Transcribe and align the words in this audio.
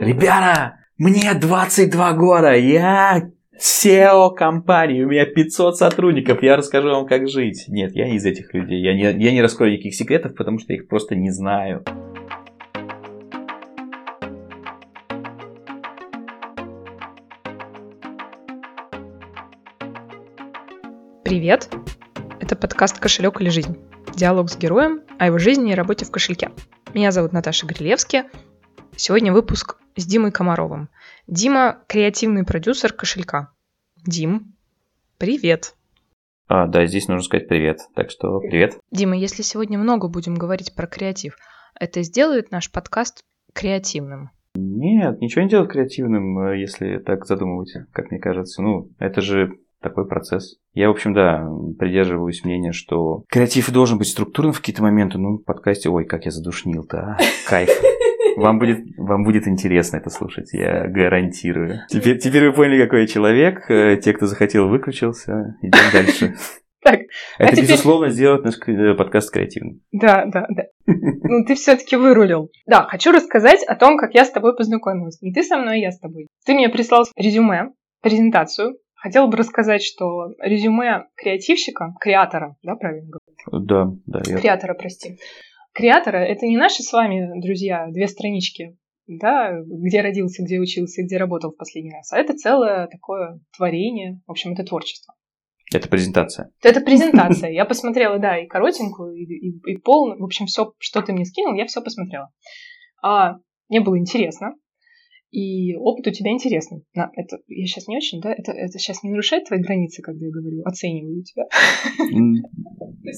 Ребята, 0.00 0.80
мне 0.98 1.34
22 1.34 2.12
года, 2.14 2.52
я 2.56 3.30
SEO 3.56 4.34
компании, 4.34 5.04
у 5.04 5.08
меня 5.08 5.24
500 5.24 5.76
сотрудников, 5.76 6.42
я 6.42 6.56
расскажу 6.56 6.88
вам, 6.88 7.06
как 7.06 7.28
жить. 7.28 7.66
Нет, 7.68 7.94
я 7.94 8.08
из 8.08 8.24
этих 8.26 8.52
людей, 8.54 8.82
я 8.82 8.92
не, 8.92 9.22
я 9.22 9.32
не 9.32 9.40
раскрою 9.40 9.72
никаких 9.72 9.94
секретов, 9.94 10.34
потому 10.34 10.58
что 10.58 10.72
их 10.72 10.88
просто 10.88 11.14
не 11.14 11.30
знаю. 11.30 11.84
Привет! 21.22 21.72
Это 22.40 22.56
подкаст 22.56 22.98
«Кошелек 22.98 23.40
или 23.40 23.48
жизнь». 23.48 23.78
Диалог 24.12 24.50
с 24.50 24.56
героем 24.56 25.02
о 25.20 25.26
его 25.26 25.38
жизни 25.38 25.70
и 25.70 25.74
работе 25.76 26.04
в 26.04 26.10
кошельке. 26.10 26.50
Меня 26.94 27.12
зовут 27.12 27.32
Наташа 27.32 27.66
Грилевски. 27.66 28.24
Сегодня 28.96 29.32
выпуск 29.32 29.76
с 29.96 30.06
Димой 30.06 30.30
Комаровым. 30.30 30.88
Дима– 31.26 31.78
креативный 31.88 32.44
продюсер 32.44 32.92
кошелька. 32.92 33.50
Дим, 34.06 34.54
привет. 35.18 35.74
А, 36.46 36.66
да, 36.68 36.86
здесь 36.86 37.08
нужно 37.08 37.24
сказать 37.24 37.48
привет. 37.48 37.80
Так 37.96 38.10
что 38.10 38.38
привет. 38.38 38.78
Дима, 38.92 39.16
если 39.16 39.42
сегодня 39.42 39.78
много 39.78 40.08
будем 40.08 40.36
говорить 40.36 40.74
про 40.76 40.86
креатив, 40.86 41.36
это 41.78 42.02
сделает 42.02 42.52
наш 42.52 42.70
подкаст 42.70 43.22
креативным? 43.52 44.30
Нет, 44.54 45.20
ничего 45.20 45.42
не 45.42 45.48
делает 45.48 45.72
креативным, 45.72 46.38
э, 46.38 46.60
если 46.60 46.98
так 46.98 47.26
задумывать, 47.26 47.72
как 47.92 48.12
мне 48.12 48.20
кажется. 48.20 48.62
Ну, 48.62 48.90
это 49.00 49.20
же 49.20 49.58
такой 49.80 50.06
процесс. 50.06 50.56
Я, 50.72 50.88
в 50.88 50.92
общем, 50.92 51.14
да, 51.14 51.48
придерживаюсь 51.78 52.44
мнения, 52.44 52.70
что 52.70 53.24
креатив 53.28 53.70
должен 53.72 53.98
быть 53.98 54.08
структурным 54.08 54.52
в 54.52 54.60
какие-то 54.60 54.82
моменты. 54.82 55.18
Ну, 55.18 55.38
в 55.38 55.44
подкасте, 55.44 55.88
ой, 55.88 56.04
как 56.04 56.26
я 56.26 56.30
задушнил-то, 56.30 56.98
а? 56.98 57.18
Кайф. 57.48 57.70
Вам 58.36 58.58
будет, 58.58 58.78
вам 58.96 59.24
будет 59.24 59.46
интересно 59.46 59.98
это 59.98 60.10
слушать, 60.10 60.52
я 60.52 60.86
гарантирую. 60.88 61.80
Теперь, 61.88 62.18
теперь 62.18 62.48
вы 62.48 62.52
поняли, 62.52 62.82
какой 62.84 63.02
я 63.02 63.06
человек. 63.06 63.70
Э, 63.70 63.96
те, 63.96 64.12
кто 64.12 64.26
захотел, 64.26 64.68
выключился. 64.68 65.56
Идем 65.62 65.92
дальше. 65.92 66.34
Так, 66.82 67.00
Это, 67.00 67.08
а 67.38 67.46
теперь- 67.52 67.62
безусловно, 67.62 68.10
сделает 68.10 68.44
наш 68.44 68.56
э, 68.66 68.94
подкаст 68.94 69.32
креативным. 69.32 69.80
Да, 69.90 70.26
да, 70.26 70.46
да. 70.50 70.64
Ну, 70.86 71.44
ты 71.46 71.54
все-таки 71.54 71.96
вырулил. 71.96 72.50
Да, 72.66 72.82
хочу 72.82 73.10
рассказать 73.10 73.62
о 73.64 73.74
том, 73.74 73.96
как 73.96 74.12
я 74.14 74.24
с 74.26 74.30
тобой 74.30 74.54
познакомилась. 74.54 75.20
Не 75.22 75.32
ты 75.32 75.42
со 75.42 75.56
мной, 75.56 75.76
а 75.76 75.78
я 75.78 75.90
с 75.92 75.98
тобой. 75.98 76.26
Ты 76.44 76.52
мне 76.52 76.68
прислал 76.68 77.04
резюме, 77.16 77.70
презентацию. 78.02 78.76
Хотела 78.94 79.26
бы 79.28 79.36
рассказать, 79.38 79.82
что 79.82 80.28
резюме 80.42 81.06
креативщика, 81.16 81.94
креатора, 82.00 82.56
да, 82.62 82.74
правильно 82.74 83.08
говорю? 83.08 83.64
Да, 83.66 83.86
да, 84.06 84.20
я... 84.26 84.38
Креатора, 84.38 84.74
прости. 84.74 85.18
Креатора— 85.74 86.18
это 86.18 86.46
не 86.46 86.56
наши 86.56 86.82
с 86.82 86.92
вами, 86.92 87.40
друзья, 87.40 87.88
две 87.90 88.06
странички, 88.06 88.78
да, 89.08 89.52
где 89.66 90.00
родился, 90.00 90.44
где 90.44 90.58
учился, 90.58 91.02
где 91.02 91.16
работал 91.16 91.50
в 91.50 91.56
последний 91.56 91.90
раз, 91.90 92.12
а 92.12 92.18
это 92.18 92.34
целое 92.34 92.86
такое 92.86 93.40
творение, 93.56 94.20
в 94.26 94.30
общем, 94.30 94.52
это 94.52 94.62
творчество. 94.62 95.14
Это 95.72 95.88
презентация. 95.88 96.52
Это 96.62 96.80
презентация. 96.80 97.50
Я 97.50 97.64
посмотрела, 97.64 98.18
да, 98.18 98.38
и 98.38 98.46
коротенькую, 98.46 99.16
и, 99.16 99.24
и, 99.24 99.72
и 99.72 99.76
полную. 99.78 100.20
В 100.20 100.24
общем, 100.24 100.46
все, 100.46 100.72
что 100.78 101.02
ты 101.02 101.12
мне 101.12 101.24
скинул, 101.24 101.54
я 101.54 101.66
все 101.66 101.82
посмотрела. 101.82 102.30
А, 103.02 103.38
мне 103.68 103.80
было 103.80 103.98
интересно. 103.98 104.54
И 105.34 105.74
опыт 105.74 106.06
у 106.06 106.12
тебя 106.12 106.30
интересный. 106.30 106.84
На, 106.94 107.10
это 107.16 107.38
я 107.48 107.66
сейчас 107.66 107.88
не 107.88 107.96
очень, 107.96 108.20
да? 108.20 108.32
Это, 108.32 108.52
это 108.52 108.78
сейчас 108.78 109.02
не 109.02 109.10
нарушает 109.10 109.48
твои 109.48 109.60
границы, 109.60 110.00
когда 110.00 110.26
я 110.26 110.30
говорю, 110.30 110.62
оцениваю 110.64 111.24
тебя. 111.24 111.46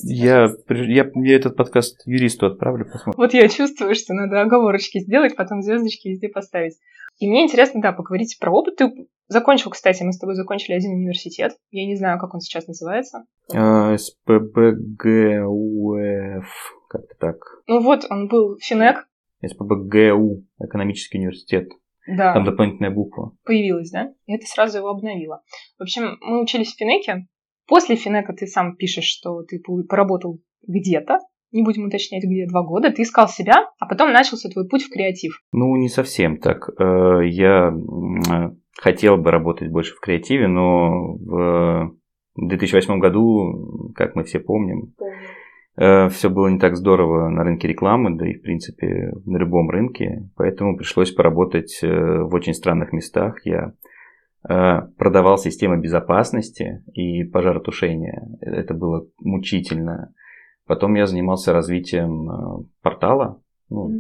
Я, 0.02 0.48
я, 0.70 1.10
я 1.14 1.36
этот 1.36 1.56
подкаст 1.56 2.00
юристу 2.06 2.46
отправлю, 2.46 2.86
посмотрим. 2.86 3.18
Вот 3.18 3.34
я 3.34 3.46
чувствую, 3.48 3.94
что 3.94 4.14
надо 4.14 4.40
оговорочки 4.40 5.00
сделать, 5.00 5.36
потом 5.36 5.60
звездочки 5.60 6.08
везде 6.08 6.30
поставить. 6.30 6.78
И 7.18 7.28
мне 7.28 7.44
интересно, 7.44 7.82
да, 7.82 7.92
поговорить 7.92 8.38
про 8.40 8.50
опыт. 8.50 8.76
Ты 8.76 9.08
закончил, 9.28 9.70
кстати, 9.70 10.02
мы 10.02 10.14
с 10.14 10.18
тобой 10.18 10.36
закончили 10.36 10.72
один 10.74 10.92
университет. 10.92 11.58
Я 11.70 11.84
не 11.86 11.96
знаю, 11.96 12.18
как 12.18 12.32
он 12.32 12.40
сейчас 12.40 12.66
называется. 12.66 13.26
А, 13.52 13.94
СПБГУФ, 13.94 14.86
как-то 16.88 17.14
так. 17.20 17.36
Ну 17.66 17.82
вот, 17.82 18.06
он 18.08 18.28
был 18.28 18.56
Финек, 18.62 19.06
СПБГУ, 19.46 20.44
экономический 20.60 21.18
университет. 21.18 21.68
Да. 22.06 22.34
Там 22.34 22.44
дополнительная 22.44 22.90
буква. 22.90 23.32
появилась, 23.44 23.90
да? 23.90 24.12
И 24.26 24.34
это 24.34 24.46
сразу 24.46 24.78
его 24.78 24.88
обновила. 24.88 25.42
В 25.78 25.82
общем, 25.82 26.16
мы 26.20 26.42
учились 26.42 26.72
в 26.74 26.78
Финеке. 26.78 27.26
После 27.66 27.96
Финека 27.96 28.32
ты 28.32 28.46
сам 28.46 28.76
пишешь, 28.76 29.04
что 29.06 29.42
ты 29.42 29.60
поработал 29.88 30.40
где-то, 30.66 31.18
не 31.52 31.62
будем 31.62 31.86
уточнять, 31.86 32.22
где, 32.24 32.46
два 32.46 32.62
года, 32.62 32.90
ты 32.90 33.02
искал 33.02 33.28
себя, 33.28 33.54
а 33.78 33.86
потом 33.86 34.12
начался 34.12 34.48
твой 34.48 34.68
путь 34.68 34.82
в 34.82 34.90
креатив. 34.90 35.40
Ну, 35.52 35.74
не 35.76 35.88
совсем 35.88 36.38
так. 36.38 36.68
Э, 36.78 37.20
Я 37.24 37.70
э, 37.72 38.50
хотел 38.76 39.16
бы 39.16 39.30
работать 39.30 39.70
больше 39.70 39.94
в 39.94 40.00
креативе, 40.00 40.48
но 40.48 41.14
в 41.14 41.92
2008 42.36 42.98
году, 42.98 43.92
как 43.94 44.14
мы 44.14 44.24
все 44.24 44.38
помним, 44.40 44.94
все 45.76 46.30
было 46.30 46.48
не 46.48 46.58
так 46.58 46.74
здорово 46.76 47.28
на 47.28 47.44
рынке 47.44 47.68
рекламы, 47.68 48.16
да 48.16 48.26
и, 48.26 48.34
в 48.34 48.42
принципе, 48.42 49.12
на 49.26 49.36
любом 49.36 49.68
рынке. 49.68 50.30
Поэтому 50.34 50.76
пришлось 50.76 51.12
поработать 51.12 51.80
э, 51.82 51.88
в 51.88 52.34
очень 52.34 52.54
странных 52.54 52.92
местах. 52.92 53.44
Я 53.44 53.72
э, 54.48 54.80
продавал 54.96 55.36
системы 55.36 55.78
безопасности 55.78 56.82
и 56.94 57.24
пожаротушения. 57.24 58.26
Это 58.40 58.72
было 58.72 59.06
мучительно. 59.20 60.14
Потом 60.66 60.94
я 60.94 61.06
занимался 61.06 61.52
развитием 61.52 62.30
э, 62.30 62.64
портала. 62.80 63.42
Ну, 63.68 63.90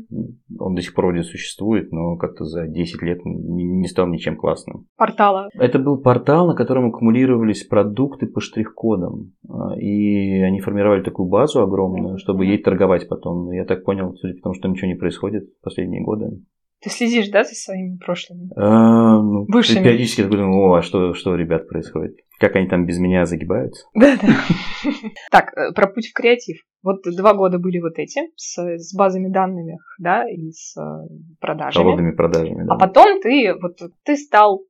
он 0.58 0.74
до 0.74 0.82
сих 0.82 0.94
пор 0.94 1.06
вроде 1.06 1.22
существует, 1.22 1.90
но 1.90 2.16
как-то 2.16 2.44
за 2.44 2.68
10 2.68 3.02
лет 3.02 3.20
не 3.24 3.86
стал 3.88 4.06
ничем 4.06 4.36
классным. 4.36 4.86
Портала. 4.96 5.48
Это 5.54 5.78
был 5.78 6.00
портал, 6.00 6.46
на 6.46 6.54
котором 6.54 6.86
аккумулировались 6.86 7.64
продукты 7.64 8.26
по 8.26 8.40
штрих-кодам. 8.40 9.32
А, 9.48 9.76
И 9.78 10.40
они 10.40 10.60
формировали 10.60 11.02
такую 11.02 11.28
базу 11.28 11.62
огромную, 11.62 12.18
чтобы 12.18 12.46
ей 12.46 12.62
торговать 12.62 13.08
потом. 13.08 13.50
Я 13.50 13.64
так 13.64 13.84
понял, 13.84 14.14
судя 14.14 14.34
по 14.34 14.42
тому, 14.42 14.54
что 14.54 14.68
ничего 14.68 14.88
не 14.88 14.96
происходит 14.96 15.48
в 15.60 15.64
последние 15.64 16.02
годы. 16.02 16.40
Ты 16.82 16.90
следишь, 16.90 17.30
да, 17.30 17.42
за 17.42 17.54
своими 17.54 17.96
прошлыми? 17.96 18.50
А, 18.54 19.20
ну, 19.20 19.46
Бывшими. 19.48 19.82
Периодически 19.82 20.20
я 20.20 20.28
думаю, 20.28 20.52
о, 20.52 20.74
а 20.74 20.82
что, 20.82 21.14
что, 21.14 21.34
ребят, 21.34 21.68
происходит? 21.68 22.16
Как 22.38 22.54
они 22.56 22.68
там 22.68 22.84
без 22.86 22.98
меня 22.98 23.24
загибаются? 23.26 23.86
Да, 23.94 24.16
да. 24.16 24.90
Так, 25.30 25.56
э, 25.56 25.72
про 25.72 25.88
путь 25.88 26.08
в 26.08 26.12
креатив. 26.12 26.58
Вот 26.82 27.02
два 27.04 27.34
года 27.34 27.58
были 27.58 27.80
вот 27.80 27.98
эти, 27.98 28.20
с, 28.36 28.58
с 28.58 28.94
базами 28.94 29.28
данными, 29.28 29.78
да, 29.98 30.28
и 30.28 30.50
с 30.50 30.76
э, 30.76 31.08
продажами. 31.40 31.82
Холодными 31.82 32.10
продажами, 32.12 32.64
да. 32.64 32.74
А 32.74 32.78
потом 32.78 33.20
ты, 33.20 33.54
вот, 33.60 33.78
ты 34.04 34.16
стал 34.16 34.64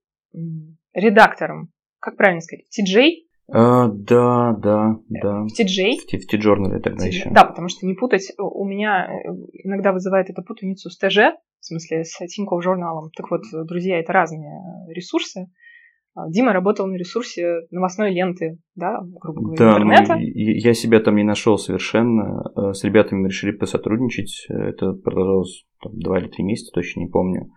редактором, 0.95 1.71
как 1.99 2.17
правильно 2.17 2.41
сказать, 2.41 2.67
TJ? 2.73 3.27
А, 3.49 3.89
да, 3.89 4.53
да, 4.59 4.97
да. 5.09 5.43
В 5.43 5.49
TJ? 5.49 5.99
В 5.99 6.25
в 6.25 6.27
T-Journal 6.27 6.81
тогда 6.81 7.07
еще. 7.07 7.31
Да, 7.31 7.45
потому 7.45 7.69
что 7.69 7.87
не 7.87 7.95
путать, 7.95 8.33
у 8.39 8.65
меня 8.65 9.09
э, 9.09 9.29
иногда 9.65 9.93
вызывает 9.93 10.31
это 10.31 10.43
путаницу 10.43 10.91
с 10.91 10.97
ТЖ, 10.97 11.37
в 11.61 11.65
смысле 11.67 12.05
с 12.05 12.19
Тинькофф 12.27 12.63
журналом. 12.63 13.11
Так 13.17 13.31
вот, 13.31 13.43
друзья, 13.67 14.01
это 14.01 14.13
разные 14.13 14.63
ресурсы. 14.89 15.49
А, 16.19 16.31
Дима 16.31 16.55
работал 16.55 16.87
на 16.87 16.97
ресурсе 16.97 17.67
новостной 17.71 18.11
ленты, 18.11 18.59
да, 18.75 19.01
грубо 19.21 19.43
говоря, 19.43 19.59
Да, 19.59 19.79
ну, 19.79 19.85
интернета. 19.93 20.15
и- 20.15 20.59
я 20.59 20.73
себя 20.73 20.99
там 21.01 21.17
не 21.17 21.25
нашел 21.25 21.59
совершенно. 21.59 22.43
Э, 22.57 22.73
С 22.73 22.83
ребятами 22.85 23.21
мы 23.21 23.29
решили 23.29 23.53
посотрудничать. 23.53 24.47
Это 24.49 24.93
продолжалось 24.95 25.67
там, 25.83 25.93
два 25.99 26.19
или 26.19 26.29
три 26.29 26.43
месяца, 26.43 26.73
точно 26.75 27.01
не 27.01 27.07
помню. 27.09 27.51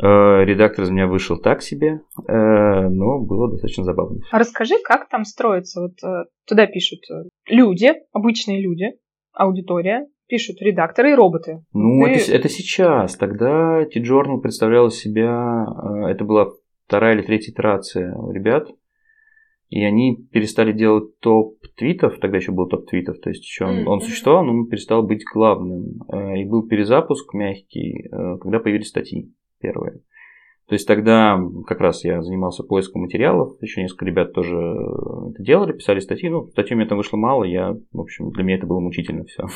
Э, 0.00 0.44
Редактор 0.44 0.84
из 0.84 0.90
меня 0.90 1.06
вышел 1.08 1.36
так 1.38 1.60
себе, 1.60 2.00
э, 2.28 2.88
но 2.88 3.18
было 3.20 3.50
достаточно 3.50 3.82
забавно. 3.84 4.20
А 4.30 4.38
расскажи, 4.38 4.74
как 4.84 5.08
там 5.08 5.24
строится? 5.24 5.80
Вот 5.82 5.94
э, 6.08 6.24
туда 6.46 6.66
пишут 6.66 7.00
э, 7.10 7.24
люди, 7.50 7.92
обычные 8.12 8.62
люди, 8.62 8.86
аудитория, 9.32 10.06
пишут 10.28 10.56
редакторы 10.62 11.10
и 11.10 11.14
роботы. 11.14 11.64
Ну, 11.74 12.04
Ты- 12.04 12.12
это, 12.12 12.32
это 12.32 12.48
сейчас. 12.48 13.16
Тогда 13.16 13.84
T-Journal 13.84 14.40
представлял 14.40 14.88
себя... 14.90 15.66
э, 16.06 16.10
Это 16.12 16.24
была 16.24 16.46
вторая 16.92 17.14
или 17.14 17.22
третья 17.22 17.52
итерация 17.52 18.14
у 18.14 18.30
ребят. 18.32 18.68
И 19.70 19.82
они 19.82 20.18
перестали 20.30 20.72
делать 20.72 21.18
топ 21.20 21.56
твитов, 21.78 22.18
тогда 22.18 22.36
еще 22.36 22.52
был 22.52 22.68
топ 22.68 22.86
твитов, 22.86 23.18
то 23.20 23.30
есть 23.30 23.42
еще 23.42 23.64
он, 23.64 23.88
он 23.88 24.00
существовал, 24.02 24.44
но 24.44 24.52
он 24.52 24.66
перестал 24.66 25.02
быть 25.02 25.24
главным. 25.24 26.02
Э, 26.12 26.38
И 26.38 26.44
был 26.44 26.68
перезапуск 26.68 27.32
мягкий, 27.32 28.06
э, 28.12 28.36
когда 28.42 28.58
появились 28.58 28.88
статьи 28.88 29.32
первые. 29.62 30.02
То 30.68 30.74
есть 30.74 30.86
тогда 30.86 31.40
как 31.66 31.80
раз 31.80 32.04
я 32.04 32.20
занимался 32.20 32.62
поиском 32.64 33.02
материалов, 33.02 33.56
еще 33.62 33.80
несколько 33.80 34.04
ребят 34.04 34.34
тоже 34.34 34.54
э, 34.54 35.30
это 35.30 35.42
делали, 35.42 35.72
писали 35.72 36.00
статьи. 36.00 36.28
Ну, 36.28 36.48
статей 36.48 36.74
у 36.74 36.78
меня 36.78 36.88
там 36.90 36.98
вышло 36.98 37.16
мало, 37.16 37.44
я, 37.44 37.74
в 37.92 38.00
общем, 38.00 38.30
для 38.32 38.44
меня 38.44 38.58
это 38.58 38.66
было 38.66 38.80
мучительно 38.80 39.24
все. 39.24 39.46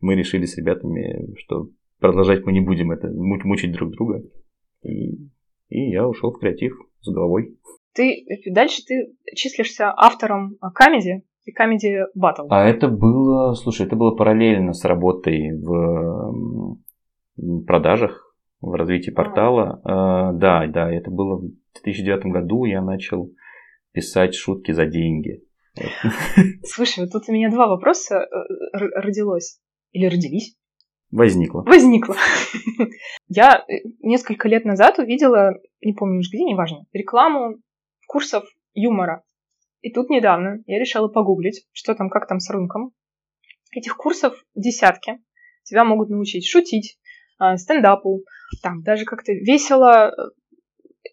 Мы 0.00 0.16
решили 0.16 0.46
с 0.46 0.56
ребятами, 0.56 1.32
что 1.36 1.68
продолжать 2.00 2.44
мы 2.44 2.50
не 2.50 2.60
будем 2.60 2.90
это, 2.90 3.06
му- 3.06 3.38
мучить 3.44 3.70
друг 3.70 3.92
друга. 3.92 4.20
И, 4.82 5.28
и 5.68 5.90
я 5.90 6.06
ушел 6.06 6.32
в 6.32 6.38
креатив 6.38 6.74
с 7.00 7.10
головой. 7.10 7.56
Ты 7.94 8.24
дальше 8.46 8.82
ты 8.86 9.16
числишься 9.34 9.92
автором 9.96 10.56
Comedy 10.74 11.22
и 11.44 11.52
Comedy 11.52 12.04
Battle. 12.16 12.46
А 12.50 12.68
это 12.68 12.88
было, 12.88 13.54
слушай, 13.54 13.86
это 13.86 13.96
было 13.96 14.14
параллельно 14.14 14.72
с 14.72 14.84
работой 14.84 15.52
в 15.58 16.76
продажах. 17.66 18.24
в 18.60 18.72
развитии 18.74 19.10
портала. 19.10 19.80
А, 19.84 20.32
да, 20.32 20.66
да, 20.66 20.92
это 20.92 21.10
было 21.10 21.36
в 21.36 21.50
2009 21.82 22.26
году, 22.26 22.64
я 22.64 22.82
начал 22.82 23.30
писать 23.92 24.34
шутки 24.34 24.72
за 24.72 24.86
деньги. 24.86 25.42
Слушай, 26.64 27.04
вот 27.04 27.12
тут 27.12 27.28
у 27.28 27.32
меня 27.32 27.50
два 27.50 27.68
вопроса 27.68 28.16
э, 28.16 28.26
родилось. 28.72 29.60
Или 29.92 30.06
родились? 30.06 30.57
Возникло. 31.10 31.62
Возникло. 31.62 32.16
Я 33.28 33.64
э, 33.66 33.88
несколько 34.00 34.48
лет 34.48 34.64
назад 34.64 34.98
увидела, 34.98 35.54
не 35.80 35.94
помню 35.94 36.20
уж 36.20 36.28
где, 36.28 36.44
неважно, 36.44 36.84
рекламу 36.92 37.56
курсов 38.06 38.44
юмора. 38.74 39.22
И 39.80 39.92
тут 39.92 40.10
недавно 40.10 40.62
я 40.66 40.78
решила 40.78 41.08
погуглить, 41.08 41.66
что 41.72 41.94
там, 41.94 42.10
как 42.10 42.26
там 42.26 42.40
с 42.40 42.50
рынком. 42.50 42.92
Этих 43.70 43.96
курсов 43.96 44.34
десятки. 44.54 45.20
Тебя 45.62 45.84
могут 45.84 46.08
научить 46.08 46.46
шутить, 46.46 46.98
а, 47.38 47.56
стендапу, 47.56 48.24
там 48.62 48.82
даже 48.82 49.04
как-то 49.04 49.32
весело, 49.32 50.12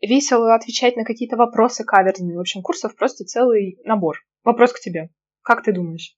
весело 0.02 0.56
отвечать 0.56 0.96
на 0.96 1.04
какие-то 1.04 1.36
вопросы 1.36 1.84
каверзные. 1.84 2.38
В 2.38 2.40
общем, 2.40 2.62
курсов 2.62 2.96
просто 2.96 3.26
целый 3.26 3.78
набор. 3.84 4.18
Вопрос 4.44 4.74
к 4.74 4.80
тебе. 4.80 5.10
Как 5.42 5.64
ты 5.64 5.74
думаешь? 5.74 6.16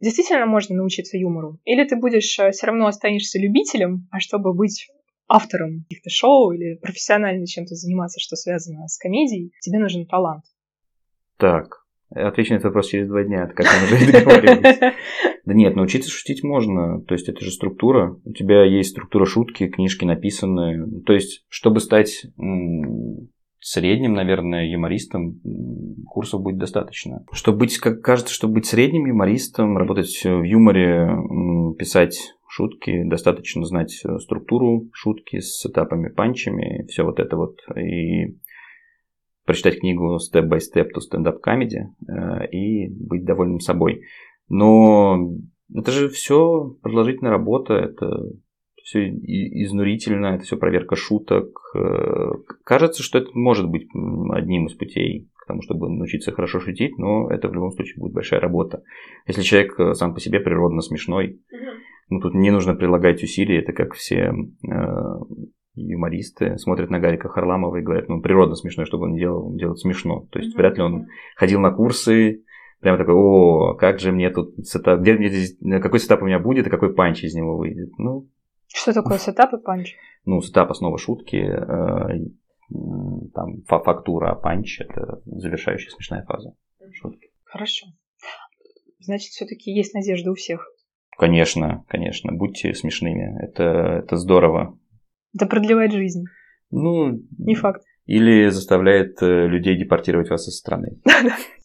Действительно 0.00 0.46
можно 0.46 0.76
научиться 0.76 1.16
юмору? 1.16 1.60
Или 1.64 1.84
ты 1.84 1.96
будешь 1.96 2.38
э, 2.38 2.50
все 2.50 2.66
равно 2.66 2.86
останешься 2.86 3.38
любителем, 3.38 4.08
а 4.10 4.20
чтобы 4.20 4.52
быть 4.52 4.88
автором 5.28 5.84
каких-то 5.88 6.10
шоу 6.10 6.52
или 6.52 6.76
профессионально 6.76 7.46
чем-то 7.46 7.74
заниматься, 7.74 8.20
что 8.20 8.36
связано 8.36 8.86
с 8.88 8.98
комедией, 8.98 9.52
тебе 9.60 9.78
нужен 9.78 10.06
талант. 10.06 10.44
Так, 11.38 11.84
отвечу 12.10 12.52
на 12.52 12.56
этот 12.56 12.66
вопрос 12.66 12.88
через 12.88 13.08
два 13.08 13.24
дня, 13.24 13.46
как 13.46 13.66
мы 13.66 13.96
уже 13.96 14.12
договорились. 14.12 14.94
Да 15.44 15.52
нет, 15.52 15.76
научиться 15.76 16.10
шутить 16.10 16.42
можно. 16.42 17.02
То 17.02 17.12
есть 17.12 17.28
это 17.28 17.44
же 17.44 17.50
структура. 17.50 18.18
У 18.24 18.32
тебя 18.32 18.64
есть 18.64 18.92
структура 18.92 19.26
шутки, 19.26 19.68
книжки 19.68 20.06
написанные. 20.06 20.86
То 21.04 21.12
есть, 21.12 21.44
чтобы 21.50 21.80
стать 21.80 22.24
средним, 23.64 24.12
наверное, 24.12 24.70
юмористом, 24.70 25.40
курсов 26.06 26.42
будет 26.42 26.58
достаточно. 26.58 27.24
Чтобы 27.32 27.60
быть, 27.60 27.78
как 27.78 28.02
кажется, 28.02 28.34
чтобы 28.34 28.54
быть 28.54 28.66
средним 28.66 29.06
юмористом, 29.06 29.78
работать 29.78 30.20
в 30.22 30.42
юморе, 30.42 31.08
писать 31.78 32.34
шутки, 32.46 33.04
достаточно 33.04 33.64
знать 33.64 34.04
структуру 34.20 34.90
шутки 34.92 35.40
с 35.40 35.64
этапами 35.64 36.10
панчами, 36.10 36.84
все 36.88 37.04
вот 37.04 37.18
это 37.18 37.38
вот. 37.38 37.56
И 37.74 38.36
прочитать 39.46 39.80
книгу 39.80 40.18
Step 40.18 40.46
by 40.46 40.58
Step 40.58 40.88
to 40.94 41.00
Stand 41.00 41.24
Up 41.24 41.38
Comedy 41.42 41.86
э, 42.06 42.46
и 42.50 42.88
быть 42.88 43.24
довольным 43.24 43.60
собой. 43.60 44.02
Но 44.50 45.38
это 45.74 45.90
же 45.90 46.10
все 46.10 46.76
продолжительная 46.82 47.32
работа, 47.32 47.72
это 47.72 48.24
все 48.84 49.08
изнурительно, 49.08 50.26
это 50.26 50.44
все 50.44 50.58
проверка 50.58 50.94
шуток. 50.94 51.58
Э, 51.74 52.32
кажется, 52.64 53.02
что 53.02 53.18
это 53.18 53.30
может 53.32 53.66
быть 53.66 53.88
одним 54.30 54.66
из 54.66 54.74
путей 54.74 55.30
к 55.34 55.46
тому, 55.46 55.62
чтобы 55.62 55.88
научиться 55.88 56.32
хорошо 56.32 56.60
шутить, 56.60 56.98
но 56.98 57.30
это 57.30 57.48
в 57.48 57.54
любом 57.54 57.70
случае 57.70 57.98
будет 57.98 58.12
большая 58.12 58.40
работа. 58.40 58.82
Если 59.26 59.40
человек 59.40 59.80
э, 59.80 59.94
сам 59.94 60.12
по 60.12 60.20
себе 60.20 60.38
природно 60.38 60.82
смешной, 60.82 61.40
ну 62.10 62.20
тут 62.20 62.34
не 62.34 62.50
нужно 62.50 62.74
прилагать 62.74 63.22
усилий, 63.22 63.56
это 63.56 63.72
как 63.72 63.94
все 63.94 64.32
юмористы 65.74 66.58
смотрят 66.58 66.90
на 66.90 67.00
Гарика 67.00 67.28
Харламова 67.28 67.78
и 67.78 67.82
говорят, 67.82 68.08
ну, 68.08 68.20
природно 68.20 68.54
смешной, 68.54 68.86
чтобы 68.86 69.04
он 69.04 69.16
делал, 69.16 69.52
делать 69.56 69.80
смешно. 69.80 70.28
То 70.30 70.38
есть, 70.38 70.54
mm-hmm. 70.54 70.58
вряд 70.58 70.76
ли 70.76 70.84
он 70.84 71.06
ходил 71.34 71.58
на 71.58 71.72
курсы, 71.72 72.44
прямо 72.80 72.98
такой, 72.98 73.14
о, 73.14 73.74
как 73.74 73.98
же 73.98 74.12
мне 74.12 74.30
тут 74.30 74.54
setup, 74.64 75.00
где 75.00 75.14
мне 75.14 75.30
здесь, 75.30 75.58
какой 75.82 75.98
setup 75.98 76.22
у 76.22 76.26
меня 76.26 76.38
будет, 76.38 76.66
и 76.66 76.70
какой 76.70 76.94
punch 76.94 77.24
из 77.24 77.34
него 77.34 77.56
выйдет. 77.56 77.90
Ну, 77.98 78.28
что 78.74 78.92
такое 78.92 79.18
setup 79.18 79.52
и 79.54 79.58
punch? 79.58 79.94
Ну, 80.24 80.40
setup 80.40 80.70
основа 80.70 80.98
шутки, 80.98 81.36
э, 81.36 82.28
там 83.34 83.62
фактура, 83.66 84.32
а 84.32 84.34
punch 84.34 84.80
это 84.80 85.22
завершающая 85.24 85.90
смешная 85.90 86.24
фаза 86.24 86.54
шутки. 86.92 87.30
Хорошо. 87.44 87.86
Значит, 88.98 89.30
все-таки 89.30 89.70
есть 89.70 89.94
надежда 89.94 90.30
у 90.32 90.34
всех. 90.34 90.68
Конечно, 91.16 91.84
конечно, 91.88 92.32
будьте 92.32 92.74
смешными. 92.74 93.40
Это, 93.44 93.62
это 93.62 94.16
здорово. 94.16 94.78
Это 95.34 95.46
продлевает 95.46 95.92
жизнь. 95.92 96.24
Ну, 96.70 97.20
не 97.38 97.54
факт. 97.54 97.84
Или 98.06 98.48
заставляет 98.48 99.22
э, 99.22 99.46
людей 99.46 99.78
депортировать 99.78 100.30
вас 100.30 100.48
из 100.48 100.58
страны. 100.58 101.00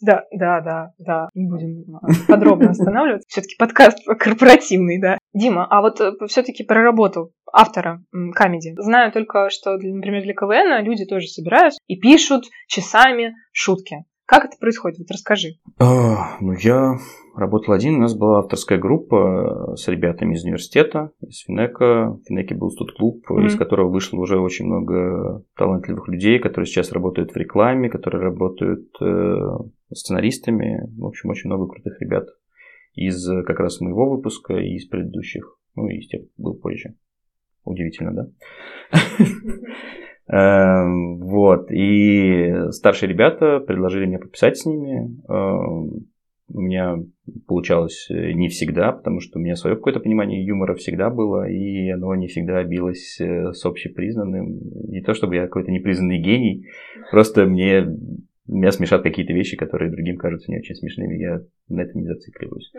Да, 0.02 0.24
да, 0.32 0.62
да, 0.62 0.94
да. 0.98 1.30
Не 1.34 1.46
будем 1.50 1.98
а, 1.98 2.08
подробно 2.26 2.70
останавливаться. 2.70 3.28
Все-таки 3.28 3.58
подкаст 3.60 3.98
корпоративный, 4.18 4.98
да. 4.98 5.18
Дима, 5.34 5.68
а 5.70 5.82
вот 5.82 6.00
э, 6.00 6.14
все-таки 6.28 6.64
про 6.64 6.82
работу 6.84 7.34
автора 7.52 8.02
камеди. 8.34 8.74
Знаю 8.78 9.12
только, 9.12 9.50
что, 9.50 9.72
например, 9.74 10.24
для 10.24 10.34
КВН 10.34 10.86
люди 10.86 11.04
тоже 11.04 11.28
собираются 11.28 11.80
и 11.88 11.98
пишут 11.98 12.46
часами 12.68 13.36
шутки. 13.52 14.06
Как 14.30 14.46
это 14.46 14.58
происходит? 14.60 15.00
Вот 15.00 15.10
расскажи. 15.10 15.56
А, 15.80 16.38
ну, 16.40 16.54
я 16.54 17.00
работал 17.36 17.74
один. 17.74 17.96
У 17.96 18.02
нас 18.02 18.16
была 18.16 18.40
авторская 18.40 18.78
группа 18.78 19.74
с 19.76 19.88
ребятами 19.88 20.36
из 20.36 20.44
университета, 20.44 21.12
из 21.28 21.40
Финека. 21.40 22.12
В 22.12 22.22
Финеке 22.28 22.54
был 22.54 22.70
тут 22.70 22.96
клуб, 22.96 23.26
mm-hmm. 23.28 23.48
из 23.48 23.56
которого 23.58 23.90
вышло 23.90 24.20
уже 24.20 24.40
очень 24.40 24.66
много 24.66 25.44
талантливых 25.56 26.08
людей, 26.10 26.38
которые 26.38 26.68
сейчас 26.68 26.92
работают 26.92 27.32
в 27.32 27.38
рекламе, 27.38 27.90
которые 27.90 28.22
работают 28.22 28.88
э, 29.02 29.36
сценаристами. 29.96 30.88
В 30.96 31.08
общем, 31.08 31.32
очень 31.32 31.50
много 31.50 31.68
крутых 31.68 32.00
ребят 32.00 32.28
из 32.94 33.28
как 33.48 33.60
раз 33.60 33.82
моего 33.82 34.12
выпуска 34.12 34.54
и 34.54 34.76
из 34.76 34.86
предыдущих. 34.86 35.58
Ну, 35.76 35.88
и 35.88 35.98
из 35.98 36.08
тех, 36.08 36.22
кто 36.22 36.44
был 36.44 36.54
позже. 36.54 36.94
Удивительно, 37.64 38.14
да? 38.14 38.28
Эм, 40.32 41.18
вот. 41.20 41.72
И 41.72 42.54
старшие 42.72 43.10
ребята 43.10 43.60
предложили 43.60 44.06
мне 44.06 44.20
пописать 44.20 44.58
с 44.58 44.66
ними. 44.66 45.18
Эм, 45.28 46.08
у 46.52 46.62
меня 46.62 46.98
получалось 47.48 48.08
не 48.10 48.48
всегда, 48.50 48.92
потому 48.92 49.20
что 49.20 49.38
у 49.38 49.42
меня 49.42 49.56
свое 49.56 49.76
какое-то 49.76 50.00
понимание 50.00 50.44
юмора 50.44 50.76
всегда 50.76 51.10
было, 51.10 51.48
и 51.48 51.90
оно 51.90 52.16
не 52.16 52.28
всегда 52.28 52.64
билось 52.64 53.20
э, 53.22 53.54
с 53.54 53.66
общепризнанным. 53.66 54.60
Не 54.88 55.02
то 55.02 55.14
чтобы 55.14 55.36
я 55.36 55.44
какой-то 55.44 55.72
непризнанный 55.72 56.20
гений, 56.20 56.66
просто 57.12 57.46
мне 57.46 57.86
меня 58.48 58.72
смешат 58.72 59.04
какие-то 59.04 59.34
вещи, 59.34 59.56
которые 59.56 59.92
другим 59.92 60.18
кажутся 60.18 60.52
не 60.52 60.58
очень 60.58 60.76
смешными, 60.76 61.18
я 61.18 61.42
на 61.68 61.82
этом 61.82 62.02
не 62.02 62.08
зацикливаюсь. 62.08 62.72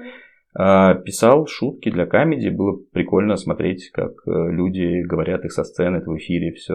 А, 0.52 0.94
писал 0.94 1.46
шутки 1.46 1.90
для 1.90 2.06
комедии, 2.06 2.48
было 2.48 2.76
прикольно 2.92 3.36
смотреть, 3.36 3.90
как 3.92 4.12
э, 4.26 4.50
люди 4.50 5.02
говорят 5.02 5.44
их 5.44 5.52
со 5.52 5.62
сцены, 5.62 5.98
это 5.98 6.10
в 6.10 6.16
эфире, 6.16 6.52
все. 6.52 6.74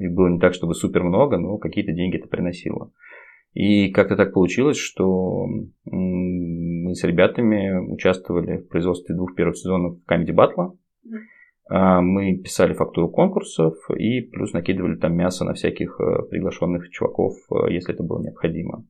И 0.00 0.08
было 0.08 0.28
не 0.28 0.38
так, 0.38 0.52
чтобы 0.52 0.74
супер 0.74 1.02
много, 1.02 1.38
но 1.38 1.56
какие-то 1.56 1.92
деньги 1.92 2.18
это 2.18 2.28
приносило. 2.28 2.92
И 3.54 3.90
как-то 3.90 4.16
так 4.16 4.34
получилось, 4.34 4.76
что 4.76 5.46
мы 5.86 6.94
с 6.94 7.02
ребятами 7.04 7.90
участвовали 7.90 8.58
в 8.58 8.68
производстве 8.68 9.14
двух 9.14 9.34
первых 9.34 9.56
сезонов 9.56 9.96
Comedy 10.06 10.34
Battle. 10.34 10.76
А, 11.70 12.02
мы 12.02 12.36
писали 12.36 12.74
фактуру 12.74 13.08
конкурсов 13.08 13.74
и 13.96 14.20
плюс 14.20 14.52
накидывали 14.52 14.96
там 14.96 15.16
мясо 15.16 15.46
на 15.46 15.54
всяких 15.54 15.98
э, 15.98 16.28
приглашенных 16.28 16.90
чуваков, 16.90 17.32
э, 17.50 17.72
если 17.72 17.94
это 17.94 18.04
было 18.04 18.22
необходимо. 18.22 18.84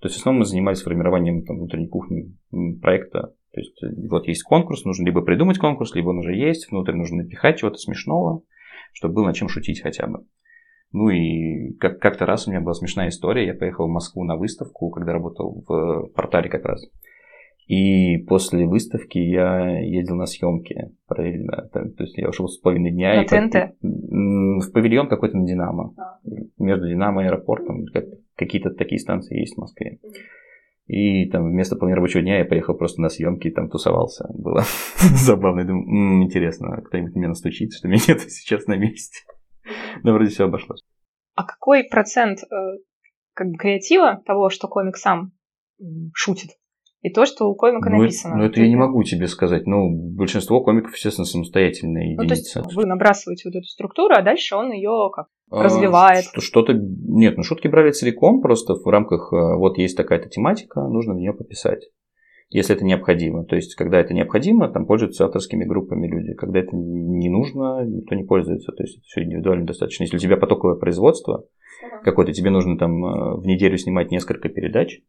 То 0.00 0.08
есть 0.08 0.16
в 0.16 0.18
основном 0.18 0.40
мы 0.40 0.46
занимались 0.46 0.82
формированием 0.82 1.44
там, 1.44 1.58
внутренней 1.58 1.86
кухни 1.86 2.34
проекта, 2.82 3.34
то 3.52 3.60
есть 3.60 3.82
э, 3.82 3.88
вот 4.08 4.26
есть 4.26 4.42
конкурс, 4.42 4.84
нужно 4.84 5.04
либо 5.04 5.22
придумать 5.22 5.58
конкурс, 5.58 5.94
либо 5.94 6.10
он 6.10 6.18
уже 6.18 6.34
есть, 6.34 6.70
внутрь 6.70 6.94
нужно 6.94 7.22
напихать 7.22 7.58
чего-то 7.58 7.76
смешного, 7.76 8.42
чтобы 8.92 9.14
было 9.14 9.26
над 9.26 9.36
чем 9.36 9.48
шутить 9.48 9.82
хотя 9.82 10.06
бы. 10.06 10.24
Ну 10.92 11.08
и 11.08 11.72
как- 11.78 12.00
как-то 12.00 12.26
раз 12.26 12.46
у 12.46 12.50
меня 12.50 12.60
была 12.60 12.74
смешная 12.74 13.08
история. 13.08 13.46
Я 13.46 13.54
поехал 13.54 13.86
в 13.86 13.90
Москву 13.90 14.24
на 14.24 14.36
выставку, 14.36 14.90
когда 14.90 15.12
работал 15.12 15.64
в 15.66 16.08
портале 16.14 16.50
как 16.50 16.64
раз. 16.64 16.86
И 17.66 18.18
после 18.26 18.66
выставки 18.66 19.18
я 19.18 19.78
ездил 19.78 20.16
на 20.16 20.26
съемки 20.26 20.90
параллельно. 21.06 21.68
То 21.72 22.02
есть 22.02 22.18
я 22.18 22.28
ушел 22.28 22.48
с 22.48 22.58
половины 22.58 22.90
дня. 22.90 23.14
На 23.14 23.22
и 23.22 23.26
ТНТ? 23.26 23.76
В 23.80 24.72
павильон 24.72 25.08
какой-то 25.08 25.38
на 25.38 25.46
Динамо. 25.46 25.94
А. 25.96 26.18
Между 26.58 26.88
Динамо 26.88 27.22
и 27.22 27.26
аэропортом. 27.26 27.86
Какие-то 28.36 28.70
такие 28.70 28.98
станции 28.98 29.38
есть 29.38 29.54
в 29.54 29.60
Москве. 29.60 29.98
И 30.86 31.30
там 31.30 31.50
вместо 31.50 31.76
половины 31.76 31.96
рабочего 31.96 32.22
дня 32.22 32.38
я 32.38 32.44
поехал 32.44 32.74
просто 32.74 33.00
на 33.00 33.08
съемки 33.08 33.48
и 33.48 33.52
там 33.52 33.68
тусовался. 33.68 34.28
Было 34.34 34.64
забавно. 34.98 35.64
Думаю, 35.64 35.86
м-м, 35.86 36.22
интересно, 36.24 36.82
кто-нибудь 36.82 37.14
меня 37.14 37.28
настучит, 37.28 37.72
что 37.72 37.88
меня 37.88 38.02
нет 38.08 38.20
сейчас 38.30 38.66
на 38.66 38.76
месте. 38.76 39.20
Но 40.02 40.12
вроде 40.12 40.30
все 40.30 40.44
обошлось. 40.44 40.82
А 41.34 41.44
какой 41.44 41.84
процент 41.84 42.40
э, 42.42 42.46
как 43.34 43.48
бы 43.48 43.56
креатива 43.56 44.22
того, 44.26 44.50
что 44.50 44.68
комик 44.68 44.96
сам 44.96 45.32
шутит, 46.14 46.50
и 47.02 47.10
то, 47.10 47.26
что 47.26 47.46
у 47.46 47.56
комика 47.56 47.90
ну, 47.90 47.98
написано. 47.98 48.36
Ну, 48.36 48.44
это 48.44 48.60
я 48.60 48.68
не 48.68 48.76
могу 48.76 49.02
тебе 49.02 49.26
сказать. 49.26 49.66
Ну, 49.66 49.90
большинство 49.90 50.62
комиков, 50.62 50.94
естественно, 50.94 51.24
самостоятельные 51.24 52.12
единицы. 52.12 52.22
Ну, 52.22 52.28
то 52.28 52.68
есть 52.68 52.76
вы 52.76 52.86
набрасываете 52.86 53.48
вот 53.48 53.56
эту 53.56 53.66
структуру, 53.66 54.14
а 54.14 54.22
дальше 54.22 54.54
он 54.54 54.70
ее 54.70 55.10
как 55.12 55.26
а, 55.50 55.64
развивает. 55.64 56.24
Что-то... 56.38 56.74
Нет, 56.74 57.36
ну 57.36 57.42
шутки 57.42 57.66
брали 57.66 57.90
целиком, 57.90 58.40
просто 58.40 58.74
в 58.74 58.86
рамках, 58.86 59.32
э, 59.32 59.56
вот 59.56 59.78
есть 59.78 59.96
такая-то 59.96 60.28
тематика, 60.28 60.80
нужно 60.82 61.14
в 61.14 61.16
нее 61.16 61.32
пописать. 61.32 61.88
если 62.50 62.76
это 62.76 62.84
необходимо. 62.84 63.44
То 63.46 63.56
есть, 63.56 63.74
когда 63.74 63.98
это 63.98 64.14
необходимо, 64.14 64.68
там 64.68 64.86
пользуются 64.86 65.24
авторскими 65.24 65.64
группами 65.64 66.06
люди. 66.06 66.34
Когда 66.34 66.60
это 66.60 66.76
не 66.76 67.28
нужно, 67.30 67.84
никто 67.84 68.14
не 68.14 68.22
пользуется. 68.22 68.70
То 68.70 68.84
есть, 68.84 68.98
это 68.98 69.04
все 69.06 69.24
индивидуально 69.24 69.66
достаточно. 69.66 70.04
Если 70.04 70.16
у 70.16 70.20
тебя 70.20 70.36
потоковое 70.36 70.76
производство 70.76 71.46
какое-то, 72.04 72.32
тебе 72.32 72.50
нужно 72.50 72.78
там 72.78 73.04
э, 73.04 73.40
в 73.40 73.44
неделю 73.44 73.76
снимать 73.76 74.12
несколько 74.12 74.48
передач, 74.48 75.00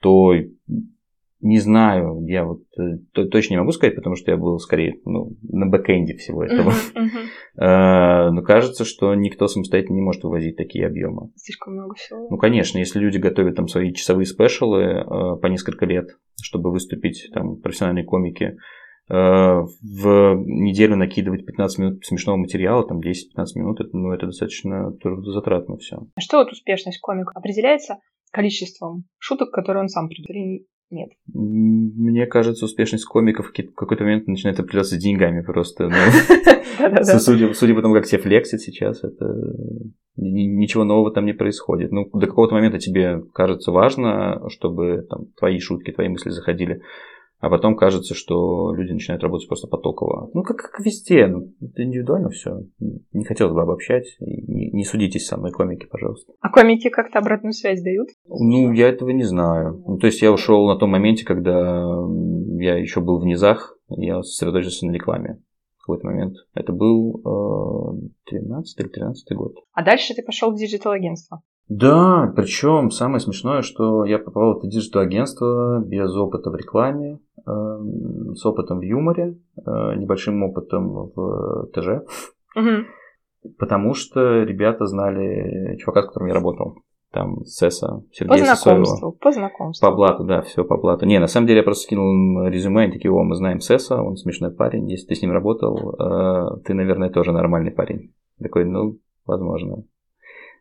то 0.00 0.32
не 1.46 1.60
знаю, 1.60 2.24
я 2.26 2.44
вот 2.44 2.62
э, 2.78 2.98
точно 3.12 3.54
не 3.54 3.60
могу 3.60 3.72
сказать, 3.72 3.94
потому 3.94 4.16
что 4.16 4.32
я 4.32 4.36
был 4.36 4.58
скорее 4.58 5.00
ну, 5.04 5.36
на 5.42 5.66
бэкэнде 5.66 6.16
всего 6.16 6.42
этого. 6.42 6.70
Uh-huh, 6.70 7.12
uh-huh. 7.58 8.30
Но 8.30 8.42
кажется, 8.42 8.84
что 8.84 9.14
никто 9.14 9.46
самостоятельно 9.46 9.94
не 9.94 10.02
может 10.02 10.24
вывозить 10.24 10.56
такие 10.56 10.86
объемы. 10.86 11.30
Слишком 11.36 11.74
много 11.74 11.94
всего. 11.94 12.26
Ну, 12.28 12.36
конечно, 12.36 12.78
если 12.78 12.98
люди 12.98 13.18
готовят 13.18 13.54
там 13.54 13.68
свои 13.68 13.92
часовые 13.92 14.26
спешалы 14.26 14.82
э, 14.82 15.04
по 15.40 15.46
несколько 15.46 15.86
лет, 15.86 16.08
чтобы 16.42 16.72
выступить, 16.72 17.30
там, 17.32 17.56
профессиональные 17.60 18.04
комики, 18.04 18.56
в 19.08 20.34
неделю 20.44 20.96
накидывать 20.96 21.46
15 21.46 21.78
минут 21.78 22.04
смешного 22.04 22.38
материала, 22.38 22.84
там 22.84 22.98
10-15 22.98 23.12
минут, 23.54 23.80
это, 23.80 23.96
ну, 23.96 24.10
это 24.10 24.26
достаточно 24.26 24.90
затратно 25.32 25.76
все. 25.76 25.98
А 26.16 26.20
что 26.20 26.38
вот 26.38 26.50
успешность 26.50 26.98
комика 26.98 27.30
определяется 27.36 27.98
количеством 28.32 29.04
шуток, 29.18 29.52
которые 29.52 29.82
он 29.82 29.88
сам 29.88 30.08
придумал? 30.08 30.66
Нет. 30.90 31.10
Мне 31.32 32.26
кажется, 32.26 32.64
успешность 32.64 33.04
комиков 33.04 33.48
в 33.48 33.74
какой-то 33.74 34.04
момент 34.04 34.28
начинает 34.28 34.60
определяться 34.60 34.96
деньгами 34.96 35.42
просто. 35.42 35.90
Судя 37.54 37.74
по 37.74 37.82
тому, 37.82 37.94
как 37.94 38.04
все 38.04 38.18
флексят 38.18 38.60
сейчас, 38.60 39.02
это 39.02 39.26
ничего 40.16 40.84
нового 40.84 41.12
там 41.12 41.26
не 41.26 41.34
происходит. 41.34 41.90
Ну, 41.90 42.08
до 42.12 42.26
какого-то 42.26 42.54
момента 42.54 42.78
тебе 42.78 43.22
кажется 43.34 43.72
важно, 43.72 44.48
чтобы 44.48 45.06
там 45.08 45.26
твои 45.36 45.58
шутки, 45.58 45.92
твои 45.92 46.08
мысли 46.08 46.30
заходили 46.30 46.82
а 47.38 47.50
потом 47.50 47.76
кажется, 47.76 48.14
что 48.14 48.72
люди 48.74 48.92
начинают 48.92 49.22
работать 49.22 49.48
просто 49.48 49.68
потоково. 49.68 50.30
Ну, 50.32 50.42
как, 50.42 50.56
как 50.56 50.80
везде, 50.80 51.26
ну, 51.26 51.52
это 51.60 51.84
индивидуально 51.84 52.30
все. 52.30 52.62
Не 53.12 53.24
хотелось 53.24 53.52
бы 53.52 53.62
обобщать. 53.62 54.16
Не, 54.20 54.70
не 54.70 54.84
судитесь 54.84 55.26
со 55.26 55.36
мной, 55.36 55.52
комики, 55.52 55.86
пожалуйста. 55.86 56.32
А 56.40 56.50
комики 56.50 56.88
как-то 56.88 57.18
обратную 57.18 57.52
связь 57.52 57.82
дают? 57.82 58.08
Ну, 58.26 58.72
я 58.72 58.88
этого 58.88 59.10
не 59.10 59.24
знаю. 59.24 59.82
Ну, 59.86 59.98
то 59.98 60.06
есть 60.06 60.22
я 60.22 60.32
ушел 60.32 60.66
на 60.66 60.76
том 60.76 60.90
моменте, 60.90 61.24
когда 61.24 61.84
я 62.58 62.76
еще 62.76 63.00
был 63.00 63.18
в 63.20 63.26
низах, 63.26 63.76
я 63.88 64.22
сосредоточился 64.22 64.86
на 64.86 64.92
рекламе 64.92 65.42
в 65.76 65.86
какой-то 65.86 66.06
момент. 66.06 66.36
Это 66.54 66.72
был 66.72 67.20
э, 67.20 68.30
13 68.30 68.80
или 68.80 68.88
13 68.88 69.36
год. 69.36 69.54
А 69.72 69.84
дальше 69.84 70.14
ты 70.14 70.22
пошел 70.22 70.50
в 70.50 70.56
digital-агентство? 70.56 71.42
Да, 71.68 72.32
причем 72.36 72.90
самое 72.90 73.18
смешное, 73.18 73.62
что 73.62 74.04
я 74.04 74.18
попал 74.18 74.54
в 74.54 74.58
это 74.58 74.68
digital-агентство 74.68 75.82
без 75.84 76.14
опыта 76.14 76.50
в 76.50 76.54
рекламе, 76.54 77.18
э, 77.38 77.50
с 78.34 78.46
опытом 78.46 78.78
в 78.78 78.82
юморе, 78.82 79.38
э, 79.56 79.94
небольшим 79.96 80.44
опытом 80.44 81.10
в 81.14 81.68
ТЖ. 81.72 82.04
Угу. 82.54 83.50
Потому 83.58 83.94
что 83.94 84.42
ребята 84.44 84.86
знали 84.86 85.76
чувака, 85.78 86.02
с 86.02 86.06
которым 86.06 86.28
я 86.28 86.34
работал. 86.34 86.76
Там 87.12 87.44
Сеса, 87.44 88.02
Сергея 88.12 88.38
По 88.38 88.44
знакомству, 88.44 88.84
Сосоева. 88.84 89.16
по 89.20 89.32
знакомству. 89.32 89.88
По 89.88 89.94
блату, 89.94 90.24
да, 90.24 90.42
все 90.42 90.64
по 90.64 90.76
блату. 90.76 91.06
Не, 91.06 91.18
на 91.18 91.28
самом 91.28 91.46
деле 91.46 91.58
я 91.58 91.64
просто 91.64 91.84
скинул 91.84 92.12
им 92.12 92.46
резюме, 92.46 92.82
они 92.82 92.92
такие, 92.92 93.10
о, 93.10 93.22
мы 93.22 93.34
знаем 93.34 93.60
Сеса, 93.60 94.02
он 94.02 94.16
смешной 94.16 94.52
парень, 94.52 94.88
если 94.90 95.06
ты 95.06 95.14
с 95.14 95.22
ним 95.22 95.32
работал, 95.32 95.94
э, 95.98 96.60
ты, 96.64 96.74
наверное, 96.74 97.10
тоже 97.10 97.32
нормальный 97.32 97.72
парень. 97.72 98.12
Такой, 98.38 98.64
ну, 98.64 98.98
возможно 99.24 99.84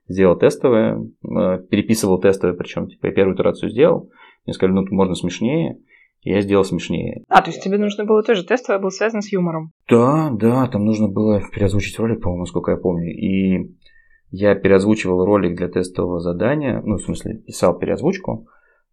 сделал 0.08 0.38
тестовое, 0.38 0.98
э, 0.98 1.60
переписывал 1.70 2.20
тестовое, 2.20 2.56
причем 2.56 2.88
типа 2.88 3.08
я 3.08 3.12
первую 3.12 3.36
итерацию 3.36 3.70
сделал, 3.70 4.10
мне 4.46 4.54
сказали, 4.54 4.76
ну 4.76 4.84
тут 4.84 4.92
можно 4.92 5.16
смешнее, 5.16 5.80
и 6.22 6.32
я 6.32 6.42
сделал 6.42 6.64
смешнее. 6.64 7.24
А, 7.30 7.42
то 7.42 7.52
есть 7.52 7.64
тебе 7.64 7.78
нужно 7.78 8.06
было 8.06 8.24
тоже 8.24 8.44
тестовое, 8.44 8.82
был 8.82 8.92
связан 8.92 9.22
с 9.22 9.32
юмором? 9.32 9.72
Да, 9.90 10.32
да, 10.32 10.68
там 10.68 10.86
нужно 10.86 11.08
было 11.08 11.42
переозвучить 11.54 11.98
ролик, 12.00 12.22
по-моему, 12.22 12.42
насколько 12.42 12.72
я 12.72 12.78
помню, 12.78 13.12
и 13.12 13.76
я 14.32 14.56
переозвучивал 14.56 15.26
ролик 15.26 15.58
для 15.58 15.68
тестового 15.68 16.20
задания, 16.20 16.82
ну, 16.84 16.98
в 16.98 17.02
смысле, 17.02 17.38
писал 17.38 17.78
переозвучку 17.78 18.48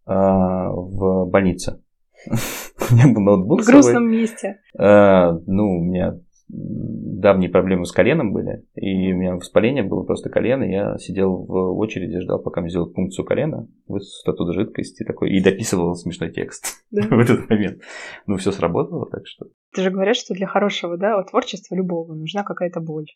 а, 0.05 0.69
в 0.69 1.25
больнице. 1.29 1.81
У 2.27 2.93
меня 2.93 3.13
был 3.13 3.21
ноутбук. 3.21 3.61
В 3.61 3.65
грустном 3.65 4.09
месте. 4.09 4.59
А, 4.77 5.33
ну, 5.45 5.79
у 5.79 5.83
меня 5.83 6.19
давние 6.53 7.49
проблемы 7.49 7.85
с 7.85 7.91
коленом 7.91 8.33
были, 8.33 8.63
и 8.75 9.11
у 9.13 9.17
меня 9.17 9.35
воспаление 9.35 9.83
было 9.83 10.03
просто 10.03 10.29
колено, 10.29 10.63
я 10.63 10.97
сидел 10.97 11.35
в 11.37 11.77
очереди, 11.77 12.19
ждал, 12.19 12.41
пока 12.41 12.61
мне 12.61 12.69
сделают 12.69 12.93
пункцию 12.93 13.25
колена, 13.25 13.67
высосут 13.87 14.33
оттуда 14.33 14.53
жидкости 14.53 15.03
такой, 15.03 15.31
и 15.31 15.41
дописывал 15.41 15.95
смешной 15.95 16.31
текст 16.31 16.85
да? 16.91 17.01
в 17.09 17.19
этот 17.19 17.49
момент. 17.49 17.81
Ну, 18.27 18.37
все 18.37 18.51
сработало, 18.51 19.09
так 19.09 19.25
что... 19.25 19.47
Ты 19.73 19.81
же 19.81 19.89
говоришь, 19.89 20.17
что 20.17 20.33
для 20.33 20.47
хорошего, 20.47 20.97
да, 20.97 21.21
творчества 21.23 21.75
любого 21.75 22.13
нужна 22.13 22.43
какая-то 22.43 22.81
боль. 22.81 23.07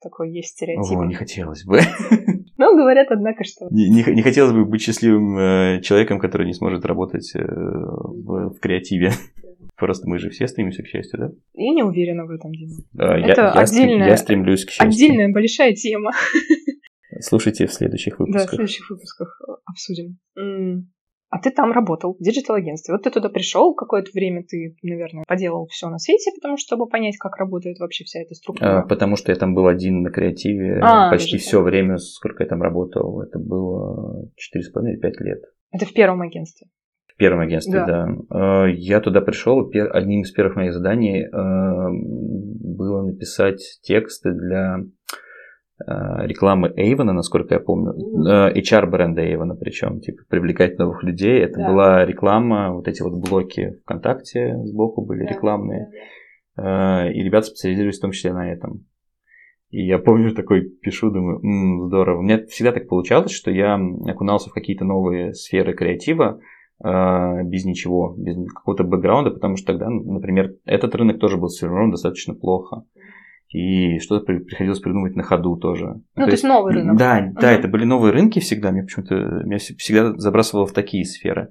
Такой 0.00 0.30
есть 0.30 0.50
стереотип. 0.50 0.98
О, 0.98 1.04
не 1.06 1.14
хотелось 1.14 1.64
бы. 1.64 1.80
Ну, 2.56 2.76
говорят, 2.76 3.08
однако, 3.10 3.44
что... 3.44 3.66
Не, 3.70 3.88
не, 3.88 4.04
не 4.14 4.22
хотелось 4.22 4.52
бы 4.52 4.64
быть 4.64 4.82
счастливым 4.82 5.36
э, 5.38 5.80
человеком, 5.82 6.20
который 6.20 6.46
не 6.46 6.54
сможет 6.54 6.84
работать 6.84 7.32
э, 7.34 7.42
в, 7.42 8.54
в 8.54 8.60
креативе. 8.60 9.10
Просто 9.76 10.08
мы 10.08 10.18
же 10.18 10.30
все 10.30 10.46
стремимся 10.46 10.82
к 10.82 10.86
счастью, 10.86 11.18
да? 11.18 11.30
Я 11.54 11.74
не 11.74 11.82
уверена 11.82 12.24
в 12.26 12.30
этом, 12.30 12.52
Дима. 12.52 12.76
А, 12.98 13.18
Это 13.18 13.40
я, 13.40 13.50
отдельная, 13.52 14.08
я 14.08 14.16
стремлюсь 14.16 14.64
к 14.64 14.70
счастью. 14.70 14.88
Отдельная 14.88 15.32
большая 15.32 15.74
тема. 15.74 16.12
Слушайте 17.20 17.66
в 17.66 17.72
следующих 17.72 18.18
выпусках. 18.18 18.42
Да, 18.42 18.46
в 18.46 18.54
следующих 18.54 18.90
выпусках 18.90 19.40
обсудим. 19.64 20.18
А 21.34 21.40
ты 21.40 21.50
там 21.50 21.72
работал, 21.72 22.14
в 22.14 22.22
digital-агентстве. 22.22 22.94
Вот 22.94 23.02
ты 23.02 23.10
туда 23.10 23.28
пришел, 23.28 23.74
какое-то 23.74 24.12
время 24.14 24.44
ты, 24.44 24.76
наверное, 24.84 25.24
поделал 25.26 25.66
все 25.66 25.88
на 25.88 25.98
свете, 25.98 26.30
потому 26.32 26.56
что, 26.56 26.68
чтобы 26.68 26.86
понять, 26.88 27.16
как 27.18 27.36
работает 27.38 27.80
вообще 27.80 28.04
вся 28.04 28.20
эта 28.20 28.36
структура. 28.36 28.82
А, 28.82 28.82
потому 28.82 29.16
что 29.16 29.32
я 29.32 29.36
там 29.36 29.52
был 29.52 29.66
один 29.66 30.02
на 30.02 30.10
креативе 30.10 30.78
а, 30.80 31.10
почти 31.10 31.38
все 31.38 31.56
так. 31.56 31.64
время, 31.64 31.96
сколько 31.96 32.44
я 32.44 32.48
там 32.48 32.62
работал. 32.62 33.20
Это 33.20 33.40
было 33.40 34.30
4,5-5 34.56 35.10
лет. 35.24 35.42
Это 35.72 35.86
в 35.86 35.92
первом 35.92 36.22
агентстве? 36.22 36.68
В 37.12 37.16
первом 37.16 37.40
агентстве, 37.40 37.84
да. 37.84 37.86
да. 38.06 38.08
А, 38.30 38.66
я 38.68 39.00
туда 39.00 39.20
пришел, 39.20 39.68
одним 39.90 40.20
из 40.22 40.30
первых 40.30 40.54
моих 40.54 40.72
заданий 40.72 41.26
а, 41.32 41.88
было 41.90 43.02
написать 43.02 43.80
тексты 43.82 44.30
для 44.30 44.84
Э, 44.84 45.23
рекламы 45.78 46.72
Avon 46.76 47.00
а, 47.00 47.12
насколько 47.12 47.54
я 47.54 47.60
помню, 47.60 47.92
HR 48.54 48.86
бренда 48.86 49.22
Эйвона, 49.22 49.56
причем, 49.56 50.00
типа, 50.00 50.22
привлекать 50.28 50.78
новых 50.78 51.02
людей. 51.02 51.40
Это 51.40 51.58
да. 51.58 51.68
была 51.68 52.04
реклама, 52.04 52.72
вот 52.72 52.86
эти 52.86 53.02
вот 53.02 53.14
блоки 53.28 53.80
ВКонтакте 53.82 54.56
сбоку 54.64 55.04
были 55.04 55.24
да, 55.24 55.34
рекламные. 55.34 55.90
Да, 56.56 56.62
да. 56.62 57.10
И 57.10 57.22
ребята 57.22 57.46
специализировались 57.46 57.98
в 57.98 58.02
том 58.02 58.12
числе 58.12 58.32
на 58.32 58.52
этом. 58.52 58.86
И 59.70 59.84
я 59.84 59.98
помню, 59.98 60.32
такой 60.32 60.62
пишу, 60.62 61.10
думаю, 61.10 61.40
м-м, 61.40 61.88
здорово. 61.88 62.20
У 62.20 62.22
меня 62.22 62.46
всегда 62.46 62.70
так 62.70 62.86
получалось, 62.86 63.32
что 63.32 63.50
я 63.50 63.74
окунался 64.06 64.50
в 64.50 64.52
какие-то 64.52 64.84
новые 64.84 65.34
сферы 65.34 65.74
креатива, 65.74 66.38
без 66.80 67.64
ничего, 67.64 68.14
без 68.16 68.36
какого-то 68.52 68.84
бэкграунда, 68.84 69.30
потому 69.30 69.56
что 69.56 69.72
тогда, 69.72 69.88
например, 69.88 70.54
этот 70.64 70.94
рынок 70.94 71.18
тоже 71.18 71.36
был 71.36 71.48
сформирован 71.48 71.90
достаточно 71.90 72.34
плохо 72.34 72.84
и 73.54 74.00
что-то 74.00 74.26
приходилось 74.26 74.80
придумать 74.80 75.14
на 75.14 75.22
ходу 75.22 75.56
тоже. 75.56 75.86
Ну, 75.86 76.02
то, 76.16 76.24
то 76.24 76.30
есть 76.32 76.42
новый 76.42 76.74
рынок. 76.74 76.96
Да, 76.96 77.20
uh-huh. 77.20 77.40
да, 77.40 77.52
это 77.52 77.68
были 77.68 77.84
новые 77.84 78.12
рынки 78.12 78.40
всегда, 78.40 78.72
меня 78.72 78.82
почему-то 78.82 79.14
меня 79.14 79.58
всегда 79.58 80.12
забрасывало 80.16 80.66
в 80.66 80.72
такие 80.72 81.04
сферы. 81.04 81.50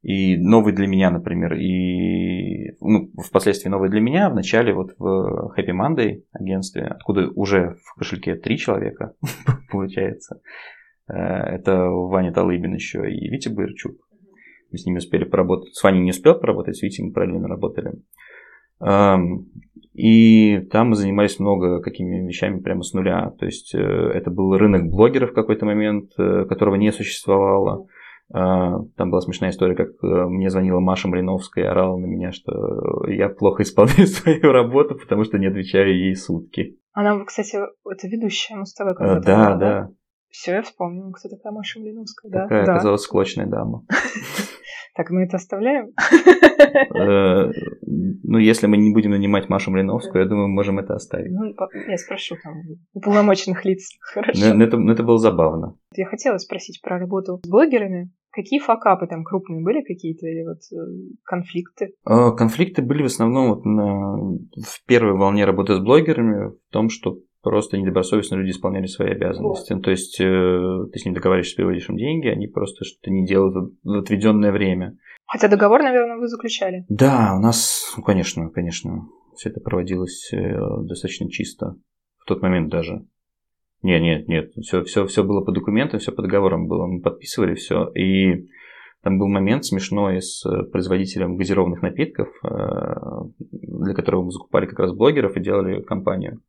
И 0.00 0.38
новый 0.38 0.72
для 0.72 0.86
меня, 0.86 1.10
например, 1.10 1.52
и 1.54 2.72
ну, 2.80 3.10
впоследствии 3.22 3.68
новый 3.68 3.90
для 3.90 4.00
меня, 4.00 4.30
в 4.30 4.34
начале 4.34 4.72
вот 4.72 4.94
в 4.98 5.54
Happy 5.54 5.72
Monday 5.78 6.22
агентстве, 6.32 6.84
откуда 6.84 7.28
уже 7.28 7.76
в 7.84 7.98
кошельке 7.98 8.34
три 8.34 8.56
человека, 8.56 9.12
получается. 9.70 10.40
Э, 11.06 11.14
это 11.14 11.84
Ваня 11.84 12.32
Талыбин 12.32 12.72
еще 12.72 13.12
и 13.12 13.28
Витя 13.28 13.50
Бырчук. 13.50 13.96
Мы 14.70 14.78
с 14.78 14.86
ними 14.86 14.96
успели 14.96 15.24
поработать. 15.24 15.74
С 15.74 15.82
Ваней 15.82 16.00
не 16.00 16.10
успел 16.12 16.34
поработать, 16.34 16.76
с 16.76 16.82
Витей 16.82 17.04
мы 17.04 17.12
параллельно 17.12 17.46
работали. 17.46 17.92
И 19.94 20.58
там 20.70 20.90
мы 20.90 20.96
занимались 20.96 21.38
много 21.38 21.80
какими 21.80 22.26
вещами 22.26 22.60
прямо 22.60 22.82
с 22.82 22.94
нуля. 22.94 23.32
То 23.38 23.44
есть 23.44 23.74
э, 23.74 23.78
это 23.78 24.30
был 24.30 24.56
рынок 24.56 24.88
блогеров 24.88 25.30
в 25.30 25.34
какой-то 25.34 25.66
момент, 25.66 26.12
э, 26.18 26.46
которого 26.46 26.76
не 26.76 26.92
существовало. 26.92 27.86
А, 28.34 28.78
там 28.96 29.10
была 29.10 29.20
смешная 29.20 29.50
история, 29.50 29.74
как 29.74 29.88
э, 30.02 30.06
мне 30.06 30.48
звонила 30.48 30.80
Маша 30.80 31.08
Малиновская 31.08 31.64
и 31.64 31.68
орала 31.68 31.98
на 31.98 32.06
меня, 32.06 32.32
что 32.32 33.06
я 33.06 33.28
плохо 33.28 33.62
исполняю 33.62 34.06
свою 34.06 34.52
работу, 34.52 34.94
потому 34.94 35.24
что 35.24 35.38
не 35.38 35.48
отвечаю 35.48 35.94
ей 35.94 36.16
сутки. 36.16 36.78
Она, 36.92 37.22
кстати, 37.24 37.56
это 37.56 38.08
ведущая 38.08 38.56
Муз-ТВ. 38.56 38.96
Да, 38.98 39.20
да, 39.20 39.54
да. 39.56 39.90
Все, 40.32 40.52
я 40.52 40.62
вспомнила, 40.62 41.12
кто 41.12 41.28
такая 41.28 41.52
Маша 41.52 41.78
Малиновская. 41.78 42.32
Такая 42.32 42.64
да, 42.64 42.72
оказалась 42.72 43.02
склочная 43.02 43.46
дама. 43.46 43.86
Так, 44.94 45.08
мы 45.08 45.22
это 45.22 45.38
оставляем? 45.38 45.94
Э, 46.94 47.50
ну, 47.86 48.36
если 48.36 48.66
мы 48.66 48.76
не 48.76 48.92
будем 48.92 49.12
нанимать 49.12 49.48
Машу 49.48 49.70
Млиновскую, 49.70 50.22
я 50.22 50.28
думаю, 50.28 50.48
мы 50.48 50.54
можем 50.54 50.78
это 50.78 50.94
оставить. 50.94 51.32
Ну, 51.32 51.54
я 51.88 51.96
спрошу 51.96 52.36
там 52.42 52.52
уполномоченных 52.92 53.64
лиц. 53.64 53.88
Хорошо. 54.00 54.54
Но 54.54 54.62
это, 54.62 54.76
но 54.76 54.92
это 54.92 55.02
было 55.02 55.18
забавно. 55.18 55.78
Я 55.94 56.04
хотела 56.04 56.36
спросить 56.36 56.82
про 56.82 56.98
работу 56.98 57.40
с 57.42 57.48
блогерами, 57.48 58.10
Какие 58.34 58.60
факапы 58.60 59.06
там 59.06 59.24
крупные 59.24 59.62
были 59.62 59.82
какие-то 59.82 60.26
или 60.26 60.42
вот 60.42 60.60
э, 60.72 61.14
конфликты? 61.22 61.92
Конфликты 62.02 62.80
были 62.80 63.02
в 63.02 63.06
основном 63.06 63.50
вот 63.50 63.66
на, 63.66 64.16
в 64.16 64.86
первой 64.86 65.18
волне 65.18 65.44
работы 65.44 65.74
с 65.74 65.80
блогерами 65.80 66.48
в 66.48 66.72
том, 66.72 66.88
что 66.88 67.18
просто 67.42 67.76
недобросовестно 67.76 68.36
люди 68.36 68.50
исполняли 68.50 68.86
свои 68.86 69.10
обязанности. 69.10 69.72
Вот. 69.72 69.82
То 69.82 69.90
есть 69.90 70.20
э, 70.20 70.86
ты 70.92 70.98
с 70.98 71.04
ним 71.04 71.14
договариваешься, 71.14 71.56
переводишь 71.56 71.88
им 71.88 71.96
деньги, 71.96 72.28
они 72.28 72.46
просто 72.46 72.84
что-то 72.84 73.10
не 73.10 73.26
делают 73.26 73.74
в 73.82 73.98
отведенное 73.98 74.52
время. 74.52 74.96
Хотя 75.26 75.48
договор, 75.48 75.82
наверное, 75.82 76.18
вы 76.18 76.28
заключали. 76.28 76.84
Да, 76.88 77.34
у 77.36 77.40
нас, 77.40 77.94
ну, 77.96 78.02
конечно, 78.02 78.50
конечно, 78.50 79.08
все 79.36 79.50
это 79.50 79.60
проводилось 79.60 80.32
э, 80.32 80.56
достаточно 80.82 81.30
чисто. 81.30 81.76
В 82.18 82.24
тот 82.26 82.42
момент 82.42 82.70
даже. 82.70 83.04
Нет, 83.82 84.00
нет, 84.00 84.28
нет, 84.28 84.52
все, 84.62 84.84
все, 84.84 85.06
все 85.06 85.24
было 85.24 85.44
по 85.44 85.50
документам, 85.50 85.98
все 85.98 86.12
по 86.12 86.22
договорам 86.22 86.68
было. 86.68 86.86
Мы 86.86 87.00
подписывали 87.00 87.54
все. 87.56 87.90
И 87.94 88.46
там 89.02 89.18
был 89.18 89.26
момент 89.26 89.64
смешной 89.64 90.22
с 90.22 90.44
производителем 90.70 91.36
газированных 91.36 91.82
напитков, 91.82 92.28
э, 92.44 92.48
для 93.40 93.94
которого 93.94 94.22
мы 94.22 94.30
закупали 94.30 94.66
как 94.66 94.78
раз 94.78 94.92
блогеров 94.92 95.36
и 95.36 95.40
делали 95.40 95.82
компанию. 95.82 96.40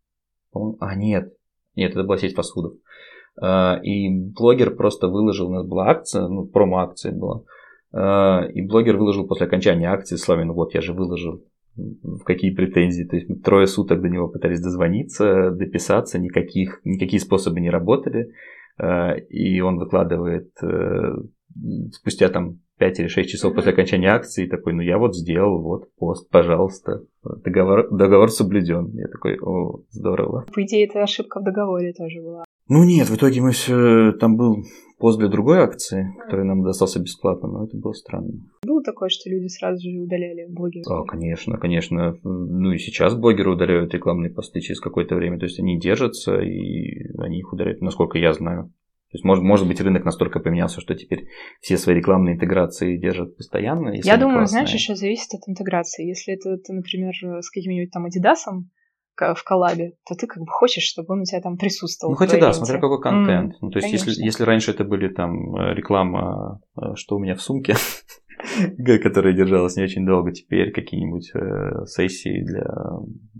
А, 0.53 0.95
нет. 0.95 1.33
Нет, 1.75 1.91
это 1.91 2.03
была 2.03 2.17
сеть 2.17 2.36
фастфудов. 2.36 2.74
А, 3.41 3.79
и 3.81 4.10
блогер 4.10 4.75
просто 4.75 5.07
выложил, 5.07 5.48
у 5.48 5.53
нас 5.53 5.65
была 5.65 5.89
акция, 5.89 6.27
ну, 6.27 6.45
промо-акция 6.45 7.12
была. 7.13 7.43
А, 7.91 8.45
и 8.45 8.62
блогер 8.62 8.98
выложил 8.98 9.27
после 9.27 9.48
окончания 9.48 9.89
акции 9.89 10.15
словами, 10.15 10.48
ну 10.48 10.53
вот, 10.53 10.74
я 10.74 10.81
же 10.81 10.93
выложил, 10.93 11.43
в 11.75 12.24
какие 12.24 12.53
претензии. 12.53 13.03
То 13.03 13.15
есть 13.15 13.29
мы 13.29 13.36
трое 13.38 13.67
суток 13.67 14.01
до 14.01 14.10
него 14.10 14.27
пытались 14.27 14.62
дозвониться, 14.62 15.51
дописаться, 15.51 16.19
никаких, 16.19 16.81
никакие 16.83 17.19
способы 17.19 17.60
не 17.60 17.69
работали. 17.69 18.31
А, 18.77 19.13
и 19.13 19.60
он 19.62 19.77
выкладывает 19.77 20.51
э, 20.62 21.15
спустя 21.92 22.30
там 22.30 22.60
5 22.80 23.00
или 23.00 23.08
6 23.08 23.30
часов 23.30 23.54
после 23.54 23.72
окончания 23.72 24.10
акции, 24.10 24.48
такой, 24.48 24.74
ну 24.74 24.82
я 24.82 24.98
вот 24.98 25.16
сделал, 25.16 25.62
вот 25.62 25.94
пост, 25.96 26.30
пожалуйста, 26.30 27.04
договор, 27.24 27.88
договор 27.92 28.30
соблюден. 28.30 28.92
Я 28.94 29.08
такой, 29.08 29.38
о, 29.40 29.82
здорово. 29.92 30.46
По 30.54 30.64
идее, 30.64 30.86
это 30.86 31.04
ошибка 31.04 31.40
в 31.40 31.44
договоре 31.44 31.94
тоже 31.94 32.22
была. 32.22 32.44
Ну 32.70 32.84
нет, 32.84 33.10
в 33.10 33.16
итоге 33.16 33.42
мы 33.42 33.52
все, 33.52 34.14
там 34.14 34.38
был 34.38 34.64
пост 34.98 35.20
для 35.20 35.28
другой 35.28 35.60
акции, 35.60 36.16
который 36.24 36.46
нам 36.46 36.64
достался 36.64 37.02
бесплатно, 37.02 37.50
но 37.50 37.66
это 37.66 37.78
было 37.78 37.92
странно. 37.92 38.32
Было 38.66 38.82
такое, 38.82 39.10
что 39.10 39.30
люди 39.30 39.48
сразу 39.48 39.82
же 39.82 40.00
удаляли 40.00 40.46
блогеров? 40.50 40.88
А, 40.90 41.04
конечно, 41.04 41.58
конечно. 41.58 42.18
Ну 42.24 42.72
и 42.72 42.78
сейчас 42.78 43.16
блогеры 43.16 43.52
удаляют 43.52 43.94
рекламные 43.94 44.32
посты 44.32 44.62
через 44.62 44.80
какое-то 44.80 45.16
время, 45.16 45.40
то 45.40 45.46
есть 45.46 45.60
они 45.60 45.78
держатся 45.78 46.40
и 46.40 47.06
они 47.18 47.40
их 47.40 47.52
удаляют, 47.52 47.82
насколько 47.82 48.18
я 48.18 48.32
знаю. 48.34 48.72
То 49.13 49.17
есть, 49.17 49.25
может, 49.25 49.43
может 49.43 49.67
быть, 49.67 49.79
рынок 49.79 50.05
настолько 50.05 50.39
поменялся, 50.39 50.82
что 50.82 50.96
теперь 50.96 51.27
все 51.62 51.77
свои 51.77 51.96
рекламные 51.96 52.34
интеграции 52.34 52.98
держат 52.98 53.38
постоянно. 53.38 53.93
Я 53.93 54.17
думаю, 54.17 54.39
классные. 54.39 54.48
знаешь, 54.48 54.74
еще 54.74 54.96
зависит 54.96 55.36
от 55.36 55.48
интеграции. 55.48 56.08
Если 56.08 56.34
это 56.34 56.58
ты, 56.58 56.74
например, 56.74 57.13
с 57.13 57.51
каким-нибудь 57.51 57.91
там 57.91 58.05
Адидасом 58.05 58.72
в 59.17 59.43
коллабе, 59.43 59.93
то 60.08 60.15
ты 60.15 60.27
как 60.27 60.39
бы 60.39 60.50
хочешь, 60.50 60.84
чтобы 60.84 61.13
он 61.13 61.22
у 61.22 61.24
тебя 61.25 61.41
там 61.41 61.58
присутствовал. 61.58 62.13
Ну, 62.13 62.17
хотя 62.17 62.39
да, 62.39 62.53
смотря 62.53 62.79
какой 62.79 63.01
контент. 63.01 63.53
Mm, 63.53 63.58
ну, 63.62 63.70
то 63.70 63.79
есть, 63.79 63.91
если, 63.91 64.24
если 64.24 64.43
раньше 64.43 64.72
это 64.72 64.84
были 64.84 65.08
там 65.08 65.55
э, 65.55 65.74
реклама, 65.74 66.62
э, 66.77 66.96
что 66.96 67.17
у 67.17 67.20
меня 67.20 67.36
в 67.36 67.41
сумке, 67.41 67.75
которая 69.03 69.34
держалась 69.34 69.75
не 69.75 69.84
очень 69.84 70.05
долго, 70.05 70.32
теперь 70.32 70.72
какие-нибудь 70.72 71.32
э, 71.36 71.86
сессии 71.86 72.43
для 72.43 72.65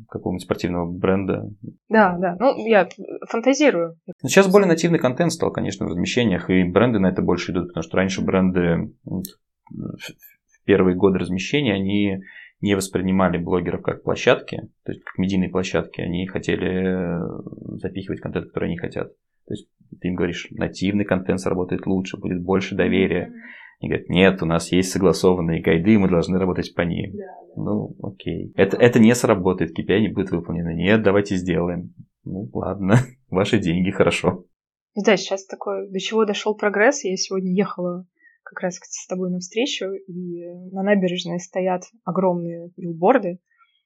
какого-нибудь 0.10 0.44
спортивного 0.44 0.92
бренда. 0.92 1.50
Да, 1.90 2.18
да. 2.20 2.36
Ну, 2.40 2.66
я 2.68 2.88
фантазирую. 3.28 3.98
Но 4.22 4.30
сейчас 4.30 4.48
более 4.48 4.68
нативный 4.68 5.00
контент 5.00 5.34
стал, 5.34 5.52
конечно, 5.52 5.86
в 5.86 5.90
размещениях, 5.90 6.50
и 6.50 6.64
бренды 6.64 7.00
на 7.00 7.08
это 7.08 7.22
больше 7.22 7.52
идут, 7.52 7.70
потому 7.70 7.84
что 7.84 7.98
раньше 7.98 8.22
бренды 8.22 8.94
в 9.04 10.66
первые 10.66 10.96
годы 10.96 11.20
размещения, 11.20 11.74
они 11.74 12.20
не 12.64 12.76
воспринимали 12.76 13.38
блогеров 13.38 13.82
как 13.82 14.04
площадки, 14.04 14.70
то 14.84 14.92
есть 14.92 15.04
как 15.04 15.18
медийные 15.18 15.50
площадки, 15.50 16.02
они 16.02 16.26
хотели 16.26 17.20
запихивать 17.80 18.22
контент, 18.22 18.48
который 18.48 18.70
они 18.70 18.78
хотят. 18.78 19.10
То 19.46 19.54
есть 19.54 19.68
ты 20.02 20.08
им 20.08 20.16
говоришь, 20.16 20.48
нативный 20.52 21.06
контент 21.06 21.40
сработает 21.40 21.86
лучше, 21.86 22.18
будет 22.18 22.42
больше 22.42 22.76
доверия. 22.76 23.30
Mm-hmm 23.30 23.64
и 23.84 23.88
говорят, 23.88 24.08
нет, 24.08 24.42
у 24.42 24.46
нас 24.46 24.72
есть 24.72 24.92
согласованные 24.92 25.62
гайды, 25.62 26.00
мы 26.00 26.08
должны 26.08 26.40
работать 26.40 26.74
по 26.74 26.82
ним. 26.82 27.12
Да, 27.12 27.18
да. 27.18 27.62
Ну, 27.62 27.96
окей. 28.02 28.54
Это, 28.56 28.78
это 28.78 28.98
не 29.00 29.14
сработает, 29.14 29.78
KPI 29.78 30.00
не 30.00 30.08
будет 30.08 30.32
выполнено. 30.32 30.74
Нет, 30.74 31.04
давайте 31.04 31.36
сделаем. 31.36 31.94
Ну, 32.24 32.50
ладно, 32.54 33.00
ваши 33.30 33.60
деньги, 33.60 33.92
хорошо. 33.92 34.46
Да, 34.96 35.18
сейчас 35.18 35.46
такое, 35.46 35.90
до 35.90 36.00
чего 36.00 36.24
дошел 36.24 36.56
прогресс. 36.56 37.04
Я 37.04 37.18
сегодня 37.18 37.52
ехала 37.54 38.06
как 38.54 38.64
раз 38.64 38.80
с 38.82 39.08
тобой 39.08 39.32
на 39.32 39.40
встречу, 39.40 39.86
и 39.86 40.46
на 40.72 40.84
набережной 40.84 41.40
стоят 41.40 41.84
огромные 42.06 42.70
билборды, 42.78 43.40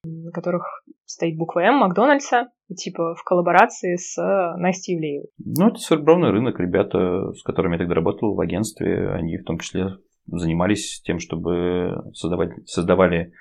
на 0.03 0.31
которых 0.31 0.63
стоит 1.05 1.37
буква 1.37 1.61
М 1.61 1.77
Макдональдса, 1.77 2.49
типа 2.75 3.15
в 3.15 3.23
коллаборации 3.23 3.95
с 3.95 4.17
э, 4.17 4.57
Настей 4.57 4.95
Ивлеевой. 4.95 5.29
Ну, 5.37 5.69
это 5.69 5.79
сформированный 5.79 6.31
рынок. 6.31 6.59
Ребята, 6.59 7.31
с 7.33 7.41
которыми 7.43 7.73
я 7.73 7.79
тогда 7.79 7.95
работал 7.95 8.35
в 8.35 8.39
агентстве, 8.39 9.09
они 9.11 9.37
в 9.37 9.43
том 9.43 9.59
числе 9.59 9.97
занимались 10.27 11.01
тем, 11.03 11.19
чтобы 11.19 12.11
создавать, 12.13 12.51
создавали 12.65 13.31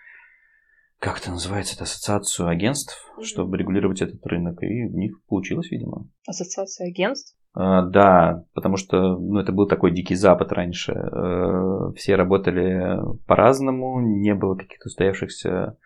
как 0.99 1.21
это 1.21 1.31
называется, 1.31 1.75
это 1.75 1.85
ассоциацию 1.85 2.49
агентств, 2.49 2.97
mm-hmm. 3.19 3.25
чтобы 3.25 3.59
регулировать 3.59 4.01
этот 4.01 4.25
рынок, 4.27 4.62
и 4.62 4.85
у 4.85 4.99
них 4.99 5.23
получилось, 5.27 5.71
видимо. 5.71 6.09
Ассоциация 6.27 6.89
агентств? 6.89 7.37
А, 7.57 7.83
да, 7.83 8.45
потому 8.55 8.77
что 8.77 9.16
ну, 9.16 9.40
это 9.40 9.51
был 9.51 9.66
такой 9.66 9.90
дикий 9.90 10.14
запад 10.14 10.53
раньше. 10.53 10.92
А, 10.92 11.90
все 11.97 12.14
работали 12.14 12.99
по-разному, 13.27 14.01
не 14.01 14.35
было 14.35 14.57
каких-то 14.57 14.88
устоявшихся 14.88 15.79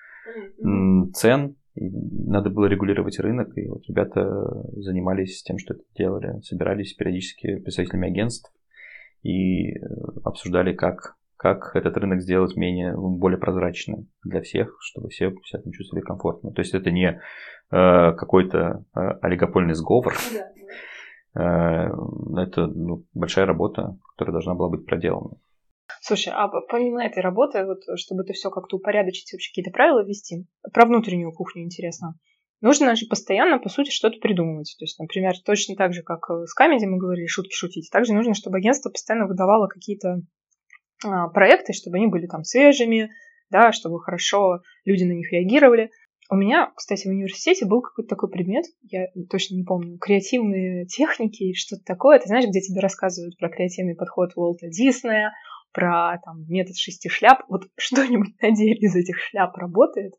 цен, 1.14 1.56
и 1.74 1.88
надо 1.88 2.50
было 2.50 2.66
регулировать 2.66 3.20
рынок, 3.20 3.56
и 3.56 3.68
вот 3.68 3.83
ребята 3.88 4.26
занимались 4.72 5.42
тем, 5.42 5.59
что 5.59 5.74
это 5.74 5.83
делали, 5.96 6.40
собирались 6.42 6.92
периодически 6.94 7.56
представителями 7.56 8.09
агентств 8.09 8.52
и 9.22 9.70
э, 9.70 9.78
обсуждали, 10.24 10.72
как, 10.72 11.16
как 11.37 11.74
этот 11.74 11.96
рынок 11.96 12.20
сделать 12.20 12.56
менее, 12.56 12.94
более 12.96 13.38
прозрачным 13.38 14.09
для 14.24 14.40
всех, 14.40 14.76
чтобы 14.80 15.09
все 15.09 15.30
себя 15.44 15.62
там 15.62 15.72
чувствовали 15.72 16.04
комфортно. 16.04 16.52
То 16.52 16.61
есть 16.61 16.74
это 16.74 16.90
не 16.90 17.06
э, 17.09 17.18
какой-то 17.70 18.85
э, 18.94 19.00
олигопольный 19.22 19.74
сговор, 19.74 20.14
э, 20.14 20.60
это 21.34 22.66
ну, 22.66 23.04
большая 23.14 23.46
работа, 23.46 23.98
которая 24.10 24.32
должна 24.32 24.54
была 24.54 24.68
быть 24.68 24.86
проделана. 24.86 25.38
Слушай, 26.00 26.32
а 26.34 26.48
помимо 26.48 27.04
этой 27.04 27.22
работы, 27.22 27.64
вот, 27.64 27.82
чтобы 27.98 28.22
это 28.22 28.32
все 28.32 28.50
как-то 28.50 28.76
упорядочить, 28.76 29.32
вообще 29.32 29.50
какие-то 29.50 29.70
правила 29.70 30.02
ввести, 30.02 30.46
про 30.72 30.86
внутреннюю 30.86 31.32
кухню 31.32 31.64
интересно. 31.64 32.14
Нужно 32.60 32.94
же 32.94 33.06
постоянно, 33.06 33.58
по 33.58 33.68
сути, 33.68 33.90
что-то 33.90 34.18
придумывать. 34.20 34.76
То 34.78 34.84
есть, 34.84 34.98
например, 34.98 35.32
точно 35.44 35.76
так 35.76 35.94
же, 35.94 36.02
как 36.02 36.28
с 36.46 36.52
Камеди 36.52 36.84
мы 36.84 36.98
говорили, 36.98 37.26
шутки 37.26 37.54
шутить. 37.54 37.90
Также 37.90 38.12
нужно, 38.12 38.34
чтобы 38.34 38.58
агентство 38.58 38.90
постоянно 38.90 39.26
выдавало 39.26 39.66
какие-то 39.66 40.20
а, 41.04 41.28
проекты, 41.28 41.72
чтобы 41.72 41.96
они 41.96 42.06
были 42.06 42.26
там 42.26 42.44
свежими, 42.44 43.10
да, 43.48 43.72
чтобы 43.72 44.00
хорошо 44.00 44.60
люди 44.84 45.04
на 45.04 45.12
них 45.12 45.32
реагировали. 45.32 45.90
У 46.30 46.36
меня, 46.36 46.70
кстати, 46.76 47.08
в 47.08 47.10
университете 47.10 47.66
был 47.66 47.82
какой-то 47.82 48.08
такой 48.08 48.30
предмет, 48.30 48.64
я 48.82 49.06
точно 49.28 49.56
не 49.56 49.64
помню, 49.64 49.98
креативные 49.98 50.86
техники, 50.86 51.52
что-то 51.54 51.82
такое. 51.84 52.20
Ты 52.20 52.28
знаешь, 52.28 52.46
где 52.46 52.60
тебе 52.60 52.80
рассказывают 52.80 53.36
про 53.36 53.48
креативный 53.48 53.96
подход 53.96 54.30
Уолта 54.36 54.68
Диснея, 54.68 55.32
про 55.72 56.20
там, 56.24 56.44
метод 56.48 56.76
шести 56.76 57.08
шляп. 57.08 57.42
Вот 57.48 57.64
что-нибудь 57.76 58.40
на 58.40 58.52
деле 58.52 58.74
из 58.74 58.94
этих 58.94 59.18
шляп 59.18 59.56
работает? 59.56 60.14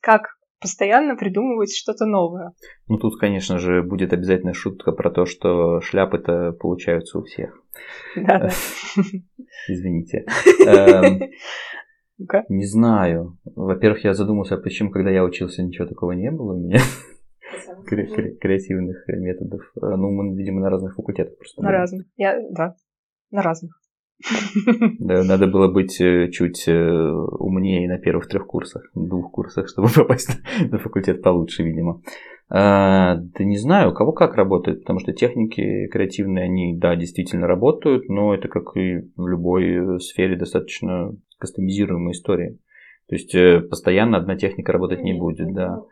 Как 0.00 0.36
постоянно 0.60 1.16
придумывать 1.16 1.74
что-то 1.74 2.06
новое. 2.06 2.52
Ну, 2.88 2.98
тут, 2.98 3.18
конечно 3.18 3.58
же, 3.58 3.82
будет 3.82 4.12
обязательно 4.12 4.52
шутка 4.52 4.92
про 4.92 5.10
то, 5.10 5.24
что 5.24 5.80
шляпы-то 5.80 6.52
получаются 6.52 7.18
у 7.18 7.22
всех. 7.22 7.62
Да-да. 8.16 8.50
Извините. 9.68 10.26
Эм, 12.20 12.44
не 12.48 12.66
знаю. 12.66 13.38
Во-первых, 13.44 14.04
я 14.04 14.14
задумался, 14.14 14.56
почему, 14.56 14.90
когда 14.90 15.10
я 15.10 15.24
учился, 15.24 15.62
ничего 15.62 15.86
такого 15.86 16.12
не 16.12 16.30
было 16.30 16.54
у 16.54 16.60
меня. 16.60 16.80
Креативных 17.86 19.08
методов. 19.08 19.62
Ну, 19.74 20.10
мы, 20.10 20.36
видимо, 20.36 20.60
на 20.60 20.70
разных 20.70 20.94
факультетах 20.94 21.36
просто. 21.36 21.62
На 21.62 21.72
разных. 21.72 22.06
Я, 22.16 22.40
да, 22.50 22.74
на 23.30 23.42
разных. 23.42 23.80
Да, 24.98 25.24
надо 25.24 25.46
было 25.46 25.68
быть 25.68 26.00
э, 26.00 26.28
чуть 26.30 26.68
э, 26.68 26.72
умнее 26.72 27.88
на 27.88 27.98
первых 27.98 28.28
трех 28.28 28.46
курсах, 28.46 28.90
двух 28.94 29.32
курсах, 29.32 29.68
чтобы 29.68 29.88
попасть 29.96 30.38
на 30.70 30.78
факультет 30.78 31.22
получше, 31.22 31.62
видимо. 31.62 32.02
А, 32.52 33.14
да 33.16 33.44
не 33.44 33.56
знаю, 33.56 33.90
у 33.90 33.94
кого 33.94 34.12
как 34.12 34.34
работает, 34.34 34.80
потому 34.80 34.98
что 34.98 35.12
техники 35.12 35.86
креативные, 35.86 36.44
они, 36.44 36.76
да, 36.76 36.96
действительно 36.96 37.46
работают, 37.46 38.08
но 38.08 38.34
это, 38.34 38.48
как 38.48 38.76
и 38.76 39.08
в 39.16 39.26
любой 39.26 40.00
сфере, 40.00 40.36
достаточно 40.36 41.12
кастомизируемая 41.40 42.12
история. 42.12 42.56
То 43.08 43.16
есть 43.16 43.34
э, 43.34 43.60
постоянно 43.60 44.18
одна 44.18 44.36
техника 44.36 44.72
работать 44.72 45.02
не 45.02 45.14
будет, 45.14 45.52
да. 45.52 45.82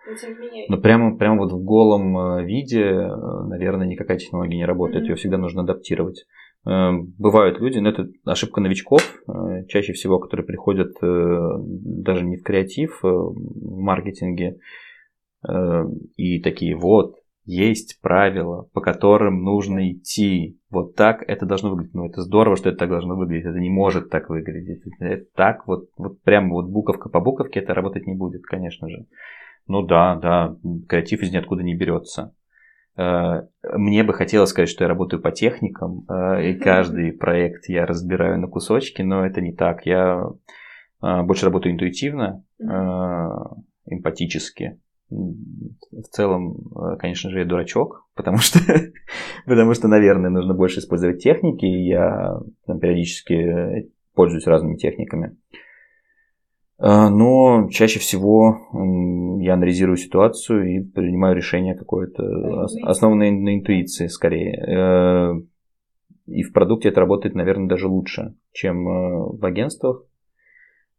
Но 0.69 0.79
прямо, 0.79 1.17
прямо 1.17 1.39
вот 1.39 1.53
в 1.53 1.63
голом 1.65 2.45
виде, 2.45 2.85
наверное, 2.93 3.89
никакая 3.89 4.19
технология 4.19 4.57
не 4.57 4.67
работает. 4.67 5.09
Ее 5.09 5.17
всегда 5.17 5.39
нужно 5.39 5.63
адаптировать. 5.63 6.25
Э, 6.67 6.91
бывают 7.19 7.61
люди, 7.61 7.79
но 7.79 7.91
это 7.91 8.09
ошибка 8.25 8.61
новичков, 8.61 9.03
э, 9.27 9.65
чаще 9.69 9.93
всего, 9.93 10.19
которые 10.19 10.47
приходят 10.47 10.93
э, 11.03 11.51
даже 11.61 12.25
не 12.25 12.37
в 12.37 12.43
креатив, 12.43 13.01
в 13.03 13.35
маркетинге, 13.81 14.59
и 16.17 16.41
такие, 16.41 16.75
вот, 16.75 17.15
есть 17.49 17.99
правила, 18.03 18.69
по 18.75 18.83
которым 18.83 19.43
нужно 19.43 19.91
идти. 19.91 20.61
Вот 20.71 20.97
так 20.97 21.25
это 21.27 21.47
должно 21.47 21.71
выглядеть. 21.71 21.95
Ну, 21.95 22.07
это 22.07 22.21
здорово, 22.21 22.57
что 22.57 22.69
это 22.69 22.79
так 22.79 22.91
должно 22.91 23.17
выглядеть. 23.17 23.47
Это 23.47 23.59
не 23.59 23.71
может 23.71 24.11
так 24.11 24.29
выглядеть. 24.29 24.83
Это 25.01 25.25
так 25.35 25.67
вот, 25.67 25.89
вот 25.97 26.21
прям 26.23 26.51
вот 26.51 26.69
буковка 26.69 27.09
по 27.09 27.21
буковке 27.21 27.61
это 27.61 27.73
работать 27.73 28.07
не 28.07 28.15
будет, 28.15 28.43
конечно 28.43 28.87
же. 28.91 29.07
Ну 29.67 29.83
да, 29.83 30.17
да, 30.17 30.57
креатив 30.89 31.23
из 31.23 31.33
ниоткуда 31.33 31.63
не 31.63 31.75
берется. 31.75 32.35
Э, 32.99 33.47
мне 33.63 34.03
бы 34.03 34.13
хотелось 34.13 34.51
сказать, 34.51 34.69
что 34.69 34.85
я 34.85 34.89
работаю 34.89 35.23
по 35.23 35.31
техникам, 35.31 36.05
э, 36.07 36.51
и 36.51 36.55
каждый 36.59 37.13
проект 37.13 37.67
я 37.71 37.87
разбираю 37.87 38.39
на 38.39 38.49
кусочки, 38.49 39.01
но 39.01 39.25
это 39.25 39.41
не 39.41 39.55
так. 39.55 39.87
Я 39.87 40.23
э, 41.03 41.23
больше 41.23 41.47
работаю 41.47 41.73
интуитивно, 41.73 42.45
эмпатически. 43.87 44.79
В 45.11 46.09
целом, 46.11 46.57
конечно 46.99 47.31
же, 47.31 47.41
я 47.41 47.45
дурачок, 47.45 48.07
потому 48.15 48.39
что, 48.39 48.59
потому 49.47 49.75
что, 49.75 49.89
наверное, 49.89 50.31
нужно 50.31 50.55
больше 50.55 50.81
использовать 50.81 51.23
техники. 51.23 51.65
И 51.65 51.89
я 51.89 52.41
там, 52.67 52.79
периодически 52.79 53.91
пользуюсь 54.15 54.47
разными 54.47 54.77
техниками. 54.77 55.37
А, 56.81 57.11
но 57.11 57.69
чаще 57.71 57.99
всего 57.99 58.59
я 59.41 59.55
анализирую 59.55 59.97
ситуацию 59.97 60.77
и 60.77 60.81
принимаю 60.81 61.37
решение 61.37 61.75
какое-то, 61.75 62.67
основанное 62.83 63.33
на 63.33 63.57
интуиции 63.57 64.07
скорее. 64.07 64.55
Э, 64.55 65.41
и 66.27 66.43
в 66.43 66.53
продукте 66.53 66.91
это 66.91 67.01
работает, 67.01 67.35
наверное, 67.35 67.69
даже 67.69 67.89
лучше, 67.89 68.35
чем 68.53 68.89
э, 68.89 69.39
в 69.39 69.45
агентствах. 69.45 70.05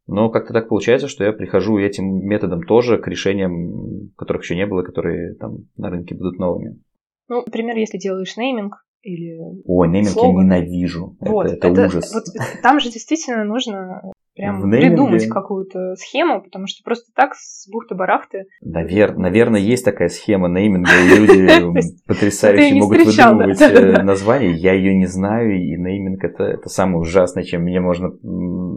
Но 0.10 0.30
как-то 0.30 0.54
так 0.54 0.69
получается, 0.69 1.08
что 1.08 1.24
я 1.24 1.32
прихожу 1.32 1.78
этим 1.78 2.26
методом 2.26 2.63
тоже 2.63 2.98
к 2.98 3.08
решениям, 3.08 4.10
которых 4.17 4.41
еще 4.41 4.56
не 4.56 4.65
было, 4.65 4.82
которые 4.82 5.36
там 5.36 5.67
на 5.78 5.89
рынке 5.89 6.15
будут 6.15 6.39
новыми. 6.39 6.80
Ну, 7.28 7.43
например, 7.45 7.78
если 7.78 8.00
делаешь 8.00 8.36
нейминг, 8.36 8.84
или 9.04 9.38
Ой, 9.65 9.88
нейминг 9.88 10.10
слоган. 10.10 10.52
я 10.52 10.60
ненавижу. 10.60 11.15
Вот, 11.19 11.45
это, 11.45 11.56
это, 11.56 11.67
это 11.67 11.86
ужас. 11.86 12.13
Вот, 12.13 12.24
там 12.63 12.80
же 12.80 12.89
действительно 12.89 13.43
нужно 13.43 14.02
прям 14.36 14.69
придумать 14.69 15.28
какую-то 15.28 15.95
схему, 15.95 16.41
потому 16.41 16.65
что 16.65 16.84
просто 16.84 17.12
так 17.15 17.36
с 17.36 17.69
бухты-барахты. 17.69 18.45
Навер... 18.62 19.15
Наверное, 19.15 19.60
есть 19.60 19.86
такая 19.86 20.10
схема 20.10 20.50
нейминга, 20.50 20.89
и 20.89 21.17
люди 21.17 21.82
потрясающе 22.08 22.74
могут 22.76 23.06
выдумывать 23.06 23.62
э, 23.62 24.02
название. 24.04 24.54
Я 24.54 24.74
ее 24.74 24.95
не 24.95 25.06
знаю, 25.06 25.56
и 25.56 25.78
нейминг 25.78 26.24
это 26.24 26.67
самое 26.67 27.00
ужасное, 27.00 27.43
чем 27.43 27.62
мне 27.62 27.80
можно 27.80 28.10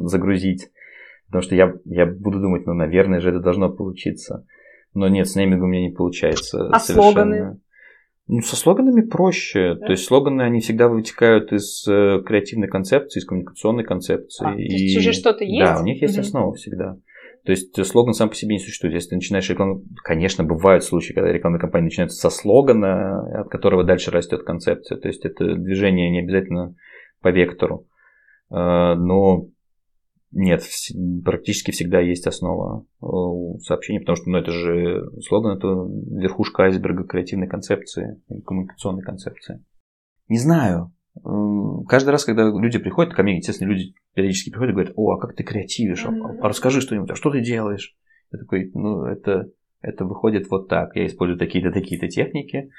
загрузить. 0.08 0.68
Потому 1.32 1.42
что 1.44 1.54
я, 1.54 1.72
я 1.86 2.04
буду 2.04 2.40
думать, 2.40 2.66
ну, 2.66 2.74
наверное 2.74 3.20
же 3.20 3.30
это 3.30 3.40
должно 3.40 3.70
получиться. 3.70 4.44
Но 4.92 5.08
нет, 5.08 5.26
с 5.26 5.34
неймингом 5.34 5.68
у 5.68 5.72
меня 5.72 5.88
не 5.88 5.94
получается. 5.94 6.68
А 6.68 6.78
совершенно. 6.78 7.12
слоганы? 7.12 7.60
Ну, 8.28 8.40
со 8.42 8.54
слоганами 8.54 9.00
проще. 9.00 9.76
Да? 9.76 9.86
То 9.86 9.92
есть 9.92 10.04
слоганы, 10.04 10.42
они 10.42 10.60
всегда 10.60 10.88
вытекают 10.88 11.50
из 11.50 11.88
э, 11.88 12.20
креативной 12.26 12.68
концепции, 12.68 13.18
из 13.18 13.24
коммуникационной 13.24 13.82
концепции. 13.82 14.46
А, 14.46 14.54
и... 14.54 14.68
То 14.68 14.74
есть 14.74 14.98
уже 14.98 15.12
что-то 15.14 15.42
есть? 15.42 15.64
Да, 15.64 15.80
у 15.80 15.84
них 15.84 16.02
есть 16.02 16.18
угу. 16.18 16.20
основа 16.20 16.54
всегда. 16.54 16.98
То 17.46 17.52
есть 17.52 17.78
э, 17.78 17.84
слоган 17.84 18.12
сам 18.12 18.28
по 18.28 18.34
себе 18.34 18.56
не 18.56 18.60
существует. 18.60 18.92
Если 18.92 19.08
ты 19.08 19.14
начинаешь 19.14 19.48
рекламу... 19.48 19.82
Конечно, 20.04 20.44
бывают 20.44 20.84
случаи, 20.84 21.14
когда 21.14 21.32
рекламная 21.32 21.60
кампания 21.60 21.84
начинается 21.86 22.18
со 22.18 22.28
слогана, 22.28 23.40
от 23.40 23.48
которого 23.48 23.84
дальше 23.84 24.10
растет 24.10 24.42
концепция. 24.42 24.98
То 24.98 25.08
есть 25.08 25.24
это 25.24 25.54
движение 25.54 26.10
не 26.10 26.20
обязательно 26.20 26.74
по 27.22 27.28
вектору. 27.28 27.86
Э, 28.50 28.96
но 28.96 29.46
нет, 30.32 30.62
практически 31.24 31.70
всегда 31.72 32.00
есть 32.00 32.26
основа 32.26 32.80
э, 32.80 32.84
у 33.00 33.58
сообщений, 33.60 34.00
потому 34.00 34.16
что 34.16 34.30
ну, 34.30 34.38
это 34.38 34.50
же 34.50 35.10
слоган, 35.20 35.58
это 35.58 35.68
верхушка 35.68 36.64
айсберга 36.64 37.04
креативной 37.04 37.48
концепции, 37.48 38.20
коммуникационной 38.46 39.02
концепции. 39.02 39.62
Не 40.28 40.38
знаю. 40.38 40.92
Каждый 41.88 42.10
раз, 42.10 42.24
когда 42.24 42.44
люди 42.44 42.78
приходят 42.78 43.12
ко 43.12 43.22
мне, 43.22 43.36
естественно, 43.36 43.68
люди 43.68 43.94
периодически 44.14 44.48
приходят 44.48 44.70
и 44.70 44.74
говорят, 44.74 44.94
о, 44.96 45.12
а 45.12 45.20
как 45.20 45.36
ты 45.36 45.44
креативишь, 45.44 46.06
а, 46.06 46.08
а 46.08 46.48
расскажи 46.48 46.80
что-нибудь, 46.80 47.10
а 47.10 47.14
что 47.14 47.30
ты 47.30 47.42
делаешь? 47.42 47.94
Я 48.32 48.38
такой, 48.38 48.70
ну, 48.72 49.04
это, 49.04 49.50
это 49.82 50.06
выходит 50.06 50.50
вот 50.50 50.68
так. 50.68 50.96
Я 50.96 51.06
использую 51.06 51.38
такие-то, 51.38 51.70
такие-то 51.70 52.08
техники, 52.08 52.70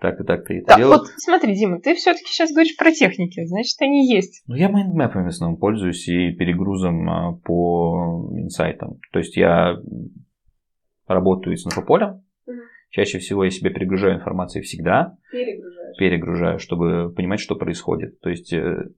так 0.00 0.18
и 0.20 0.24
так 0.24 0.46
ты 0.46 0.58
это 0.58 0.68
да, 0.68 0.76
делаешь. 0.76 1.00
Вот 1.00 1.08
смотри, 1.18 1.54
Дима, 1.54 1.80
ты 1.80 1.94
все-таки 1.94 2.26
сейчас 2.26 2.50
говоришь 2.50 2.76
про 2.76 2.90
техники, 2.90 3.44
значит, 3.44 3.80
они 3.80 4.10
есть. 4.10 4.42
Ну, 4.46 4.54
я 4.54 4.68
майндмэпами 4.70 5.24
в 5.24 5.28
основном 5.28 5.58
пользуюсь 5.58 6.08
и 6.08 6.32
перегрузом 6.32 7.08
а, 7.08 7.32
по 7.44 8.30
инсайтам. 8.34 8.98
То 9.12 9.18
есть 9.18 9.36
я 9.36 9.76
работаю 11.06 11.56
с 11.56 11.66
инфополем. 11.66 12.22
Угу. 12.46 12.56
Чаще 12.90 13.18
всего 13.18 13.44
я 13.44 13.50
себе 13.50 13.70
перегружаю 13.70 14.16
информацией 14.16 14.64
всегда. 14.64 15.16
Перегружаешь. 15.30 15.98
Перегружаю, 15.98 16.58
чтобы 16.58 17.12
понимать, 17.12 17.40
что 17.40 17.54
происходит. 17.54 18.20
То 18.20 18.30
есть 18.30 18.52
э, 18.54 18.58
э, 18.58 18.88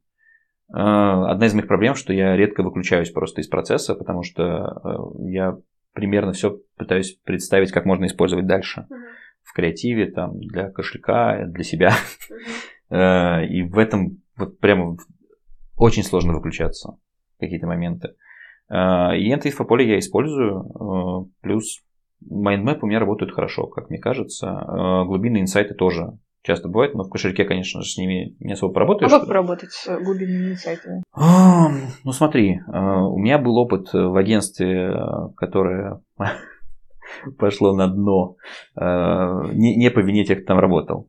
одна 0.72 1.46
из 1.46 1.54
моих 1.54 1.66
проблем, 1.66 1.96
что 1.96 2.12
я 2.12 2.36
редко 2.36 2.62
выключаюсь 2.62 3.10
просто 3.10 3.40
из 3.40 3.48
процесса, 3.48 3.96
потому 3.96 4.22
что 4.22 4.42
э, 4.44 5.30
я 5.30 5.58
примерно 5.94 6.32
все 6.32 6.60
пытаюсь 6.76 7.18
представить, 7.24 7.72
как 7.72 7.86
можно 7.86 8.06
использовать 8.06 8.46
дальше. 8.46 8.86
Угу 8.88 8.96
в 9.44 9.52
креативе, 9.52 10.10
там, 10.10 10.38
для 10.38 10.70
кошелька, 10.70 11.44
для 11.46 11.64
себя. 11.64 11.92
Э, 12.94 13.46
и 13.46 13.62
в 13.62 13.78
этом 13.78 14.18
вот 14.36 14.58
прямо 14.58 14.98
очень 15.78 16.02
сложно 16.02 16.34
выключаться 16.34 16.98
какие-то 17.40 17.66
моменты. 17.66 18.16
Э, 18.68 19.16
и 19.16 19.32
инфополе 19.32 19.88
я 19.88 19.98
использую, 19.98 20.60
э, 20.60 21.30
плюс 21.40 21.80
mind 22.20 22.57
map 22.57 22.84
у 22.84 22.86
меня 22.86 22.98
работают 22.98 23.32
хорошо, 23.32 23.66
как 23.66 23.88
мне 23.88 23.98
кажется. 23.98 24.62
Глубинные 25.06 25.40
инсайты 25.40 25.72
тоже 25.72 26.18
часто 26.42 26.68
бывает, 26.68 26.94
но 26.94 27.04
в 27.04 27.08
кошельке, 27.08 27.46
конечно 27.46 27.80
же, 27.80 27.88
с 27.88 27.96
ними 27.96 28.36
не 28.40 28.52
особо 28.52 28.74
поработаешь. 28.74 29.10
А 29.10 29.20
как 29.20 29.26
поработать 29.26 29.70
с 29.72 29.86
глубинными 29.98 30.52
инсайтами? 30.52 31.02
Ну 31.16 32.12
смотри, 32.12 32.60
у 32.68 33.18
меня 33.18 33.38
был 33.38 33.56
опыт 33.56 33.94
в 33.94 34.16
агентстве, 34.16 34.94
которое 35.34 36.02
пошло 37.38 37.74
на 37.74 37.88
дно. 37.88 38.36
Э, 38.76 39.52
не, 39.52 39.76
не 39.76 39.90
по 39.90 40.00
вине 40.00 40.24
тех, 40.24 40.38
кто 40.38 40.48
там 40.48 40.58
работал. 40.58 41.08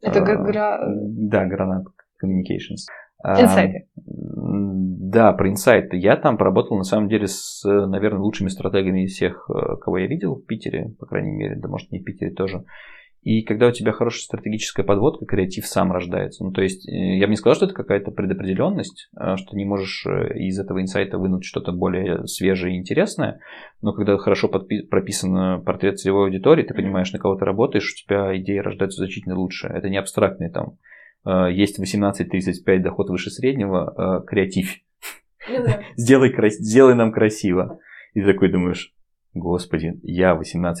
Это 0.00 0.20
как 0.20 0.40
э, 0.40 0.44
гра... 0.44 0.80
Да, 0.86 1.46
гранат 1.46 1.86
Communications. 2.22 2.86
Э, 3.24 3.42
инсайты. 3.42 3.88
Да, 3.96 5.32
про 5.32 5.48
инсайты. 5.48 5.96
Я 5.96 6.16
там 6.16 6.36
поработал, 6.36 6.76
на 6.76 6.84
самом 6.84 7.08
деле, 7.08 7.26
с, 7.26 7.62
наверное, 7.64 8.20
лучшими 8.20 8.48
стратегами 8.48 9.04
из 9.04 9.12
всех, 9.14 9.48
кого 9.80 9.98
я 9.98 10.06
видел 10.06 10.36
в 10.36 10.44
Питере, 10.44 10.94
по 10.98 11.06
крайней 11.06 11.32
мере, 11.32 11.56
да, 11.56 11.68
может, 11.68 11.90
не 11.90 12.00
в 12.00 12.04
Питере 12.04 12.30
тоже. 12.32 12.64
И 13.22 13.42
когда 13.42 13.68
у 13.68 13.72
тебя 13.72 13.92
хорошая 13.92 14.22
стратегическая 14.22 14.84
подводка, 14.84 15.26
креатив 15.26 15.66
сам 15.66 15.92
рождается. 15.92 16.44
Ну, 16.44 16.52
то 16.52 16.62
есть, 16.62 16.88
э, 16.88 17.18
я 17.18 17.26
бы 17.26 17.30
не 17.30 17.36
сказал, 17.36 17.56
что 17.56 17.66
это 17.66 17.74
какая-то 17.74 18.10
предопределенность, 18.10 19.10
а 19.16 19.36
что 19.36 19.56
не 19.56 19.64
можешь 19.64 20.06
э, 20.06 20.38
из 20.38 20.58
этого 20.58 20.80
инсайта 20.80 21.18
вынуть 21.18 21.44
что-то 21.44 21.72
более 21.72 22.26
свежее 22.26 22.74
и 22.74 22.78
интересное, 22.78 23.40
но 23.82 23.92
когда 23.92 24.16
хорошо 24.18 24.48
подпи- 24.48 24.86
прописан 24.88 25.62
портрет 25.64 25.98
целевой 25.98 26.26
аудитории, 26.26 26.62
ты 26.62 26.74
понимаешь, 26.74 27.12
на 27.12 27.18
кого 27.18 27.34
ты 27.34 27.44
работаешь, 27.44 27.92
у 27.92 27.96
тебя 27.96 28.36
идеи 28.38 28.58
рождаются 28.58 28.98
значительно 28.98 29.36
лучше. 29.36 29.66
Это 29.66 29.88
не 29.88 29.98
абстрактные 29.98 30.50
там. 30.50 30.78
Э, 31.26 31.52
есть 31.52 31.80
18-35 31.80 32.78
доход 32.78 33.10
выше 33.10 33.30
среднего, 33.30 34.24
креатив. 34.26 34.76
Ну 35.50 35.66
сделай, 35.96 36.32
сделай 36.50 36.94
нам 36.94 37.12
красиво. 37.12 37.80
И 38.14 38.22
такой 38.22 38.50
думаешь, 38.50 38.94
господи, 39.34 39.98
я 40.02 40.34
18-35 40.34 40.78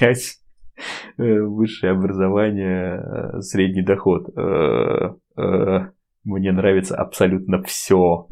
Э, 0.00 0.45
высшее 1.16 1.92
образование, 1.92 3.00
э, 3.00 3.40
средний 3.40 3.82
доход. 3.82 4.28
Э, 4.36 5.14
мне 6.24 6.52
нравится 6.52 6.96
абсолютно 6.96 7.62
все. 7.62 8.26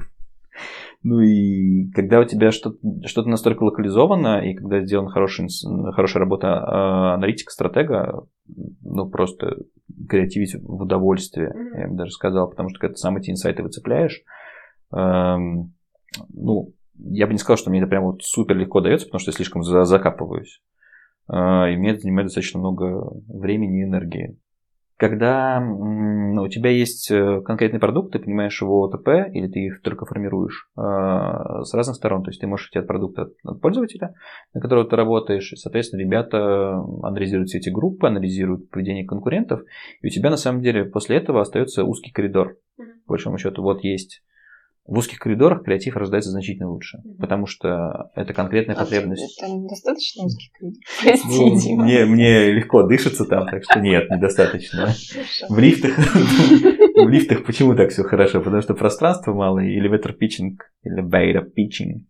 Ну 1.03 1.21
и 1.21 1.91
когда 1.91 2.21
у 2.21 2.25
тебя 2.25 2.51
что-то, 2.51 2.79
что 3.07 3.23
настолько 3.25 3.63
локализовано, 3.65 4.39
и 4.39 4.55
когда 4.55 4.81
сделана 4.81 5.11
хорошая, 5.11 5.49
хорошая 5.93 6.21
работа 6.23 7.15
аналитика, 7.15 7.53
стратега, 7.53 8.27
ну 8.83 9.09
просто 9.11 9.59
креативить 10.09 10.55
в 10.55 10.83
удовольствие, 10.83 11.51
mm-hmm. 11.51 11.81
я 11.81 11.89
бы 11.89 11.97
даже 11.97 12.11
сказал, 12.11 12.49
потому 12.49 12.71
что 12.71 12.81
когда 12.81 12.95
ты 12.95 12.99
сам 12.99 13.19
эти 13.19 13.31
инсайты 13.31 13.63
выцепляешь, 13.63 14.23
эм, 14.93 15.75
ну, 16.33 16.73
я 16.97 17.27
бы 17.27 17.33
не 17.33 17.39
сказал, 17.39 17.59
что 17.59 17.71
мне 17.71 17.81
это 17.81 17.89
прям 17.89 18.05
вот 18.05 18.23
супер 18.23 18.57
легко 18.57 18.81
дается, 18.81 19.07
потому 19.07 19.21
что 19.21 19.31
я 19.31 19.37
слишком 19.37 19.63
закапываюсь. 19.63 20.63
А, 21.29 21.69
и 21.69 21.77
мне 21.77 21.91
это 21.91 22.01
занимает 22.01 22.27
достаточно 22.27 22.61
много 22.61 23.13
времени 23.29 23.81
и 23.81 23.85
энергии. 23.85 24.39
Когда 24.97 25.61
у 25.61 26.49
тебя 26.49 26.71
есть 26.71 27.11
э, 27.11 27.41
конкретный 27.41 27.81
продукт, 27.81 28.13
ты 28.13 28.21
понимаешь 28.21 28.63
его 28.63 28.85
ОТП, 28.85 29.09
или 29.33 29.49
ты 29.49 29.67
их 29.67 29.83
только 29.83 30.07
формируешь 30.07 30.69
а, 30.77 31.65
с 31.65 31.75
разных 31.75 31.97
сторон, 31.97 32.23
то 32.23 32.31
есть 32.31 32.41
ты 32.41 32.47
можешь 32.47 32.69
идти 32.69 32.79
от 32.79 32.87
продукта 32.87 33.29
от 33.43 33.61
пользователя, 33.61 34.15
на 34.55 34.61
которого 34.61 34.89
ты 34.89 34.95
работаешь, 34.95 35.53
и, 35.53 35.57
соответственно, 35.57 36.01
ребята 36.01 36.75
анализируют 37.03 37.49
все 37.49 37.59
эти 37.59 37.71
группы, 37.71 38.07
анализируют 38.07 38.71
поведение 38.71 39.05
конкурентов, 39.05 39.63
и 40.01 40.07
у 40.07 40.11
тебя 40.11 40.31
на 40.31 40.37
самом 40.37 40.63
деле 40.63 40.85
после 40.85 41.17
этого 41.17 41.41
остается 41.41 41.83
узкий 41.83 42.13
коридор. 42.13 42.57
По 42.77 43.15
большому 43.15 43.37
счету, 43.37 43.63
вот 43.63 43.83
есть 43.83 44.23
в 44.87 44.99
узких 44.99 45.19
коридорах 45.19 45.65
креатив 45.65 45.97
рождается 45.97 46.31
значительно 46.31 46.71
лучше, 46.71 46.99
mm-hmm. 46.99 47.17
потому 47.19 47.47
что 47.47 48.11
это 48.15 48.35
конкретная 48.35 48.77
а 48.77 48.81
потребность. 48.81 49.41
Там 49.41 49.67
достаточно 49.67 50.25
узких 50.25 50.53
коридоров? 50.53 50.83
Прости, 51.03 51.27
ну, 51.27 51.61
Дима. 51.61 51.85
Мне, 51.85 52.05
мне 52.05 52.53
легко 52.53 52.83
дышится 52.83 53.25
там, 53.25 53.49
так 53.49 53.63
что 53.65 53.81
нет, 53.81 54.11
недостаточно. 54.11 54.89
В 55.49 55.59
лифтах, 55.59 55.97
в 55.97 57.09
лифтах 57.09 57.45
почему 57.45 57.75
так 57.75 57.91
все 57.91 58.03
хорошо? 58.03 58.41
Потому 58.41 58.61
что 58.61 58.75
пространства 58.75 59.33
мало, 59.33 59.61
и 59.61 59.79
элеватор 59.79 60.13
питчинг, 60.13 60.71
элеватор 60.83 61.51
питчинг. 61.51 62.05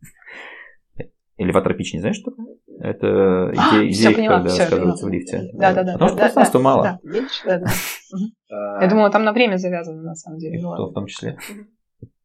Элеватор 1.37 1.75
питч 1.75 1.95
не 1.95 2.01
знаешь, 2.01 2.17
что 2.17 2.31
такое? 2.31 2.55
Это 2.81 3.51
идея, 3.53 3.81
а, 3.81 3.89
идея 3.89 4.15
поняла, 4.15 4.37
когда 4.37 4.51
все, 4.51 4.67
сказывается 4.67 5.07
в 5.07 5.09
лифте. 5.09 5.51
Да, 5.55 5.73
да, 5.73 5.83
да. 5.83 5.93
Потому 5.95 6.09
что 6.11 6.19
пространства 6.19 6.59
мало. 6.61 6.83
Да, 6.83 6.99
видишь, 7.03 7.43
да, 7.45 7.59
да. 7.59 8.83
Я 8.83 8.89
думала, 8.89 9.11
там 9.11 9.25
на 9.25 9.33
время 9.33 9.57
завязано, 9.57 10.03
на 10.03 10.15
самом 10.15 10.39
деле. 10.39 10.59
В 10.61 10.93
том 10.93 11.07
числе. 11.07 11.39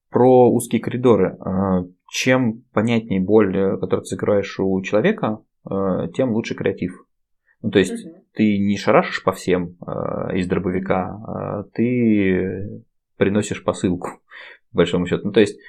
Про 0.10 0.52
узкие 0.52 0.82
коридоры. 0.82 1.38
А, 1.40 1.84
чем 2.10 2.64
понятнее 2.74 3.22
боль, 3.22 3.56
э, 3.56 3.78
которую 3.78 4.04
ты 4.04 4.10
закрываешь 4.10 4.60
у 4.60 4.82
человека, 4.82 5.40
э, 5.70 6.08
тем 6.16 6.32
лучше 6.32 6.56
креатив. 6.56 7.06
Ну, 7.62 7.72
то 7.72 7.80
есть 7.80 8.06
угу. 8.06 8.16
ты 8.34 8.58
не 8.58 8.78
шарашишь 8.78 9.24
по 9.24 9.32
всем 9.32 9.78
э, 9.86 10.38
из 10.38 10.48
дробовика, 10.48 11.22
а 11.28 11.64
ты 11.74 12.84
приносишь 13.18 13.64
посылку, 13.64 14.10
по 14.72 14.78
большому 14.78 15.06
счету. 15.06 15.28
Ну, 15.28 15.32
то 15.32 15.40
есть 15.40 15.60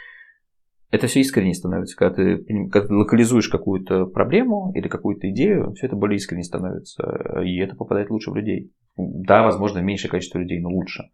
это 0.90 1.07
все 1.07 1.20
искренне 1.20 1.55
становится. 1.55 1.96
Когда 1.96 2.14
ты, 2.14 2.38
когда 2.70 2.88
ты 2.88 2.94
локализуешь 2.94 3.48
какую-то 3.48 4.07
проблему 4.07 4.72
или 4.74 4.88
какую-то 4.88 5.31
идею, 5.31 5.72
все 5.74 5.87
это 5.87 5.96
более 5.96 6.16
искренне 6.16 6.42
становится. 6.42 7.42
И 7.44 7.59
это 7.59 7.76
попадает 7.76 8.11
лучше 8.11 8.31
в 8.31 8.35
людей. 8.35 8.72
Да, 8.96 9.42
возможно, 9.42 9.79
меньшее 9.79 10.11
количество 10.11 10.38
людей, 10.38 10.61
но 10.61 10.68
лучше. 10.68 11.05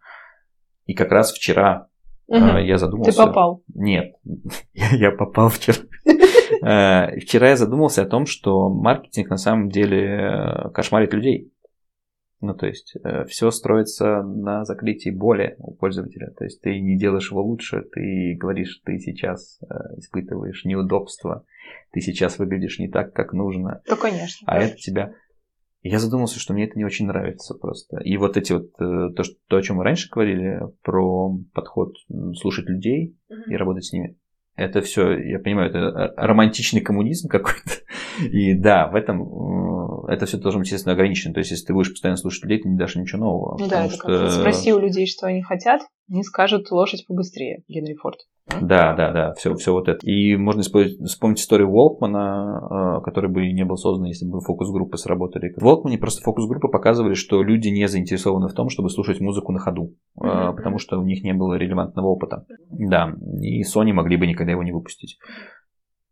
И 0.86 0.94
как 0.94 1.10
раз 1.10 1.32
вчера 1.32 1.88
Угу. 2.28 2.58
Я 2.58 2.78
задумался. 2.78 3.12
Ты 3.12 3.16
попал? 3.16 3.62
Нет, 3.74 4.14
я 4.74 5.10
попал 5.10 5.48
вчера. 5.48 5.78
Э, 6.62 7.18
вчера 7.18 7.50
я 7.50 7.56
задумался 7.56 8.02
о 8.02 8.06
том, 8.06 8.24
что 8.24 8.70
маркетинг 8.70 9.30
на 9.30 9.36
самом 9.36 9.68
деле 9.68 10.00
э, 10.00 10.70
кошмарит 10.70 11.12
людей. 11.12 11.52
Ну, 12.40 12.54
то 12.54 12.66
есть, 12.66 12.94
все 13.28 13.50
строится 13.50 14.22
на 14.22 14.64
закрытии 14.64 15.10
боли 15.10 15.56
у 15.58 15.74
пользователя. 15.74 16.30
То 16.38 16.44
есть, 16.44 16.60
ты 16.60 16.80
не 16.80 16.96
делаешь 16.96 17.30
его 17.30 17.42
лучше, 17.42 17.82
ты 17.82 18.36
говоришь, 18.38 18.80
ты 18.84 18.98
сейчас 18.98 19.58
испытываешь 19.96 20.64
неудобства, 20.64 21.44
ты 21.92 22.00
сейчас 22.00 22.38
выглядишь 22.38 22.78
не 22.78 22.88
так, 22.88 23.12
как 23.12 23.32
нужно. 23.32 23.82
Ну, 23.88 23.96
конечно. 23.96 24.46
А 24.46 24.58
это 24.58 24.76
тебя 24.76 25.14
я 25.88 25.98
задумался, 25.98 26.38
что 26.38 26.52
мне 26.52 26.64
это 26.64 26.78
не 26.78 26.84
очень 26.84 27.06
нравится 27.06 27.54
просто. 27.54 27.98
И 28.00 28.16
вот 28.16 28.36
эти 28.36 28.52
вот, 28.52 28.70
э, 28.80 29.12
то, 29.14 29.22
что, 29.22 29.34
то 29.48 29.56
о 29.56 29.62
чем 29.62 29.76
мы 29.76 29.84
раньше 29.84 30.08
говорили, 30.10 30.60
про 30.82 31.36
подход 31.52 31.94
слушать 32.34 32.66
людей 32.66 33.16
uh-huh. 33.30 33.52
и 33.52 33.56
работать 33.56 33.84
с 33.84 33.92
ними, 33.92 34.16
это 34.56 34.80
все, 34.80 35.12
я 35.12 35.38
понимаю, 35.38 35.68
это 35.68 36.14
романтичный 36.16 36.80
коммунизм 36.80 37.28
какой-то. 37.28 37.72
И 38.30 38.54
да, 38.54 38.88
в 38.88 38.94
этом 38.94 39.20
это 40.06 40.26
все 40.26 40.38
должно 40.38 40.60
быть, 40.60 40.68
естественно, 40.68 40.94
ограничено. 40.94 41.34
То 41.34 41.40
есть, 41.40 41.50
если 41.50 41.66
ты 41.66 41.74
будешь 41.74 41.90
постоянно 41.90 42.16
слушать 42.16 42.44
людей, 42.44 42.62
ты 42.62 42.68
не 42.68 42.76
дашь 42.76 42.96
ничего 42.96 43.20
нового. 43.20 43.58
Ну 43.58 43.68
да, 43.68 43.88
что... 43.88 43.98
как 43.98 44.30
спроси 44.30 44.72
у 44.72 44.78
людей, 44.78 45.06
что 45.06 45.26
они 45.26 45.42
хотят, 45.42 45.82
они 46.10 46.22
скажут 46.22 46.70
лошадь 46.70 47.06
побыстрее, 47.06 47.62
Генри 47.68 47.94
Форд. 47.94 48.18
Да, 48.60 48.94
да, 48.94 49.12
да, 49.12 49.34
все, 49.34 49.54
все 49.56 49.72
вот 49.72 49.88
это. 49.88 50.06
И 50.06 50.36
можно 50.36 50.62
вспомнить 50.62 51.40
историю 51.40 51.68
Волкмана, 51.68 52.98
э, 52.98 53.04
который 53.04 53.28
бы 53.28 53.52
не 53.52 53.64
был 53.64 53.76
создан, 53.76 54.06
если 54.06 54.24
бы 54.24 54.40
фокус-группы 54.40 54.96
сработали. 54.98 55.52
В 55.56 55.62
Волкмане 55.62 55.98
просто 55.98 56.22
фокус-группы 56.22 56.68
показывали, 56.68 57.14
что 57.14 57.42
люди 57.42 57.68
не 57.68 57.88
заинтересованы 57.88 58.46
в 58.46 58.54
том, 58.54 58.68
чтобы 58.68 58.88
слушать 58.88 59.20
музыку 59.20 59.50
на 59.50 59.58
ходу, 59.58 59.96
mm-hmm. 60.16 60.54
потому 60.54 60.78
что 60.78 60.98
у 61.00 61.04
них 61.04 61.24
не 61.24 61.34
было 61.34 61.54
релевантного 61.54 62.06
опыта. 62.06 62.46
Да, 62.70 63.12
и 63.40 63.62
Sony 63.62 63.92
могли 63.92 64.16
бы 64.16 64.28
никогда 64.28 64.52
его 64.52 64.62
не 64.62 64.72
выпустить. 64.72 65.18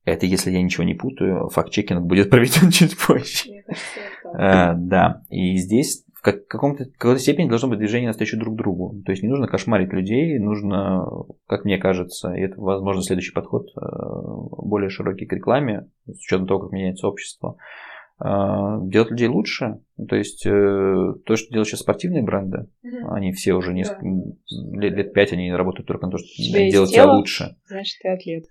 Это 0.04 0.26
если 0.26 0.50
я 0.50 0.62
ничего 0.62 0.84
не 0.84 0.94
путаю, 0.94 1.48
факт-чекинг 1.48 2.02
будет 2.02 2.30
проведен 2.30 2.70
чуть 2.70 2.96
позже. 2.98 3.64
А, 4.36 4.74
да, 4.74 5.22
и 5.30 5.56
здесь 5.56 6.04
в 6.14 6.22
каком-то, 6.22 6.86
какой-то 6.86 7.20
степени 7.20 7.48
должно 7.48 7.68
быть 7.68 7.78
движение 7.78 8.08
навстречу 8.08 8.38
друг 8.38 8.56
другу. 8.56 9.02
То 9.04 9.12
есть 9.12 9.22
не 9.22 9.28
нужно 9.28 9.46
кошмарить 9.46 9.92
людей, 9.92 10.38
нужно, 10.38 11.04
как 11.46 11.64
мне 11.64 11.76
кажется, 11.76 12.32
и 12.32 12.40
это, 12.40 12.58
возможно, 12.60 13.02
следующий 13.02 13.32
подход, 13.32 13.66
э, 13.76 13.80
более 13.82 14.88
широкий 14.88 15.26
к 15.26 15.32
рекламе, 15.32 15.88
с 16.06 16.18
учетом 16.24 16.46
того, 16.46 16.60
как 16.60 16.72
меняется 16.72 17.08
общество, 17.08 17.56
э, 18.20 18.24
делать 18.24 19.10
людей 19.10 19.28
лучше. 19.28 19.80
То 20.08 20.16
есть 20.16 20.46
э, 20.46 21.12
то, 21.26 21.36
что 21.36 21.50
делают 21.50 21.68
сейчас 21.68 21.80
спортивные 21.80 22.22
бренды, 22.22 22.68
угу. 22.82 23.12
они 23.12 23.32
все 23.32 23.52
уже 23.52 23.74
несколько 23.74 24.02
да. 24.02 24.80
лет, 24.80 24.94
лет 24.94 25.12
пять 25.12 25.32
они 25.34 25.52
работают 25.52 25.86
только 25.86 26.06
на 26.06 26.12
то, 26.12 26.18
чтобы 26.18 26.70
делать 26.70 26.90
тебя 26.90 27.12
лучше. 27.12 27.56
Значит, 27.68 27.98
ты 28.02 28.08
атлет. 28.08 28.44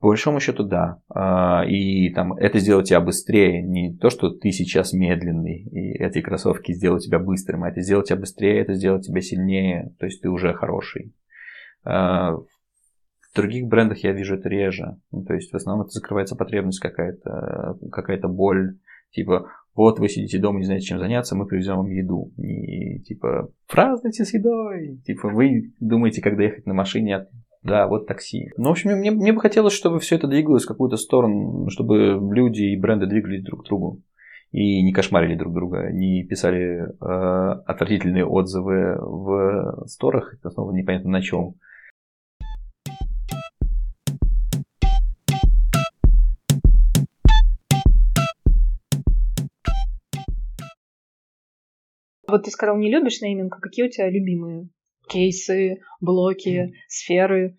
По 0.00 0.08
большому 0.08 0.40
счету, 0.40 0.64
да. 0.64 1.00
А, 1.10 1.62
и 1.66 2.08
там 2.14 2.32
это 2.32 2.58
сделает 2.58 2.86
тебя 2.86 3.00
быстрее. 3.00 3.62
Не 3.62 3.94
то, 3.94 4.08
что 4.08 4.30
ты 4.30 4.50
сейчас 4.50 4.94
медленный, 4.94 5.62
и 5.62 6.02
эти 6.02 6.22
кроссовки 6.22 6.72
сделают 6.72 7.02
тебя 7.02 7.18
быстрым, 7.18 7.64
а 7.64 7.68
это 7.68 7.82
сделает 7.82 8.06
тебя 8.06 8.18
быстрее, 8.18 8.60
это 8.60 8.72
сделает 8.72 9.02
тебя 9.02 9.20
сильнее. 9.20 9.94
То 9.98 10.06
есть 10.06 10.22
ты 10.22 10.30
уже 10.30 10.54
хороший. 10.54 11.14
А, 11.84 12.32
в 12.32 13.36
других 13.36 13.66
брендах 13.66 13.98
я 14.04 14.12
вижу 14.12 14.36
это 14.36 14.48
реже. 14.48 14.96
Ну, 15.12 15.24
то 15.24 15.34
есть 15.34 15.52
в 15.52 15.56
основном 15.56 15.84
это 15.84 15.90
закрывается 15.90 16.34
потребность 16.34 16.80
какая-то, 16.80 17.76
какая-то 17.92 18.28
боль. 18.28 18.78
Типа, 19.10 19.50
вот 19.74 19.98
вы 19.98 20.08
сидите 20.08 20.38
дома, 20.38 20.60
не 20.60 20.64
знаете, 20.64 20.86
чем 20.86 20.98
заняться, 20.98 21.36
мы 21.36 21.46
привезем 21.46 21.76
вам 21.76 21.90
еду. 21.90 22.32
И 22.38 23.00
типа, 23.00 23.50
празднуйте 23.70 24.24
с 24.24 24.32
едой. 24.32 24.98
Типа, 25.04 25.28
вы 25.28 25.74
думаете, 25.78 26.22
когда 26.22 26.44
ехать 26.44 26.64
на 26.64 26.72
машине 26.72 27.26
да, 27.68 27.86
вот 27.86 28.06
такси. 28.06 28.50
Ну, 28.56 28.68
в 28.68 28.72
общем, 28.72 28.90
мне, 28.92 29.10
мне 29.10 29.32
бы 29.32 29.40
хотелось, 29.40 29.72
чтобы 29.72 30.00
все 30.00 30.16
это 30.16 30.26
двигалось 30.26 30.64
в 30.64 30.68
какую-то 30.68 30.96
сторону, 30.96 31.68
чтобы 31.70 32.18
люди 32.34 32.62
и 32.62 32.76
бренды 32.76 33.06
двигались 33.06 33.44
друг 33.44 33.64
к 33.64 33.68
другу. 33.68 34.02
И 34.50 34.82
не 34.82 34.92
кошмарили 34.92 35.34
друг 35.34 35.52
друга, 35.52 35.90
не 35.92 36.24
писали 36.24 36.80
э, 36.80 37.60
отвратительные 37.66 38.24
отзывы 38.24 38.96
в 38.98 39.86
сторах, 39.86 40.34
это 40.34 40.48
снова 40.50 40.72
непонятно 40.72 41.10
на 41.10 41.20
чем. 41.20 41.56
Вот 52.26 52.44
ты 52.44 52.50
сказал, 52.50 52.78
не 52.78 52.90
любишь 52.90 53.20
нейминг, 53.20 53.54
а 53.54 53.60
какие 53.60 53.86
у 53.86 53.90
тебя 53.90 54.10
любимые? 54.10 54.68
Кейсы, 55.08 55.80
блоки, 56.00 56.74
сферы. 56.88 57.56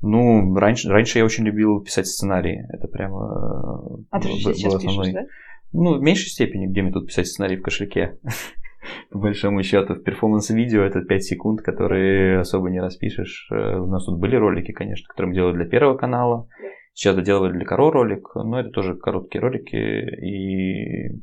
Ну, 0.00 0.54
раньше, 0.54 0.88
раньше 0.88 1.18
я 1.18 1.24
очень 1.24 1.44
любил 1.44 1.80
писать 1.82 2.06
сценарии. 2.06 2.66
Это 2.72 2.88
прямо 2.88 4.04
а 4.10 4.20
ты 4.20 4.28
был, 4.28 4.36
сейчас 4.36 4.74
основной. 4.74 5.06
Пишешь, 5.06 5.14
да? 5.14 5.26
Ну, 5.72 5.98
в 5.98 6.02
меньшей 6.02 6.28
степени, 6.28 6.66
где 6.66 6.82
мне 6.82 6.92
тут 6.92 7.06
писать 7.06 7.26
сценарий 7.26 7.56
в 7.56 7.62
кошельке. 7.62 8.18
По 9.10 9.18
большому 9.18 9.62
счету, 9.62 9.94
в 9.94 10.02
перформанс-видео 10.02 10.82
это 10.82 11.00
5 11.00 11.24
секунд, 11.24 11.62
которые 11.62 12.40
особо 12.40 12.70
не 12.70 12.80
распишешь. 12.80 13.48
Э, 13.50 13.78
у 13.78 13.86
нас 13.86 14.04
тут 14.04 14.20
были 14.20 14.36
ролики, 14.36 14.72
конечно, 14.72 15.08
которые 15.08 15.30
мы 15.30 15.34
делали 15.34 15.54
для 15.54 15.64
первого 15.66 15.96
канала. 15.96 16.48
Сейчас 16.92 17.16
доделывали 17.16 17.52
для 17.52 17.64
Коро 17.64 17.90
ролик, 17.90 18.34
но 18.34 18.60
это 18.60 18.70
тоже 18.70 18.94
короткие 18.94 19.40
ролики. 19.40 19.74
И 19.74 21.22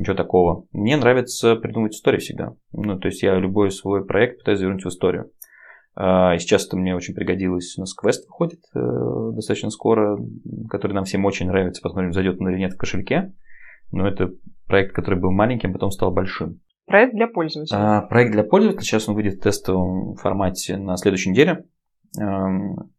Ничего 0.00 0.16
такого. 0.16 0.64
Мне 0.72 0.96
нравится 0.96 1.56
придумывать 1.56 1.94
истории 1.94 2.20
всегда. 2.20 2.54
Ну, 2.72 2.98
то 2.98 3.08
есть 3.08 3.22
я 3.22 3.34
любой 3.34 3.70
свой 3.70 4.02
проект 4.02 4.38
пытаюсь 4.38 4.58
завернуть 4.58 4.82
в 4.82 4.88
историю. 4.88 5.30
А, 5.94 6.34
и 6.34 6.38
сейчас 6.38 6.66
это 6.66 6.78
мне 6.78 6.96
очень 6.96 7.12
пригодилось. 7.12 7.76
У 7.76 7.82
нас 7.82 7.92
квест 7.92 8.26
выходит 8.26 8.60
э, 8.74 8.80
достаточно 9.34 9.68
скоро, 9.68 10.18
который 10.70 10.94
нам 10.94 11.04
всем 11.04 11.26
очень 11.26 11.48
нравится. 11.48 11.82
Посмотрим, 11.82 12.14
зайдет 12.14 12.40
он 12.40 12.48
или 12.48 12.56
нет 12.56 12.72
в 12.72 12.78
кошельке. 12.78 13.34
Но 13.92 14.08
это 14.08 14.30
проект, 14.66 14.94
который 14.94 15.20
был 15.20 15.32
маленьким, 15.32 15.74
потом 15.74 15.90
стал 15.90 16.12
большим. 16.12 16.62
Проект 16.86 17.12
для 17.12 17.26
пользователя. 17.26 17.98
А, 17.98 18.00
проект 18.00 18.32
для 18.32 18.42
пользователя. 18.42 18.82
Сейчас 18.82 19.06
он 19.06 19.16
выйдет 19.16 19.34
в 19.34 19.42
тестовом 19.42 20.14
формате 20.14 20.78
на 20.78 20.96
следующей 20.96 21.28
неделе. 21.28 21.66
Эм, 22.18 22.90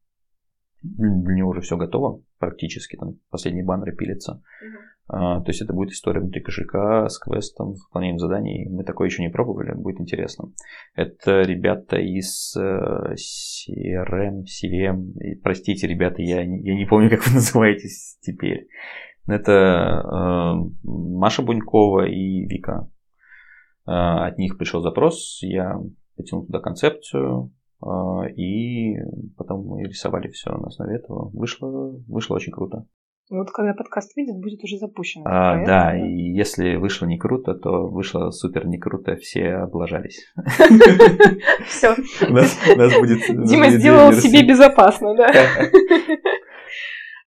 мне 0.83 1.43
уже 1.43 1.61
все 1.61 1.77
готово 1.77 2.21
практически. 2.37 2.95
Там 2.95 3.15
последние 3.31 3.65
баннеры 3.65 3.95
пилятся. 3.95 4.33
Угу. 4.33 4.90
А, 5.13 5.41
то 5.41 5.49
есть 5.49 5.61
это 5.61 5.73
будет 5.73 5.91
история 5.91 6.21
внутри 6.21 6.41
кошелька 6.41 7.09
с 7.09 7.19
квестом, 7.19 7.73
выполнением 7.73 8.17
заданий. 8.17 8.69
Мы 8.69 8.85
такое 8.85 9.09
еще 9.09 9.21
не 9.21 9.27
пробовали, 9.27 9.73
будет 9.73 9.99
интересно. 9.99 10.53
Это 10.95 11.41
ребята 11.41 11.97
из 11.97 12.55
э, 12.55 13.15
CRM, 13.15 14.43
CVM. 14.45 15.41
Простите, 15.43 15.85
ребята, 15.87 16.21
я, 16.21 16.43
я 16.43 16.75
не 16.75 16.85
помню, 16.85 17.09
как 17.09 17.27
вы 17.27 17.33
называетесь 17.35 18.19
теперь. 18.21 18.69
Это 19.27 19.51
э, 19.51 20.69
Маша 20.83 21.41
Бунькова 21.41 22.07
и 22.07 22.45
Вика. 22.45 22.89
Э, 23.85 23.91
от 24.27 24.37
них 24.37 24.57
пришел 24.57 24.81
запрос, 24.81 25.39
я 25.41 25.77
потянул 26.15 26.45
туда 26.45 26.59
концепцию, 26.59 27.51
и 28.37 28.93
потом 29.35 29.65
мы 29.65 29.83
рисовали 29.83 30.29
все 30.29 30.51
на 30.51 30.67
основе 30.67 30.95
этого. 30.95 31.31
Вышло, 31.33 31.99
вышло 32.07 32.35
очень 32.35 32.53
круто. 32.53 32.85
Вот 33.31 33.49
когда 33.51 33.73
подкаст 33.73 34.13
выйдет, 34.17 34.35
будет 34.41 34.61
уже 34.65 34.77
запущен. 34.77 35.21
А, 35.25 35.53
проект, 35.53 35.67
да, 35.67 35.91
да, 35.91 35.97
и 35.97 36.33
если 36.33 36.75
вышло 36.75 37.05
не 37.05 37.17
круто, 37.17 37.53
то 37.53 37.87
вышло 37.87 38.29
супер 38.31 38.67
не 38.67 38.77
круто, 38.77 39.15
все 39.15 39.53
облажались. 39.53 40.33
Все. 41.65 41.95
Дима 43.47 43.69
сделал 43.69 44.11
себе 44.11 44.45
безопасно, 44.45 45.15
да? 45.15 45.31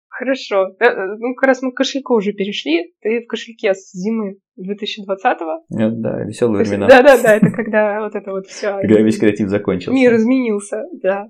Хорошо. 0.09 0.69
Э, 0.79 0.85
э, 0.85 1.17
ну, 1.19 1.35
как 1.35 1.49
раз 1.49 1.63
мы 1.63 1.73
к 1.73 1.77
кошельку 1.77 2.15
уже 2.15 2.33
перешли. 2.33 2.93
Ты 3.01 3.25
в 3.25 3.27
кошельке 3.27 3.75
с 3.75 3.93
зимы 3.93 4.39
2020-го. 4.59 5.65
Да, 5.69 6.25
веселые 6.25 6.65
времена. 6.65 6.89
Да-да-да, 6.89 7.37
это 7.37 7.51
когда 7.51 8.01
вот 8.01 8.15
это 8.15 8.31
вот 8.31 8.47
все. 8.47 8.79
Когда 8.81 9.01
весь 9.01 9.19
креатив 9.19 9.49
закончился. 9.49 9.93
Мир 9.93 10.15
изменился, 10.15 10.85
да. 10.93 11.29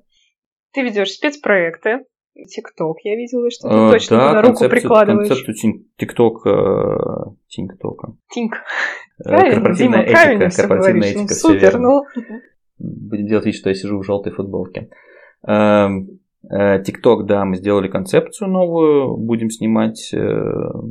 Ты 0.72 0.82
ведешь 0.82 1.12
спецпроекты, 1.12 2.00
ТикТок, 2.46 2.98
я 3.04 3.16
видела, 3.16 3.50
что 3.50 3.68
ты 3.68 3.74
а, 3.74 3.90
точно 3.90 4.16
да, 4.16 4.28
туда 4.28 4.42
руку 4.42 4.68
прикладываешь. 4.68 5.28
концепцию 5.28 5.84
ТикТок, 5.96 6.46
э, 6.46 7.30
ТикТока. 7.48 8.14
Тинк. 8.30 8.54
Правильно, 9.22 9.74
Дима, 9.74 10.02
правильно 10.04 10.48
все 10.48 10.66
говоришь. 10.66 11.14
Ну, 11.14 11.28
супер, 11.28 11.78
ну. 11.78 12.04
Будем 12.78 13.26
делать 13.26 13.46
вид, 13.46 13.56
что 13.56 13.70
я 13.70 13.74
сижу 13.74 13.98
в 13.98 14.04
желтой 14.04 14.32
футболке. 14.32 14.88
Эм, 15.46 16.20
Э, 16.50 16.80
TikTok, 16.80 17.24
да, 17.24 17.44
мы 17.44 17.56
сделали 17.56 17.88
концепцию 17.88 18.48
новую, 18.48 19.16
будем 19.16 19.50
снимать 19.50 20.10
э, 20.14 20.18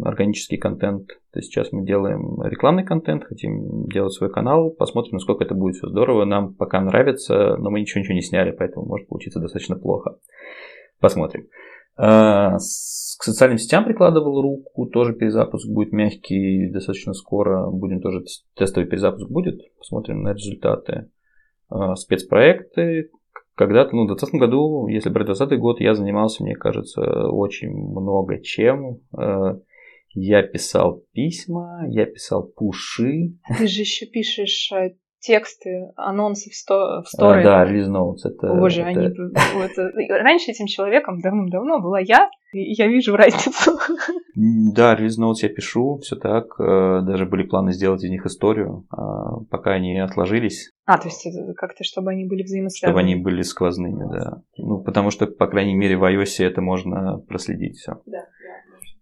органический 0.04 0.58
контент. 0.58 1.08
То 1.32 1.40
есть 1.40 1.52
сейчас 1.52 1.72
мы 1.72 1.86
делаем 1.86 2.42
рекламный 2.44 2.84
контент, 2.84 3.24
хотим 3.24 3.88
делать 3.88 4.14
свой 4.14 4.30
канал, 4.30 4.72
посмотрим, 4.72 5.14
насколько 5.14 5.46
это 5.46 5.56
будет 5.56 5.76
все 5.76 5.88
здорово. 5.88 6.26
Нам 6.26 6.54
пока 6.54 6.82
нравится, 6.82 7.56
но 7.58 7.70
мы 7.70 7.80
ничего 7.80 8.02
ничего 8.02 8.16
не 8.16 8.22
сняли, 8.22 8.52
поэтому 8.52 8.86
может 8.86 9.08
получиться 9.08 9.40
достаточно 9.40 9.78
плохо. 9.78 10.18
Посмотрим. 11.00 11.48
Э, 11.98 12.58
к 12.58 13.24
социальным 13.24 13.58
сетям 13.58 13.86
прикладывал 13.86 14.42
руку, 14.42 14.86
тоже 14.86 15.14
перезапуск 15.14 15.68
будет 15.68 15.92
мягкий, 15.92 16.70
достаточно 16.70 17.14
скоро. 17.14 17.70
Будем 17.70 18.02
тоже 18.02 18.24
тестовый 18.56 18.88
перезапуск 18.88 19.30
будет, 19.30 19.60
посмотрим 19.78 20.22
на 20.22 20.34
результаты. 20.34 21.10
Спецпроекты, 21.96 23.10
когда-то, 23.58 23.96
ну, 23.96 24.04
в 24.04 24.08
2020 24.08 24.40
году, 24.40 24.88
если 24.88 25.10
брать 25.10 25.26
2020 25.26 25.60
год, 25.60 25.82
я 25.82 25.96
занимался, 25.96 26.44
мне 26.44 26.56
кажется, 26.56 27.28
очень 27.28 27.72
много 27.72 28.40
чем. 28.40 29.00
Э, 29.18 29.58
я 30.14 30.44
писал 30.44 31.04
письма, 31.12 31.84
я 31.88 32.06
писал 32.06 32.44
пуши. 32.44 33.34
Ты 33.58 33.68
же 33.68 33.82
еще 33.82 34.06
пишешь 34.06 34.72
тексты, 35.28 35.92
анонсы 35.98 36.50
в, 36.50 36.56
сто, 36.56 37.02
в 37.04 37.10
сторе. 37.10 37.42
А, 37.42 37.44
да, 37.44 37.66
релиз 37.66 37.90
notes. 37.90 38.24
Это, 38.24 38.54
Боже, 38.54 38.82
это... 38.82 38.90
они... 38.90 39.10
Вот, 39.56 39.72
раньше 40.10 40.52
этим 40.52 40.68
человеком 40.68 41.20
давным-давно 41.20 41.82
была 41.82 42.00
я, 42.00 42.30
и 42.54 42.74
я 42.74 42.88
вижу 42.88 43.16
разницу. 43.16 43.72
Да, 44.36 44.96
релиз 44.96 45.20
notes 45.20 45.40
я 45.42 45.50
пишу, 45.50 45.98
все 45.98 46.16
так. 46.16 46.60
Э, 46.60 47.02
даже 47.02 47.26
были 47.26 47.44
планы 47.44 47.74
сделать 47.74 48.04
из 48.04 48.10
них 48.10 48.26
историю, 48.26 48.86
а 48.92 49.40
пока 49.50 49.72
они 49.72 50.00
отложились. 50.00 50.72
А, 50.86 50.98
то 50.98 51.08
есть 51.08 51.28
как-то, 51.58 51.84
чтобы 51.84 52.12
они 52.12 52.26
были 52.26 52.44
взаимосвязаны. 52.44 52.92
Чтобы 52.92 53.00
они 53.00 53.16
были 53.16 53.42
сквозными, 53.42 54.10
да. 54.10 54.42
Ну, 54.58 54.80
потому 54.82 55.10
что, 55.10 55.26
по 55.26 55.48
крайней 55.48 55.76
мере, 55.76 55.98
в 55.98 56.04
iOS 56.04 56.46
это 56.46 56.62
можно 56.62 57.18
проследить 57.28 57.78
все. 57.78 57.94
Да, 58.06 58.20
да. 58.20 58.28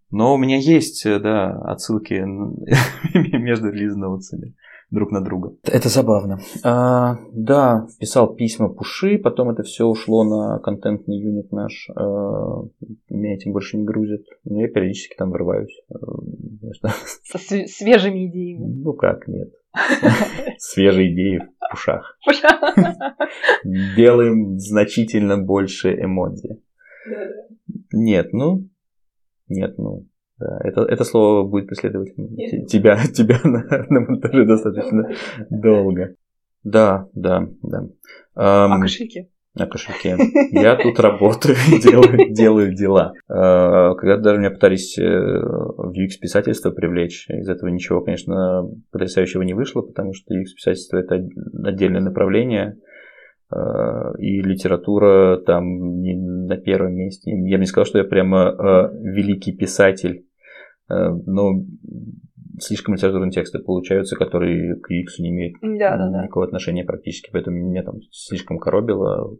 Но 0.10 0.34
у 0.34 0.38
меня 0.38 0.58
есть, 0.58 1.06
да, 1.06 1.52
отсылки 1.66 2.14
между 3.38 3.70
релиз-ноутсами 3.70 4.56
друг 4.92 5.12
на 5.12 5.22
друга. 5.22 5.56
Это 5.64 5.90
забавно. 5.90 6.40
А, 6.64 7.18
да, 7.32 7.88
писал 8.00 8.34
письма 8.36 8.70
пуши, 8.70 9.18
потом 9.18 9.50
это 9.50 9.64
все 9.64 9.86
ушло 9.86 10.24
на 10.24 10.60
контентный 10.60 11.18
юнит 11.18 11.52
наш. 11.52 11.90
А, 11.96 12.64
меня 13.10 13.34
этим 13.34 13.52
больше 13.52 13.78
не 13.78 13.84
грузят. 13.84 14.22
Но 14.44 14.62
я 14.62 14.68
периодически 14.68 15.16
там 15.16 15.32
врываюсь. 15.32 15.82
А, 15.90 16.90
Со 17.24 17.38
свежими 17.38 18.28
идеями. 18.28 18.66
Ну 18.84 18.94
как, 18.94 19.28
нет. 19.28 19.54
Свежие 20.58 21.14
идеи 21.14 21.40
в 21.40 21.70
пушах. 21.72 22.18
Делаем 23.64 24.60
значительно 24.60 25.38
больше 25.38 25.94
эмодзи. 25.94 26.62
Нет, 27.92 28.34
ну, 28.34 28.68
нет, 29.48 29.78
ну, 29.78 30.06
да, 30.40 30.60
это, 30.64 30.82
это 30.82 31.04
слово 31.04 31.48
будет 31.48 31.68
преследовать 31.68 32.16
тебя, 32.68 32.98
тебя 33.14 33.40
на, 33.44 33.64
на 33.90 34.00
монтаже 34.02 34.46
достаточно 34.46 35.10
долго. 35.50 36.16
Да, 36.64 37.08
да, 37.14 37.48
да. 37.62 37.84
Um, 37.84 37.90
а 38.36 38.82
кошельки? 38.82 39.30
На 39.54 39.68
кошельке. 39.68 40.18
Я 40.52 40.76
тут 40.76 41.00
работаю, 41.00 41.56
делаю, 41.82 42.34
делаю 42.34 42.76
дела. 42.76 43.14
А, 43.30 43.94
когда 43.96 44.18
даже 44.18 44.40
меня 44.40 44.52
пытались 44.52 44.98
э, 44.98 45.04
в 45.04 45.94
UX-писательство 45.94 46.72
привлечь, 46.72 47.30
из 47.30 47.48
этого 47.48 47.70
ничего, 47.70 48.02
конечно, 48.02 48.68
потрясающего 48.92 49.44
не 49.44 49.54
вышло, 49.54 49.82
потому 49.82 50.14
что 50.14 50.34
UX-писательство– 50.36 50.98
это 50.98 51.26
отдельное 51.64 52.02
направление, 52.02 52.78
а, 53.50 54.12
и 54.18 54.42
литература 54.42 55.38
там 55.38 56.02
не 56.02 56.16
на 56.16 56.58
первом 56.58 56.94
месте. 56.94 57.32
Я 57.32 57.58
бы 57.58 57.62
не 57.62 57.68
сказал, 57.68 57.86
что 57.86 58.00
я 58.00 58.04
прямо 58.04 58.50
э, 58.50 58.98
великий 59.04 59.56
писатель, 59.56 60.25
но 60.88 61.64
слишком 62.60 62.96
литературные 62.96 63.32
тексты 63.32 63.60
получаются, 63.60 64.16
которые 64.16 64.76
к 64.76 64.92
UX 64.92 65.20
не 65.20 65.30
имеют 65.30 65.56
да, 65.62 65.98
да, 65.98 66.24
никакого 66.24 66.46
да. 66.46 66.50
отношения 66.50 66.84
практически, 66.84 67.30
поэтому 67.32 67.58
меня 67.58 67.84
там 67.84 67.96
слишком 68.12 68.58
коробило. 68.58 69.38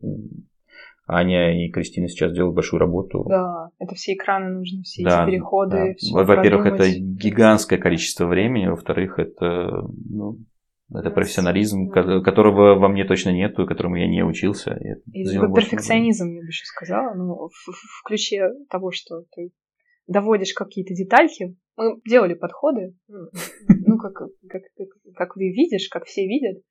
Аня 1.08 1.64
и 1.64 1.70
Кристина 1.70 2.08
сейчас 2.08 2.34
делают 2.34 2.56
большую 2.56 2.80
работу. 2.80 3.26
Да, 3.30 3.70
это 3.78 3.94
все 3.94 4.14
экраны 4.14 4.50
нужны, 4.50 4.82
все 4.82 5.04
да, 5.04 5.24
эти 5.24 5.32
переходы. 5.32 5.96
Да. 6.12 6.24
Во-первых, 6.24 6.66
это 6.66 6.90
гигантское 6.90 7.78
количество 7.78 8.26
времени, 8.26 8.68
во-вторых, 8.68 9.20
это 9.20 9.88
ну, 10.10 10.40
это 10.92 11.12
профессионализм, 11.12 11.90
которого 11.90 12.80
во 12.80 12.88
мне 12.90 13.06
точно 13.06 13.30
нету, 13.30 13.68
которому 13.68 13.98
я 13.98 14.08
не 14.08 14.24
учился. 14.24 14.74
И 15.14 15.24
перфекционизм, 15.24 16.28
я 16.28 16.42
бы 16.42 16.48
еще 16.48 16.66
сказала, 16.66 17.14
ну, 17.14 17.50
в, 17.50 17.72
в 17.72 18.04
ключе 18.04 18.50
того, 18.70 18.92
что 18.92 19.22
ты 19.36 19.52
доводишь 20.08 20.54
какие-то 20.54 20.94
детальки. 20.94 21.58
Мы 21.78 22.00
делали 22.08 22.34
подходы, 22.34 22.96
ну, 23.08 23.98
как, 23.98 24.14
как, 24.14 24.62
как, 24.78 25.14
как 25.16 25.34
ты 25.34 25.52
видишь, 25.52 25.90
как 25.90 26.06
все 26.06 26.26
видят. 26.26 26.64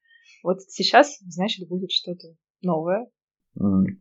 Вот 0.42 0.62
сейчас, 0.62 1.18
значит, 1.20 1.68
будет 1.68 1.90
что-то 1.90 2.28
новое. 2.62 3.06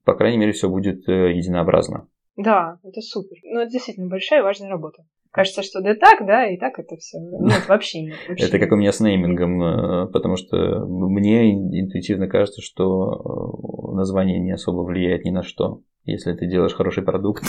По 0.06 0.16
крайней 0.16 0.38
мере, 0.38 0.52
все 0.52 0.70
будет 0.70 1.08
э, 1.08 1.34
единообразно. 1.34 2.08
Да, 2.36 2.80
это 2.84 3.02
супер. 3.02 3.38
Ну, 3.44 3.60
это 3.60 3.72
действительно 3.72 4.08
большая 4.08 4.40
и 4.40 4.44
важная 4.44 4.70
работа. 4.70 5.06
Кажется, 5.32 5.64
что 5.64 5.82
да 5.82 5.96
так, 5.96 6.26
да, 6.26 6.48
и 6.48 6.58
так 6.58 6.78
это 6.80 6.96
все. 6.98 7.18
Нет, 7.20 7.66
вообще 7.68 8.02
нет. 8.04 8.18
Вообще 8.28 8.46
это 8.46 8.60
как 8.60 8.72
у 8.72 8.76
меня 8.76 8.92
с 8.92 9.00
неймингом, 9.00 9.62
э, 9.64 10.08
потому 10.12 10.36
что 10.36 10.86
мне 10.86 11.52
интуитивно 11.52 12.28
кажется, 12.28 12.62
что 12.62 13.14
э, 13.14 13.96
название 13.96 14.40
не 14.40 14.52
особо 14.52 14.82
влияет 14.84 15.26
ни 15.26 15.32
на 15.32 15.44
что. 15.44 15.82
Если 16.06 16.34
ты 16.34 16.48
делаешь 16.48 16.74
хороший 16.74 17.04
продукт, 17.04 17.44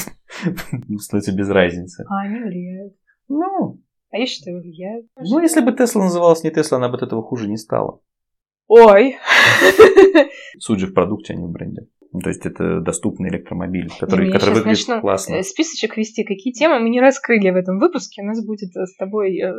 становится 0.99 1.37
без 1.37 1.49
разницы. 1.49 2.05
А 2.09 2.21
они 2.23 2.40
влияют. 2.40 2.95
Ну. 3.29 3.81
А 4.11 4.17
я 4.17 4.27
считаю, 4.27 4.61
влияют. 4.61 5.07
Ну, 5.17 5.40
если 5.40 5.61
бы 5.61 5.73
Тесла 5.73 6.05
называлась 6.05 6.45
не 6.45 6.51
Тесла, 6.51 6.79
она 6.79 6.88
бы 6.88 6.97
от 6.97 7.03
этого 7.03 7.23
хуже 7.23 7.49
не 7.49 7.57
стала. 7.57 8.01
Ой. 8.69 9.17
Суть 10.59 10.79
же 10.79 10.87
в 10.87 10.95
продукте, 10.95 11.35
а 11.35 11.37
не 11.37 11.47
в 11.47 11.51
бренде. 11.51 11.88
Ну, 12.12 12.21
то 12.21 12.29
есть 12.29 12.47
это 12.47 12.81
доступный 12.81 13.29
электромобиль, 13.29 13.90
который, 13.99 14.31
который 14.31 14.55
выглядит 14.55 14.87
начну 14.87 15.01
классно. 15.01 15.35
Э, 15.35 15.43
списочек 15.43 15.97
вести, 15.97 16.23
какие 16.23 16.53
темы 16.53 16.79
мы 16.79 16.90
не 16.90 17.01
раскрыли 17.01 17.51
в 17.51 17.57
этом 17.57 17.81
выпуске. 17.81 18.23
У 18.23 18.25
нас 18.25 18.45
будет 18.47 18.71
э, 18.77 18.87
с 18.87 18.97
тобой 18.97 19.37
э, 19.37 19.53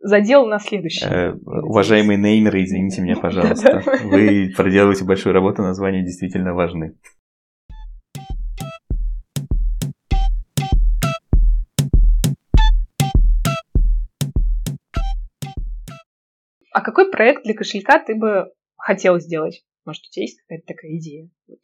задел 0.00 0.46
на 0.46 0.58
следующий. 0.60 1.04
Э, 1.04 1.32
уважаемые 1.34 2.18
неймеры, 2.18 2.64
извините 2.64 3.02
меня, 3.02 3.16
пожалуйста. 3.20 3.82
Вы 4.04 4.50
проделываете 4.56 5.04
большую 5.04 5.34
работу, 5.34 5.62
названия 5.62 6.02
действительно 6.02 6.54
важны. 6.54 6.94
А 16.74 16.80
какой 16.80 17.08
проект 17.08 17.44
для 17.44 17.54
кошелька 17.54 18.00
ты 18.00 18.16
бы 18.16 18.50
хотел 18.76 19.20
сделать? 19.20 19.64
Может, 19.84 20.02
у 20.06 20.10
тебя 20.10 20.24
есть 20.24 20.40
какая-то 20.40 20.66
такая 20.66 20.96
идея? 20.96 21.30
Вот. 21.46 21.60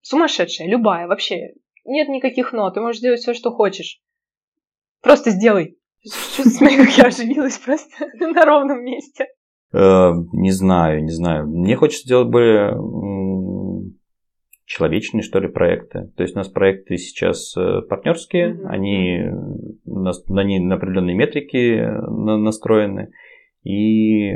Сумасшедшая, 0.00 0.66
любая, 0.66 1.06
вообще. 1.06 1.52
Нет 1.84 2.08
никаких 2.08 2.54
нот, 2.54 2.72
ты 2.72 2.80
можешь 2.80 3.02
делать 3.02 3.20
все, 3.20 3.34
что 3.34 3.50
хочешь. 3.50 4.00
Просто 5.02 5.30
сделай. 5.30 5.78
Смотри, 6.02 6.78
как 6.78 6.88
я 6.96 7.04
оживилась 7.04 7.58
просто 7.58 8.06
на 8.14 8.46
ровном 8.46 8.82
месте. 8.82 9.26
Э, 9.74 10.12
не 10.32 10.52
знаю, 10.52 11.04
не 11.04 11.12
знаю. 11.12 11.46
Мне 11.46 11.76
хочется 11.76 12.04
сделать 12.04 12.28
более 12.28 12.78
человечные, 14.64 15.22
что 15.22 15.38
ли, 15.38 15.48
проекты. 15.48 16.10
То 16.16 16.22
есть 16.22 16.34
у 16.34 16.38
нас 16.38 16.48
проекты 16.48 16.96
сейчас 16.96 17.54
э, 17.58 17.82
партнерские, 17.82 18.54
mm-hmm. 18.54 18.66
они, 18.68 19.18
они 20.34 20.60
на 20.60 20.76
определенные 20.76 21.14
метрики 21.14 21.86
настроены. 22.08 23.10
И 23.68 24.32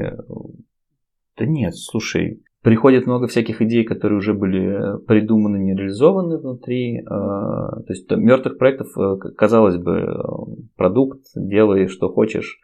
да 1.38 1.46
нет, 1.46 1.74
слушай, 1.74 2.42
приходит 2.62 3.06
много 3.06 3.28
всяких 3.28 3.62
идей, 3.62 3.84
которые 3.84 4.18
уже 4.18 4.34
были 4.34 5.02
придуманы, 5.06 5.56
не 5.56 5.74
реализованы 5.74 6.36
внутри. 6.36 6.98
Э, 6.98 7.04
то 7.04 7.86
есть 7.88 8.10
мертвых 8.10 8.58
проектов, 8.58 8.88
э, 8.98 9.16
казалось 9.36 9.78
бы, 9.78 10.06
продукт, 10.76 11.22
делай 11.34 11.88
что 11.88 12.08
хочешь. 12.08 12.58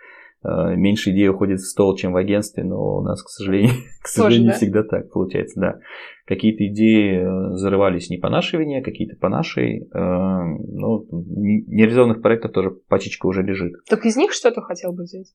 Меньше 0.44 1.10
идей 1.10 1.28
уходит 1.28 1.58
в 1.58 1.68
стол, 1.68 1.96
чем 1.96 2.12
в 2.12 2.16
агентстве, 2.16 2.62
но 2.62 2.98
у 2.98 3.02
нас, 3.02 3.24
к 3.24 3.28
сожалению, 3.28 3.72
к 4.02 4.06
сожалению, 4.06 4.42
не 4.42 4.48
да? 4.50 4.54
всегда 4.54 4.82
так 4.84 5.10
получается, 5.10 5.58
да. 5.58 5.78
Какие-то 6.26 6.64
идеи 6.68 7.56
зарывались 7.56 8.08
не 8.08 8.18
по 8.18 8.30
нашей 8.30 8.60
вине, 8.60 8.80
какие-то 8.80 9.16
по 9.16 9.28
нашей. 9.28 9.88
Но 9.92 11.04
нереализованных 11.10 12.22
проектов 12.22 12.52
тоже 12.52 12.70
пачечка 12.70 13.26
уже 13.26 13.42
лежит. 13.42 13.72
Так 13.88 14.06
из 14.06 14.16
них 14.16 14.32
что-то 14.32 14.60
хотел 14.60 14.92
бы 14.92 15.04
взять? 15.04 15.34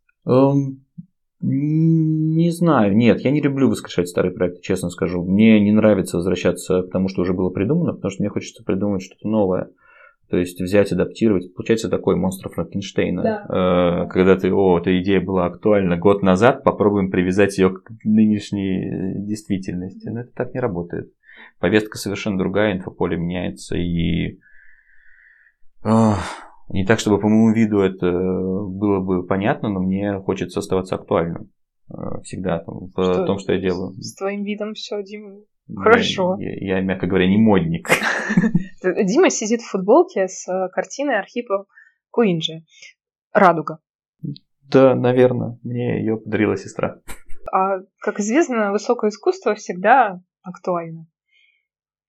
Не 1.46 2.52
знаю, 2.52 2.96
нет, 2.96 3.20
я 3.20 3.32
не 3.32 3.42
люблю 3.42 3.70
воскрешать 3.70 4.08
старые 4.08 4.34
проекты, 4.34 4.62
честно 4.62 4.90
скажу. 4.90 5.24
Мне 5.26 5.60
не 5.60 5.74
нравится 5.74 6.16
возвращаться 6.16 6.84
к 6.84 6.90
тому, 6.90 7.10
что 7.10 7.22
уже 7.22 7.34
было 7.34 7.50
придумано, 7.50 7.94
потому 7.94 8.12
что 8.12 8.24
мне 8.24 8.30
хочется 8.30 8.64
придумать 8.64 9.02
что-то 9.02 9.28
новое. 9.28 9.70
То 10.30 10.38
есть 10.38 10.62
взять, 10.62 10.94
адаптировать. 10.94 11.54
Получается 11.54 11.90
такой 11.90 12.16
монстр 12.16 12.50
Франкенштейна. 12.50 13.22
Да. 13.22 14.06
Э, 14.06 14.08
когда 14.10 14.38
ты, 14.38 14.54
о, 14.54 14.80
эта 14.80 14.98
идея 15.02 15.20
была 15.20 15.46
актуальна 15.46 15.98
год 15.98 16.24
назад, 16.24 16.64
попробуем 16.64 17.12
привязать 17.12 17.58
ее 17.58 17.72
к 17.72 17.92
нынешней 18.06 19.14
действительности. 19.18 20.08
Но 20.08 20.22
это 20.22 20.32
так 20.34 20.54
не 20.54 20.62
работает. 20.62 21.12
Повестка 21.60 21.98
совершенно 21.98 22.38
другая, 22.38 22.74
инфополе 22.74 23.18
меняется 23.18 23.76
и... 23.76 24.40
Не 26.70 26.86
так, 26.86 27.00
чтобы 27.00 27.20
по 27.20 27.28
моему 27.28 27.54
виду 27.54 27.80
это 27.80 28.10
было 28.10 29.00
бы 29.00 29.26
понятно, 29.26 29.70
но 29.70 29.80
мне 29.80 30.20
хочется 30.20 30.60
оставаться 30.60 30.96
актуальным 30.96 31.52
э, 31.90 32.22
всегда 32.24 32.60
там, 32.60 32.88
в 32.88 32.92
что, 32.92 33.26
том, 33.26 33.38
что 33.38 33.54
я 33.54 33.60
делаю. 33.60 33.94
С 33.94 34.16
твоим 34.16 34.44
видом 34.44 34.74
все, 34.74 35.02
Дима. 35.04 35.42
Хорошо. 35.76 36.38
Я, 36.40 36.52
я, 36.54 36.78
я, 36.78 36.82
мягко 36.82 37.08
говоря, 37.08 37.28
не 37.28 37.38
модник. 37.38 37.90
Дима 38.84 39.30
сидит 39.30 39.62
в 39.62 39.70
футболке 39.70 40.28
с 40.28 40.48
э, 40.48 40.70
картиной 40.70 41.20
Архипа 41.20 41.66
Куинджи. 42.12 42.64
Радуга. 43.32 43.80
Да, 44.70 44.96
наверное. 44.96 45.60
Мне 45.64 46.00
ее 46.00 46.18
подарила 46.18 46.58
сестра. 46.58 47.02
А, 47.52 47.80
как 48.00 48.20
известно, 48.20 48.72
высокое 48.72 49.10
искусство 49.10 49.56
всегда 49.56 50.22
актуально. 50.42 51.08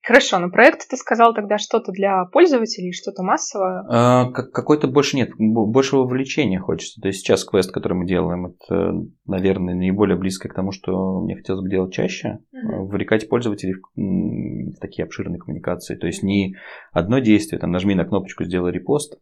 Хорошо, 0.07 0.39
но 0.39 0.51
проект 0.51 0.87
ты 0.87 0.99
сказал 0.99 1.33
тогда 1.33 1.57
что-то 1.57 1.91
для 1.91 2.27
пользователей, 2.27 2.93
что-то 2.93 3.23
массовое? 3.23 3.87
А, 3.89 4.31
какой-то 4.31 4.87
больше 4.87 5.17
нет, 5.17 5.31
больше 5.39 5.97
вовлечения 5.97 6.61
хочется. 6.61 7.01
То 7.01 7.09
есть 7.09 7.21
сейчас 7.21 7.43
квест, 7.43 7.73
который 7.73 7.95
мы 7.95 8.07
делаем, 8.07 8.47
это, 8.49 8.93
наверное, 9.27 9.75
наиболее 9.75 10.19
близко 10.19 10.51
к 10.51 10.55
тому, 10.55 10.73
что 10.73 11.23
мне 11.23 11.37
хотелось 11.37 11.63
бы 11.63 11.71
делать 11.71 11.95
чаще. 11.95 12.41
Угу. 12.53 12.85
Вовлекать 12.85 13.31
пользователей 13.31 13.77
в, 13.77 14.77
в 14.77 14.79
такие 14.79 15.05
обширные 15.05 15.39
коммуникации. 15.39 15.97
То 15.97 16.07
есть 16.07 16.23
не 16.23 16.55
одно 16.93 17.21
действие, 17.21 17.59
там 17.59 17.71
нажми 17.71 17.95
на 17.95 18.05
кнопочку, 18.05 18.45
сделай 18.45 18.73
репост. 18.73 19.19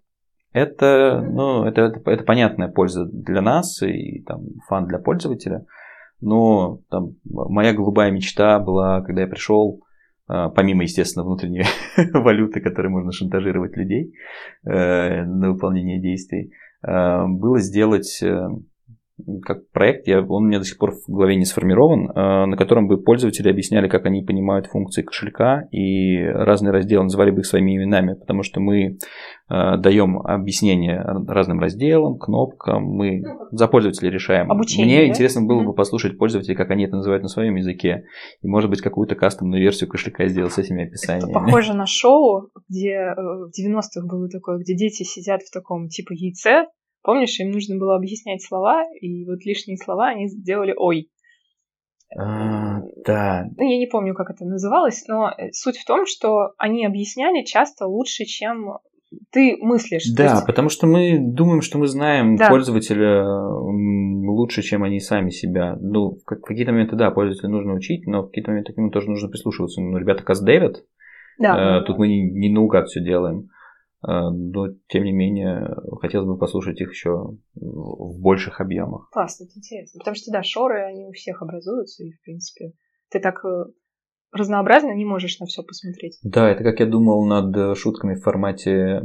Это, 0.53 1.25
ну, 1.25 1.65
это, 1.65 1.83
это, 1.83 2.11
это 2.11 2.25
понятная 2.25 2.69
польза 2.69 3.05
для 3.05 3.41
нас 3.41 3.81
и 3.83 4.25
там, 4.27 4.47
фан 4.67 4.89
для 4.89 4.99
пользователя. 4.99 5.65
Но 6.21 6.81
там, 6.91 7.15
моя 7.25 7.73
голубая 7.73 8.11
мечта 8.11 8.59
была, 8.59 9.01
когда 9.03 9.21
я 9.21 9.29
пришел, 9.29 9.81
помимо, 10.55 10.83
естественно, 10.83 11.25
внутренней 11.25 11.65
валюты, 12.13 12.61
которой 12.61 12.89
можно 12.89 13.13
шантажировать 13.13 13.77
людей 13.77 14.15
э, 14.65 15.25
на 15.25 15.53
выполнение 15.53 16.01
действий, 16.01 16.53
э, 16.83 17.27
было 17.27 17.59
сделать 17.61 18.23
э, 18.23 18.49
как 19.43 19.71
проект, 19.71 20.07
я, 20.07 20.21
он 20.21 20.45
у 20.45 20.47
меня 20.47 20.59
до 20.59 20.65
сих 20.65 20.79
пор 20.79 20.93
в 20.93 21.11
голове 21.11 21.37
не 21.37 21.45
сформирован, 21.45 22.11
э, 22.11 22.47
на 22.47 22.57
котором 22.57 22.89
бы 22.89 23.03
пользователи 23.03 23.49
объясняли, 23.49 23.89
как 23.89 24.07
они 24.07 24.23
понимают 24.23 24.67
функции 24.67 25.03
кошелька, 25.03 25.69
и 25.71 26.23
разные 26.23 26.73
разделы 26.73 27.05
называли 27.05 27.31
бы 27.31 27.41
их 27.41 27.47
своими 27.47 27.77
именами, 27.77 28.15
потому 28.15 28.43
что 28.43 28.61
мы 28.61 28.99
э, 29.49 29.77
даем 29.79 30.19
объяснение 30.19 31.03
разным 31.27 31.61
разделам, 31.61 32.19
кнопкам, 32.19 32.85
мы 32.85 33.21
ну, 33.21 33.39
за 33.51 33.69
пользователей 33.69 34.11
решаем. 34.11 34.51
Обучение, 34.51 34.99
Мне 34.99 35.07
да? 35.07 35.11
интересно 35.13 35.43
было 35.43 35.63
бы 35.63 35.75
послушать 35.75 36.19
пользователей, 36.19 36.57
как 36.57 36.71
они 36.71 36.85
это 36.85 36.97
называют 36.97 37.23
на 37.23 37.29
своем 37.29 37.57
языке, 37.57 38.05
и, 38.43 38.47
может 38.47 38.71
быть, 38.71 38.81
какую-то 38.81 39.15
кастомную 39.15 39.63
версию 39.63 39.91
кошелька 39.91 40.27
сделать 40.29 40.53
с 40.53 40.59
этими 40.59 40.87
описаниями. 40.87 41.31
Это 41.31 41.41
похоже 41.41 41.75
на 41.75 41.87
шоу, 41.87 42.51
где 42.69 42.93
э, 42.93 43.15
в 43.15 43.51
90-х 43.59 44.07
было 44.07 44.29
такое, 44.29 44.59
где 44.59 44.75
дети 44.75 45.03
сидят 45.03 45.43
в 45.43 45.53
таком 45.53 45.89
типа 45.89 46.13
яйце, 46.13 46.67
Помнишь, 47.03 47.39
им 47.41 47.51
нужно 47.51 47.79
было 47.79 47.97
объяснять 47.97 48.43
слова, 48.43 48.85
и 49.01 49.25
вот 49.25 49.45
лишние 49.45 49.77
слова 49.77 50.09
они 50.09 50.29
сделали 50.29 50.75
«ой». 50.77 51.11
А, 52.17 52.81
да. 53.07 53.47
Ну, 53.57 53.71
я 53.71 53.79
не 53.79 53.87
помню, 53.87 54.15
как 54.15 54.31
это 54.31 54.45
называлось, 54.45 55.05
но 55.09 55.31
э, 55.31 55.51
суть 55.53 55.79
в 55.79 55.87
том, 55.87 56.05
что 56.07 56.53
они 56.59 56.85
объясняли 56.85 57.43
часто 57.43 57.87
лучше, 57.87 58.25
чем 58.25 58.79
ты 59.31 59.57
мыслишь. 59.59 60.13
Да, 60.15 60.35
есть... 60.35 60.47
потому 60.47 60.69
что 60.69 60.87
мы 60.87 61.19
думаем, 61.19 61.63
что 61.63 61.79
мы 61.79 61.87
знаем 61.87 62.37
да. 62.37 62.51
пользователя 62.51 63.25
лучше, 63.25 64.61
чем 64.61 64.85
они 64.85 65.01
сами 65.01 65.31
себя. 65.31 65.77
Ну, 65.81 66.19
в 66.19 66.25
какие-то 66.25 66.73
моменты, 66.73 66.97
да, 66.97 67.11
пользователя 67.11 67.49
нужно 67.49 67.73
учить, 67.75 68.07
но 68.07 68.23
в 68.23 68.27
какие-то 68.27 68.51
моменты 68.51 68.75
к 68.75 68.77
нему 68.77 68.91
тоже 68.91 69.09
нужно 69.09 69.29
прислушиваться. 69.29 69.81
Ну, 69.81 69.97
ребята 69.97 70.23
каздевят, 70.23 70.85
да. 71.39 71.81
Э, 71.81 71.85
тут 71.85 71.99
мы 71.99 72.09
не, 72.09 72.31
не 72.31 72.51
наугад 72.51 72.89
все 72.89 73.01
делаем. 73.01 73.49
Э, 74.07 74.31
но 74.31 74.69
тем 74.89 75.05
не 75.05 75.13
менее 75.13 75.77
хотелось 76.01 76.27
бы 76.27 76.39
послушать 76.39 76.81
их 76.81 76.91
еще 76.91 77.37
в 77.55 78.21
больших 78.21 78.61
объемах. 78.61 79.09
Классно, 79.13 79.45
это 79.45 79.53
интересно. 79.57 79.99
Потому 79.99 80.17
что, 80.17 80.33
да, 80.33 80.43
шоры, 80.43 80.83
они 80.83 81.07
у 81.07 81.13
всех 81.13 81.43
образуются, 81.43 82.05
и, 82.05 82.13
в 82.13 82.21
принципе, 82.23 82.73
ты 83.11 83.21
так 83.21 83.45
э, 83.45 83.65
разнообразно 84.33 84.95
не 84.95 85.05
можешь 85.05 85.39
на 85.39 85.47
все 85.47 85.63
посмотреть. 85.63 86.19
Да, 86.23 86.51
это 86.51 86.65
как 86.65 86.81
я 86.81 86.87
думал 86.87 87.25
над 87.25 87.77
шутками 87.77 88.15
в 88.15 88.23
формате 88.23 89.03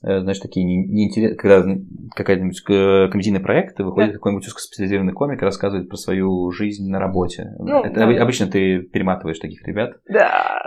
знаешь, 0.00 0.38
такие 0.38 0.64
неинтересные, 0.64 1.36
когда 1.36 1.66
какая-нибудь 2.14 2.60
комедийный 2.62 3.40
проект, 3.40 3.78
выходит 3.80 4.10
да. 4.10 4.14
какой-нибудь 4.14 4.46
узкоспециализированный 4.46 5.12
комик 5.12 5.42
и 5.42 5.44
рассказывает 5.44 5.88
про 5.88 5.96
свою 5.96 6.50
жизнь 6.52 6.88
на 6.88 7.00
работе. 7.00 7.50
Ну, 7.58 7.82
это 7.82 7.94
да. 7.94 8.22
обычно 8.22 8.46
ты 8.46 8.80
перематываешь 8.82 9.38
таких 9.38 9.66
ребят. 9.66 9.96
Да. 10.08 10.62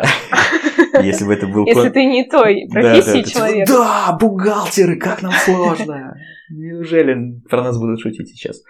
Если 1.01 1.25
бы 1.25 1.33
это 1.33 1.47
был... 1.47 1.65
Если 1.65 1.89
ты 1.89 2.05
не 2.05 2.25
той 2.25 2.67
профессии 2.69 3.23
человек. 3.23 3.67
Да, 3.67 4.17
бухгалтеры, 4.19 4.97
как 4.97 5.21
нам 5.21 5.31
сложно. 5.31 6.15
Неужели 6.49 7.39
про 7.49 7.63
нас 7.63 7.79
будут 7.79 8.01
шутить 8.01 8.29
сейчас? 8.29 8.61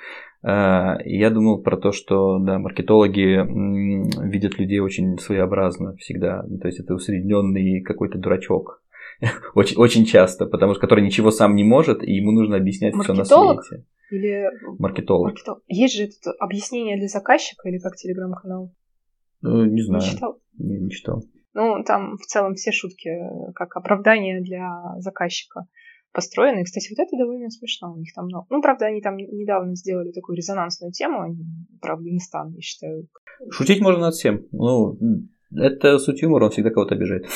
А, 0.44 0.98
я 1.06 1.30
думал 1.30 1.62
про 1.62 1.78
то, 1.78 1.92
что 1.92 2.38
да, 2.40 2.60
маркетологи 2.60 4.28
видят 4.28 4.60
людей 4.60 4.80
очень 4.80 5.18
своеобразно 5.18 5.96
всегда. 5.96 6.44
То 6.62 6.68
есть 6.68 6.80
это 6.80 6.94
усредненный 6.94 7.82
какой-то 7.82 8.18
дурачок 8.18 8.82
очень, 9.56 9.78
очень 9.78 10.06
часто, 10.06 10.46
потому 10.46 10.74
что 10.74 10.82
который 10.82 11.04
ничего 11.04 11.32
сам 11.32 11.56
не 11.56 11.64
может, 11.64 12.04
и 12.04 12.12
ему 12.12 12.32
нужно 12.32 12.58
объяснять 12.58 12.96
все 12.96 13.14
на 13.14 13.26
свете. 13.26 13.86
Или 14.12 14.50
маркетолог. 14.78 15.28
маркетолог. 15.28 15.64
Есть 15.68 15.96
же 15.96 16.04
это 16.04 16.32
объяснение 16.40 16.98
для 16.98 17.08
заказчика 17.08 17.70
или 17.70 17.78
как 17.78 17.96
телеграм-канал? 17.96 18.74
Ну, 19.42 19.66
не 19.66 19.82
знаю. 19.82 20.04
Не 20.04 20.10
читал? 20.10 20.40
Не, 20.58 20.80
не 20.80 20.90
читал. 20.92 21.24
Ну, 21.54 21.84
там 21.84 22.18
в 22.18 22.26
целом 22.26 22.56
все 22.56 22.72
шутки 22.72 23.10
как 23.56 23.76
оправдание 23.78 24.42
для 24.42 24.96
заказчика 25.00 25.66
построены. 26.14 26.62
И, 26.62 26.64
кстати, 26.64 26.90
вот 26.90 27.04
это 27.06 27.18
довольно 27.18 27.50
смешно. 27.50 27.94
У 27.94 27.98
них 27.98 28.14
там 28.14 28.26
много. 28.26 28.46
Ну, 28.50 28.62
правда, 28.62 28.86
они 28.86 29.02
там 29.02 29.18
недавно 29.18 29.76
сделали 29.76 30.12
такую 30.12 30.38
резонансную 30.38 30.92
тему, 30.92 31.22
они 31.22 31.46
про 31.82 31.94
Афганистан, 31.94 32.54
я 32.54 32.62
считаю. 32.62 33.08
Шутить 33.50 33.82
можно 33.82 34.02
над 34.02 34.14
всем. 34.14 34.46
Ну, 34.52 34.98
это 35.56 35.98
суть 36.00 36.22
юмора, 36.22 36.46
он 36.46 36.52
всегда 36.52 36.70
кого-то 36.70 36.96
обижает. 36.96 37.28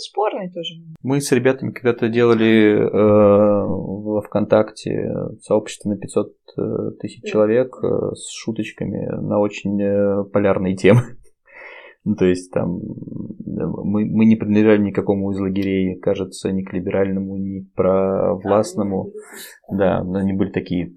Спорный 0.00 0.50
тоже. 0.50 0.74
Мы 1.02 1.20
с 1.20 1.30
ребятами 1.32 1.72
когда-то 1.72 2.08
делали 2.08 2.72
э, 2.72 2.88
во 2.90 4.22
ВКонтакте 4.22 5.12
сообщество 5.42 5.90
на 5.90 5.96
500 5.96 6.28
э, 6.56 6.90
тысяч 7.00 7.22
человек 7.24 7.76
э, 7.82 8.14
с 8.14 8.30
шуточками 8.30 9.06
на 9.20 9.38
очень 9.38 9.80
э, 9.80 10.24
полярные 10.32 10.74
темы. 10.74 11.02
Ну, 12.04 12.14
то 12.14 12.24
есть 12.24 12.50
там 12.50 12.80
мы, 13.56 14.06
мы 14.06 14.24
не 14.24 14.36
принадлежали 14.36 14.80
никакому 14.80 15.30
из 15.32 15.38
лагерей, 15.38 15.98
кажется, 15.98 16.50
ни 16.50 16.62
к 16.62 16.72
либеральному, 16.72 17.36
ни 17.36 17.60
к 17.60 17.74
провластному. 17.74 19.12
Да, 19.70 20.00
они 20.00 20.32
были 20.32 20.50
такие 20.50 20.90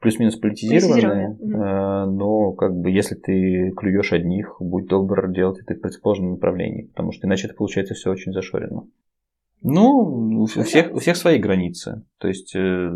плюс-минус 0.00 0.36
политизированные, 0.36 1.36
политизированные. 1.38 2.06
но 2.06 2.52
как 2.52 2.74
бы 2.74 2.90
если 2.90 3.16
ты 3.16 3.72
клюешь 3.76 4.12
одних, 4.12 4.56
будь 4.60 4.86
добр 4.86 5.32
делать 5.32 5.60
это 5.60 5.74
в 5.74 5.80
противоположном 5.80 6.32
направлении, 6.32 6.86
потому 6.86 7.12
что 7.12 7.26
иначе 7.26 7.48
это 7.48 7.56
получается 7.56 7.94
все 7.94 8.10
очень 8.10 8.32
зашорено. 8.32 8.86
Ну, 9.60 10.42
у 10.42 10.46
всех, 10.46 10.92
у 10.92 10.98
всех 10.98 11.16
свои 11.16 11.38
границы. 11.38 12.04
То 12.18 12.28
есть, 12.28 12.54
э, 12.54 12.90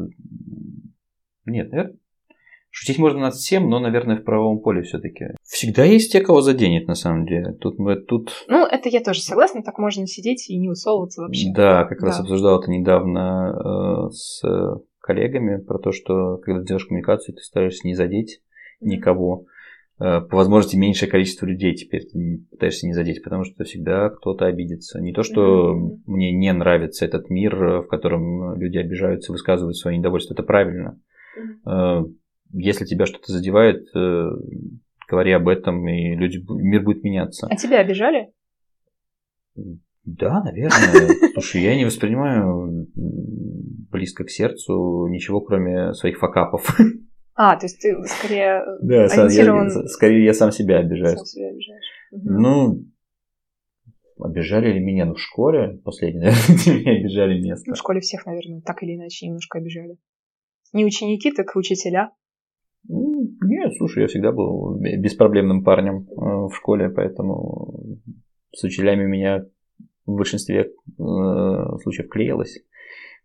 нет, 1.45 1.73
наверное, 1.73 1.97
Шутить 2.75 2.99
можно 2.99 3.21
над 3.21 3.35
всем, 3.35 3.69
но, 3.69 3.79
наверное, 3.79 4.17
в 4.17 4.25
правовом 4.25 4.61
поле 4.61 4.81
все-таки. 4.81 5.27
Всегда 5.45 5.85
есть 5.85 6.11
те, 6.11 6.23
кого 6.23 6.41
заденет, 6.41 6.89
на 6.89 6.95
самом 6.95 7.27
деле. 7.27 7.53
Тут 7.53 7.79
мы 7.79 7.97
тут. 7.97 8.33
Ну, 8.49 8.65
это 8.65 8.89
я 8.89 9.03
тоже 9.03 9.21
согласна, 9.21 9.63
так 9.63 9.77
можно 9.77 10.07
сидеть 10.07 10.49
и 10.49 10.57
не 10.57 10.69
высовываться 10.69 11.21
вообще. 11.21 11.53
Да, 11.55 11.85
как 11.85 12.01
да. 12.01 12.07
раз 12.07 12.21
обсуждал 12.21 12.61
это 12.61 12.71
недавно 12.71 14.09
э, 14.09 14.11
с 14.13 14.43
коллегами 15.01 15.63
про 15.63 15.79
то, 15.79 15.93
что 15.93 16.39
когда 16.39 16.63
делаешь 16.65 16.87
коммуникацию, 16.87 17.35
ты 17.35 17.43
стараешься 17.43 17.87
не 17.87 17.95
задеть 17.95 18.41
mm-hmm. 18.41 18.89
никого. 18.89 19.45
Э, 20.01 20.23
по 20.23 20.39
возможности 20.39 20.77
меньшее 20.77 21.11
количество 21.11 21.45
людей 21.45 21.75
теперь 21.75 22.07
ты 22.11 22.43
пытаешься 22.51 22.87
не 22.87 22.95
задеть, 22.95 23.23
потому 23.23 23.45
что 23.45 23.65
всегда 23.65 24.09
кто-то 24.09 24.47
обидится. 24.47 24.99
Не 24.99 25.13
то, 25.13 25.23
что 25.23 25.75
mm-hmm. 25.75 25.99
мне 26.07 26.33
не 26.33 26.51
нравится 26.55 27.05
этот 27.05 27.29
мир, 27.29 27.83
в 27.83 27.87
котором 27.89 28.59
люди 28.59 28.79
обижаются, 28.79 29.31
высказывают 29.31 29.77
свое 29.77 29.99
недовольство, 29.99 30.33
это 30.33 30.43
правильно. 30.43 30.99
Mm-hmm. 31.67 32.15
Если 32.53 32.85
тебя 32.85 33.07
что-то 33.07 33.33
задевает, 33.33 33.85
э, 33.95 34.31
говори 35.09 35.33
об 35.33 35.49
этом, 35.49 35.89
и 35.89 36.15
люди, 36.15 36.45
мир 36.49 36.83
будет 36.83 37.03
меняться. 37.03 37.47
А 37.51 37.57
тебя 37.57 37.81
обижали? 37.81 38.33
Да, 40.05 40.43
наверное. 40.43 41.33
Слушай, 41.33 41.63
я 41.63 41.77
не 41.77 41.85
воспринимаю 41.85 42.89
близко 42.95 44.25
к 44.25 44.31
сердцу 44.31 45.07
ничего, 45.09 45.41
кроме 45.41 45.95
своих 45.95 46.19
факапов. 46.19 46.77
А, 47.35 47.57
то 47.57 47.65
есть 47.65 47.81
ты 47.81 47.97
скорее 48.05 48.63
да, 48.83 49.07
ориентирован... 49.07 49.69
я, 49.69 49.87
скорее 49.87 50.25
я 50.25 50.35
сам 50.35 50.53
себя 50.53 50.81
обижаю. 50.81 51.17
Сам 51.17 51.25
себя 51.25 51.49
обижаешь. 51.49 51.85
Угу. 52.11 52.31
Ну, 52.31 52.85
обижали 54.21 54.73
ли 54.73 54.81
меня? 54.81 55.07
Ну, 55.07 55.15
в 55.15 55.21
школе 55.21 55.81
последнее, 55.83 56.33
наверное, 56.49 56.81
меня 56.81 57.01
обижали 57.01 57.41
место. 57.41 57.65
Ну, 57.69 57.75
в 57.75 57.79
школе 57.79 58.01
всех, 58.01 58.27
наверное, 58.27 58.61
так 58.61 58.83
или 58.83 58.97
иначе 58.97 59.27
немножко 59.27 59.59
обижали. 59.59 59.97
Не 60.75 60.85
ученики, 60.85 61.33
так 61.33 61.57
учителя. 61.57 62.11
Нет, 63.73 63.79
слушай, 63.79 64.03
я 64.03 64.09
всегда 64.09 64.33
был 64.33 64.79
беспроблемным 64.79 65.65
парнем 65.65 66.07
э, 66.11 66.15
в 66.15 66.53
школе, 66.55 66.89
поэтому 66.91 67.99
с 68.55 68.63
учителями 68.65 69.05
меня 69.05 69.47
в 70.07 70.15
большинстве 70.15 70.61
э, 70.61 70.71
случаев 71.83 72.09
клеилось 72.09 72.63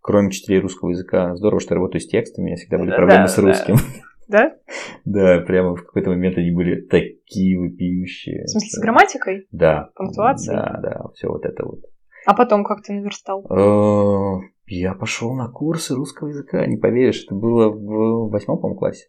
кроме 0.08 0.30
учителей 0.30 0.62
русского 0.62 0.92
языка. 0.92 1.36
Здорово, 1.36 1.60
что 1.60 1.74
я 1.74 1.80
работаю 1.80 2.00
с 2.00 2.08
текстами, 2.08 2.46
у 2.46 2.48
меня 2.48 2.56
всегда 2.56 2.78
были 2.78 2.92
проблемы 2.92 3.24
да, 3.24 3.28
с 3.28 3.38
русским. 3.38 3.76
Да? 4.30 4.58
Да, 5.06 5.40
прямо 5.40 5.74
в 5.78 5.86
какой-то 5.86 6.10
момент 6.10 6.38
они 6.38 6.52
были 6.52 6.82
такие 6.82 7.58
вопиющие. 7.58 8.44
В 8.44 8.50
смысле, 8.50 8.70
с 8.70 8.82
грамматикой? 8.82 9.48
Да. 9.52 9.90
Пунктуацией? 9.96 10.58
Да, 10.58 10.80
да, 10.82 11.04
все 11.14 11.30
вот 11.30 11.46
это 11.46 11.66
вот. 11.66 11.80
А 12.26 12.34
потом 12.34 12.66
как 12.66 12.82
ты 12.82 12.92
наверстал? 12.92 13.46
Э, 13.50 14.42
я 14.66 14.96
пошел 14.96 15.34
на 15.34 15.48
курсы 15.48 15.96
русского 15.96 16.28
языка, 16.28 16.66
не 16.66 16.76
поверишь, 16.76 17.24
это 17.24 17.36
было 17.36 17.70
в 17.70 18.30
восьмом, 18.30 18.60
по 18.60 18.74
классе. 18.76 19.08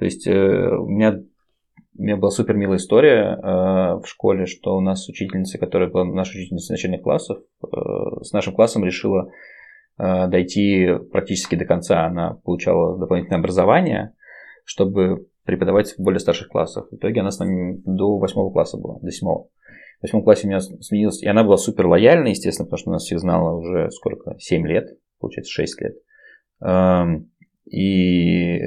То 0.00 0.04
есть 0.04 0.26
э, 0.26 0.32
у 0.32 0.88
меня 0.88 1.22
у 1.96 2.02
меня 2.02 2.16
была 2.16 2.30
супер 2.30 2.56
милая 2.56 2.78
история 2.78 3.36
э, 3.36 4.00
в 4.00 4.04
школе, 4.06 4.46
что 4.46 4.74
у 4.74 4.80
нас 4.80 5.08
учительница, 5.08 5.58
которая 5.58 5.88
была 5.88 6.04
наша 6.04 6.32
учительница 6.32 6.72
начальных 6.72 7.02
классов, 7.02 7.38
с 8.22 8.32
нашим 8.32 8.54
классом 8.54 8.84
решила 8.84 9.30
Э, 10.00 10.28
дойти 10.28 10.88
практически 11.12 11.56
до 11.56 11.66
конца. 11.66 12.06
Она 12.06 12.34
получала 12.44 12.98
дополнительное 12.98 13.38
образование, 13.38 14.14
чтобы 14.64 15.26
преподавать 15.44 15.92
в 15.92 15.98
более 15.98 16.20
старших 16.20 16.48
классах. 16.48 16.88
В 16.90 16.96
итоге 16.96 17.20
она 17.20 17.30
с 17.30 17.38
нами 17.38 17.82
до 17.84 18.16
восьмого 18.16 18.50
класса 18.50 18.78
была, 18.78 18.98
до 19.00 19.10
седьмого. 19.10 19.48
В 19.98 20.02
восьмом 20.04 20.22
классе 20.22 20.46
у 20.46 20.48
меня 20.48 20.60
сменилась, 20.60 21.22
и 21.22 21.28
она 21.28 21.44
была 21.44 21.58
супер 21.58 21.86
лояльна, 21.86 22.28
естественно, 22.28 22.64
потому 22.64 22.78
что 22.78 22.90
у 22.90 22.92
нас 22.94 23.02
всех 23.02 23.18
знала 23.18 23.54
уже 23.58 23.90
сколько, 23.90 24.36
7 24.38 24.66
лет, 24.66 24.88
получается 25.18 25.52
6 25.52 25.80
лет. 25.82 25.96
Эм, 26.62 27.30
и 27.70 28.58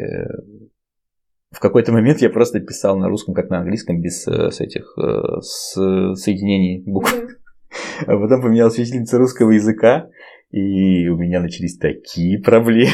в 1.53 1.59
какой-то 1.59 1.91
момент 1.91 2.21
я 2.21 2.29
просто 2.29 2.59
писал 2.59 2.97
на 2.97 3.07
русском, 3.07 3.33
как 3.33 3.49
на 3.49 3.59
английском, 3.59 4.01
без 4.01 4.27
э, 4.27 4.51
с 4.51 4.59
этих 4.59 4.97
э, 4.97 5.41
с 5.41 5.73
соединений 6.15 6.83
букв. 6.85 7.15
А 8.05 8.17
потом 8.17 8.41
поменялась 8.41 8.77
учительница 8.77 9.17
русского 9.17 9.51
языка, 9.51 10.09
и 10.51 11.07
у 11.07 11.17
меня 11.17 11.41
начались 11.41 11.77
такие 11.77 12.39
проблемы. 12.39 12.91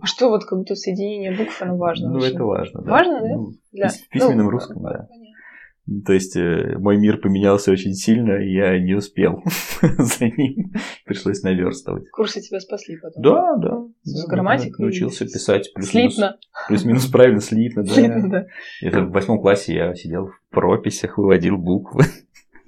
А 0.00 0.06
что 0.06 0.30
вот 0.30 0.44
как 0.44 0.58
будто 0.58 0.74
соединение 0.74 1.36
букв, 1.36 1.60
оно 1.60 1.76
важно? 1.76 2.10
Ну, 2.10 2.18
очень. 2.18 2.34
это 2.34 2.44
важно, 2.44 2.82
да. 2.82 2.90
Важно, 2.90 3.20
да? 3.20 3.34
Ну, 3.34 3.52
Для... 3.72 3.88
В 3.88 4.08
письменном 4.08 4.46
ну, 4.46 4.50
русском, 4.50 4.82
да. 4.82 5.08
То 6.06 6.12
есть 6.12 6.36
э, 6.36 6.76
мой 6.78 6.96
мир 6.96 7.18
поменялся 7.18 7.72
очень 7.72 7.94
сильно, 7.94 8.40
и 8.40 8.52
я 8.52 8.78
не 8.78 8.94
успел 8.94 9.42
за 9.82 10.26
ним. 10.26 10.72
Пришлось 11.04 11.42
наверстывать. 11.42 12.08
Курсы 12.10 12.40
тебя 12.40 12.60
спасли 12.60 12.96
потом? 12.98 13.22
Да, 13.22 13.56
да. 13.56 13.84
С 14.04 14.26
грамматикой? 14.26 14.76
Научился 14.78 15.24
писать 15.24 15.72
плюс-минус. 15.74 16.20
Плюс-минус 16.68 17.06
правильно, 17.06 17.40
слитно, 17.40 17.82
да. 17.82 17.92
Слитно, 17.92 18.30
да. 18.30 18.46
Это 18.80 19.02
в 19.02 19.10
восьмом 19.10 19.40
классе 19.40 19.74
я 19.74 19.94
сидел 19.96 20.28
в 20.28 20.40
прописях, 20.50 21.18
выводил 21.18 21.56
буквы. 21.56 22.04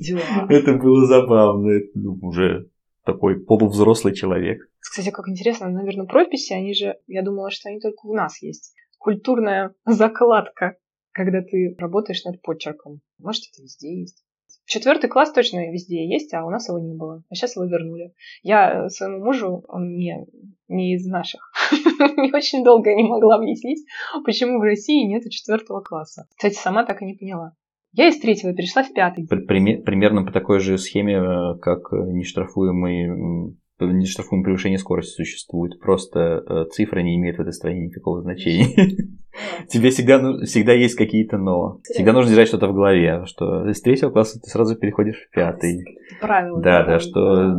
Дела. 0.00 0.20
Это 0.48 0.74
было 0.74 1.06
забавно. 1.06 1.70
Это, 1.70 1.90
ну, 1.94 2.18
уже 2.20 2.68
такой 3.04 3.38
полувзрослый 3.38 4.14
человек. 4.14 4.68
Кстати, 4.80 5.10
как 5.10 5.28
интересно, 5.28 5.68
наверное, 5.68 6.06
прописи, 6.06 6.52
они 6.52 6.74
же, 6.74 6.96
я 7.06 7.22
думала, 7.22 7.50
что 7.50 7.68
они 7.68 7.78
только 7.78 8.06
у 8.06 8.14
нас 8.14 8.42
есть. 8.42 8.74
Культурная 8.98 9.74
закладка, 9.84 10.76
когда 11.14 11.40
ты 11.40 11.74
работаешь 11.78 12.24
над 12.24 12.42
почерком. 12.42 13.00
Может, 13.18 13.44
это 13.52 13.62
везде 13.62 14.00
есть. 14.00 14.22
Четвертый 14.66 15.08
класс 15.08 15.32
точно 15.32 15.70
везде 15.70 16.06
есть, 16.06 16.32
а 16.34 16.44
у 16.44 16.50
нас 16.50 16.68
его 16.68 16.78
не 16.78 16.94
было. 16.94 17.22
А 17.28 17.34
сейчас 17.34 17.56
его 17.56 17.66
вернули. 17.66 18.12
Я 18.42 18.88
своему 18.88 19.24
мужу, 19.24 19.64
он 19.68 19.96
не, 19.96 20.26
не 20.68 20.94
из 20.94 21.06
наших, 21.06 21.52
не 22.16 22.34
очень 22.34 22.64
долго 22.64 22.94
не 22.94 23.04
могла 23.04 23.36
объяснить, 23.36 23.86
почему 24.24 24.58
в 24.58 24.62
России 24.62 25.06
нет 25.06 25.30
четвертого 25.30 25.80
класса. 25.80 26.26
Кстати, 26.36 26.54
сама 26.54 26.84
так 26.84 27.02
и 27.02 27.04
не 27.04 27.14
поняла. 27.14 27.52
Я 27.92 28.08
из 28.08 28.18
третьего 28.18 28.54
перешла 28.54 28.82
в 28.82 28.92
пятый. 28.92 29.26
Примерно 29.28 30.24
по 30.24 30.32
такой 30.32 30.58
же 30.58 30.78
схеме, 30.78 31.14
э, 31.14 31.58
как 31.60 31.92
э, 31.92 31.96
нештрафуемый 33.80 34.02
нештрафуемое 34.02 34.44
превышение 34.44 34.78
скорости 34.78 35.14
существует. 35.14 35.80
Просто 35.80 36.42
э, 36.48 36.64
цифра 36.72 37.00
не 37.00 37.16
имеет 37.16 37.38
в 37.38 37.40
этой 37.40 37.52
стране 37.52 37.86
никакого 37.86 38.22
значения. 38.22 38.68
Тебе 39.68 39.90
всегда, 39.90 40.20
ну, 40.20 40.44
всегда 40.44 40.72
есть 40.72 40.94
какие-то 40.94 41.38
но. 41.38 41.80
Всегда 41.82 42.12
нужно 42.12 42.30
держать 42.30 42.48
что-то 42.48 42.68
в 42.68 42.74
голове, 42.74 43.24
что 43.26 43.68
из 43.68 43.80
третьего 43.80 44.10
класса 44.10 44.40
ты 44.40 44.48
сразу 44.48 44.76
переходишь 44.76 45.26
в 45.26 45.34
пятый. 45.34 45.84
Правило. 46.20 46.60
Да, 46.60 46.84
да, 46.84 47.00
что 47.00 47.54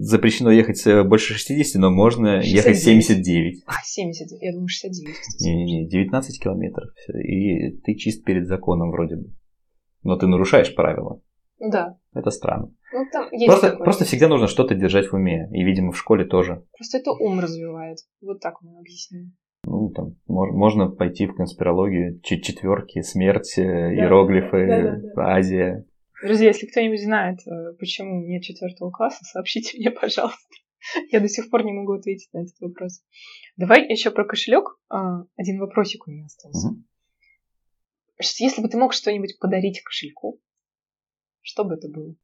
запрещено 0.00 0.50
ехать 0.50 0.82
больше 1.06 1.34
60, 1.34 1.80
но 1.80 1.90
можно 1.90 2.40
69. 2.40 2.56
ехать 2.56 2.82
79. 2.82 3.62
А, 3.66 3.72
70, 3.84 4.40
я 4.40 4.52
думаю 4.52 4.68
69. 4.68 5.14
Не-не-не, 5.40 5.88
19 5.88 6.42
километров. 6.42 6.90
И 7.14 7.76
ты 7.84 7.94
чист 7.96 8.24
перед 8.24 8.46
законом 8.46 8.90
вроде 8.90 9.16
бы 9.16 9.30
но 10.02 10.16
ты 10.16 10.26
нарушаешь 10.26 10.74
правила. 10.74 11.20
Да. 11.60 11.98
Это 12.14 12.30
странно. 12.30 12.74
Ну, 12.92 13.04
там 13.12 13.30
есть 13.32 13.46
просто, 13.46 13.70
такое. 13.70 13.84
просто 13.84 14.04
всегда 14.04 14.28
нужно 14.28 14.46
что-то 14.46 14.74
держать 14.74 15.08
в 15.08 15.14
уме. 15.14 15.48
И, 15.52 15.62
видимо, 15.62 15.92
в 15.92 15.98
школе 15.98 16.24
тоже. 16.24 16.64
Просто 16.76 16.98
это 16.98 17.12
ум 17.12 17.38
развивает. 17.38 17.98
Вот 18.22 18.40
так 18.40 18.62
мы 18.62 18.78
объясним. 18.78 19.36
Ну, 19.64 19.90
там 19.90 20.16
мож, 20.26 20.50
можно 20.52 20.88
пойти 20.88 21.26
в 21.26 21.34
конспирологию, 21.34 22.18
четверки, 22.22 23.02
смерть, 23.02 23.58
э, 23.58 23.62
да, 23.62 23.94
иероглифы, 23.94 24.66
да, 24.66 24.82
да, 24.82 25.12
да. 25.14 25.34
Азия. 25.34 25.84
Друзья, 26.24 26.48
если 26.48 26.66
кто-нибудь 26.66 27.02
знает, 27.02 27.38
э, 27.46 27.74
почему 27.78 28.22
нет 28.26 28.42
четвертого 28.42 28.90
класса, 28.90 29.22
сообщите 29.24 29.76
мне, 29.78 29.90
пожалуйста. 30.00 30.38
Я 31.10 31.20
до 31.20 31.28
сих 31.28 31.50
пор 31.50 31.64
не 31.64 31.72
могу 31.72 31.92
ответить 31.92 32.32
на 32.32 32.38
этот 32.38 32.58
вопрос. 32.60 33.02
Давай 33.58 33.86
еще 33.86 34.10
про 34.10 34.24
кошелек. 34.24 34.78
А, 34.88 35.24
один 35.36 35.60
вопросик 35.60 36.08
у 36.08 36.10
меня 36.10 36.24
остался. 36.24 36.68
Угу. 36.68 36.76
Если 38.38 38.62
бы 38.62 38.68
ты 38.68 38.78
мог 38.78 38.94
что-нибудь 38.94 39.38
подарить 39.38 39.82
кошельку, 39.82 40.40
что 41.42 41.64
бы 41.64 41.74
это 41.74 41.88
было? 41.88 42.14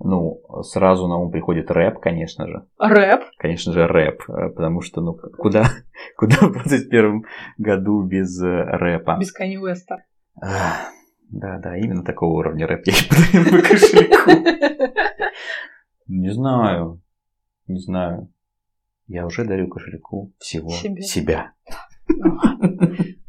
Ну, 0.00 0.40
сразу 0.62 1.08
на 1.08 1.16
ум 1.16 1.32
приходит 1.32 1.70
рэп, 1.70 1.98
конечно 1.98 2.46
же. 2.46 2.66
Рэп? 2.78 3.22
Конечно 3.36 3.72
же, 3.72 3.86
рэп. 3.86 4.22
Э, 4.28 4.48
потому 4.50 4.80
что, 4.80 5.00
ну, 5.00 5.14
куда, 5.14 5.64
куда 6.16 6.36
в 6.36 6.52
21 6.52 7.24
году 7.58 8.04
без 8.04 8.40
э, 8.40 8.46
рэпа? 8.46 9.16
Без 9.18 9.32
Кани 9.32 9.58
Уэста. 9.58 10.04
Да, 11.30 11.58
да, 11.58 11.76
именно 11.76 12.04
такого 12.04 12.38
уровня 12.38 12.66
рэп 12.66 12.86
я 12.86 12.92
и 12.92 13.08
подарил 13.08 13.52
бы 13.52 13.62
кошельку. 13.62 14.30
Не 16.06 16.30
знаю. 16.30 17.02
Не 17.66 17.80
знаю. 17.80 18.32
Я 19.08 19.26
уже 19.26 19.44
дарю 19.44 19.68
кошельку 19.68 20.32
всего 20.38 20.70
себя. 20.70 21.54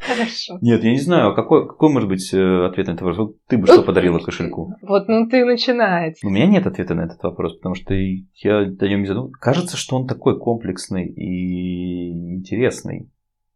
Хорошо. 0.09 0.57
Нет, 0.61 0.83
я 0.83 0.91
не 0.91 0.99
знаю, 0.99 1.35
какой, 1.35 1.67
какой 1.67 1.89
может 1.89 2.09
быть 2.09 2.33
э, 2.33 2.65
ответ 2.65 2.87
на 2.87 2.91
этот 2.91 3.01
вопрос? 3.01 3.17
Вот 3.17 3.45
ты 3.47 3.57
бы 3.57 3.67
что 3.67 3.83
подарила 3.83 4.19
кошельку? 4.19 4.73
Вот, 4.81 5.07
ну 5.07 5.27
ты 5.29 5.45
начинаешь. 5.45 6.15
У 6.23 6.29
меня 6.29 6.47
нет 6.47 6.65
ответа 6.65 6.95
на 6.95 7.01
этот 7.01 7.21
вопрос, 7.21 7.55
потому 7.57 7.75
что 7.75 7.93
я 7.93 8.57
о 8.59 8.87
нем 8.87 9.01
не 9.01 9.05
задумываюсь. 9.05 9.37
Кажется, 9.39 9.77
что 9.77 9.95
он 9.97 10.07
такой 10.07 10.39
комплексный 10.39 11.07
и 11.07 12.33
интересный. 12.35 13.11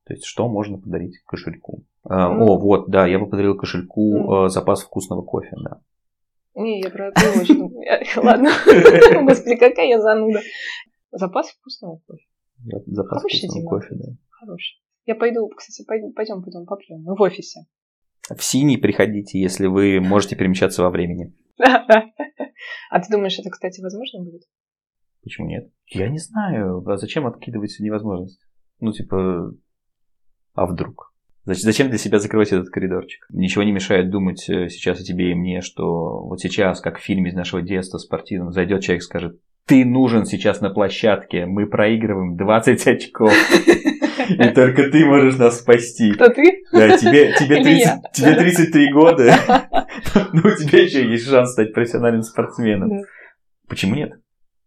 То 0.06 0.14
есть, 0.14 0.26
что 0.26 0.48
можно 0.48 0.78
подарить 0.78 1.18
кошельку? 1.26 1.86
А, 2.04 2.30
ну, 2.34 2.46
о, 2.46 2.60
вот, 2.60 2.90
да, 2.90 3.08
я 3.08 3.20
бы 3.20 3.30
подарил 3.30 3.56
кошельку 3.56 4.18
ну, 4.18 4.48
запас 4.50 4.84
вкусного 4.84 5.22
кофе, 5.22 5.56
да. 5.64 5.80
Не, 6.56 6.82
я 6.82 6.90
про 6.90 7.08
это 7.08 7.22
очень... 7.40 7.74
Ладно. 8.24 8.52
Господи, 9.26 9.56
какая 9.56 9.88
я 9.88 10.02
зануда. 10.02 10.42
Запас 11.12 11.50
вкусного 11.50 12.00
кофе. 12.06 12.26
Запас 12.86 13.24
вкусного 13.24 13.66
кофе, 13.66 13.88
да. 13.92 14.06
Хороший. 14.30 14.83
Я 15.06 15.16
пойду, 15.16 15.50
кстати, 15.50 15.86
пойдем, 15.86 16.14
пойдем 16.14 16.44
потом 16.44 16.66
попьем. 16.66 17.02
Мы 17.02 17.16
в 17.16 17.22
офисе. 17.22 17.62
В 18.30 18.42
синий 18.42 18.78
приходите, 18.78 19.40
если 19.40 19.68
вы 19.68 20.00
можете 20.00 20.36
перемещаться 20.36 20.82
во 20.82 20.90
времени. 20.90 21.34
А 22.90 23.00
ты 23.00 23.12
думаешь, 23.12 23.38
это, 23.38 23.50
кстати, 23.50 23.82
возможно 23.82 24.24
будет? 24.24 24.44
Почему 25.24 25.48
нет? 25.48 25.70
Я 25.88 26.10
не 26.10 26.20
знаю. 26.20 26.84
А 26.88 26.98
зачем 26.98 27.26
откидывать 27.28 27.76
невозможность? 27.80 28.40
Ну, 28.80 28.92
типа, 28.94 29.54
а 30.54 30.66
вдруг? 30.66 31.14
Зачем 31.46 31.90
для 31.90 31.98
себя 31.98 32.20
закрывать 32.20 32.54
этот 32.54 32.70
коридорчик? 32.70 33.26
Ничего 33.30 33.64
не 33.64 33.74
мешает 33.74 34.10
думать 34.10 34.50
э, 34.50 34.70
сейчас 34.70 35.02
и 35.02 35.04
тебе, 35.04 35.32
и 35.32 35.36
мне, 35.36 35.60
что 35.60 36.24
вот 36.24 36.40
сейчас, 36.40 36.80
как 36.80 37.00
в 37.00 37.02
фильме 37.02 37.32
из 37.32 37.34
нашего 37.34 37.62
детства 37.62 37.98
спортивном, 37.98 38.54
зайдет 38.54 38.82
человек 38.82 39.02
и 39.02 39.06
скажет, 39.06 39.42
ты 39.66 39.84
нужен 39.84 40.26
сейчас 40.26 40.62
на 40.62 40.70
площадке, 40.70 41.46
мы 41.46 41.68
проигрываем 41.68 42.38
20 42.38 42.88
очков. 42.88 43.34
И 44.30 44.50
только 44.54 44.90
ты 44.90 45.06
можешь 45.06 45.38
нас 45.38 45.60
спасти. 45.60 46.12
Кто 46.14 46.30
ты? 46.30 46.64
Да, 46.72 46.98
тебе, 46.98 47.34
тебе, 47.38 47.64
30, 47.64 48.12
тебе 48.14 48.36
33 48.36 48.92
года, 48.92 49.36
но 50.34 50.42
у 50.42 50.56
тебя 50.56 50.84
еще 50.84 51.10
есть 51.10 51.28
шанс 51.28 51.52
стать 51.52 51.74
профессиональным 51.74 52.22
спортсменом. 52.22 53.04
Почему 53.68 53.96
нет? 53.96 54.14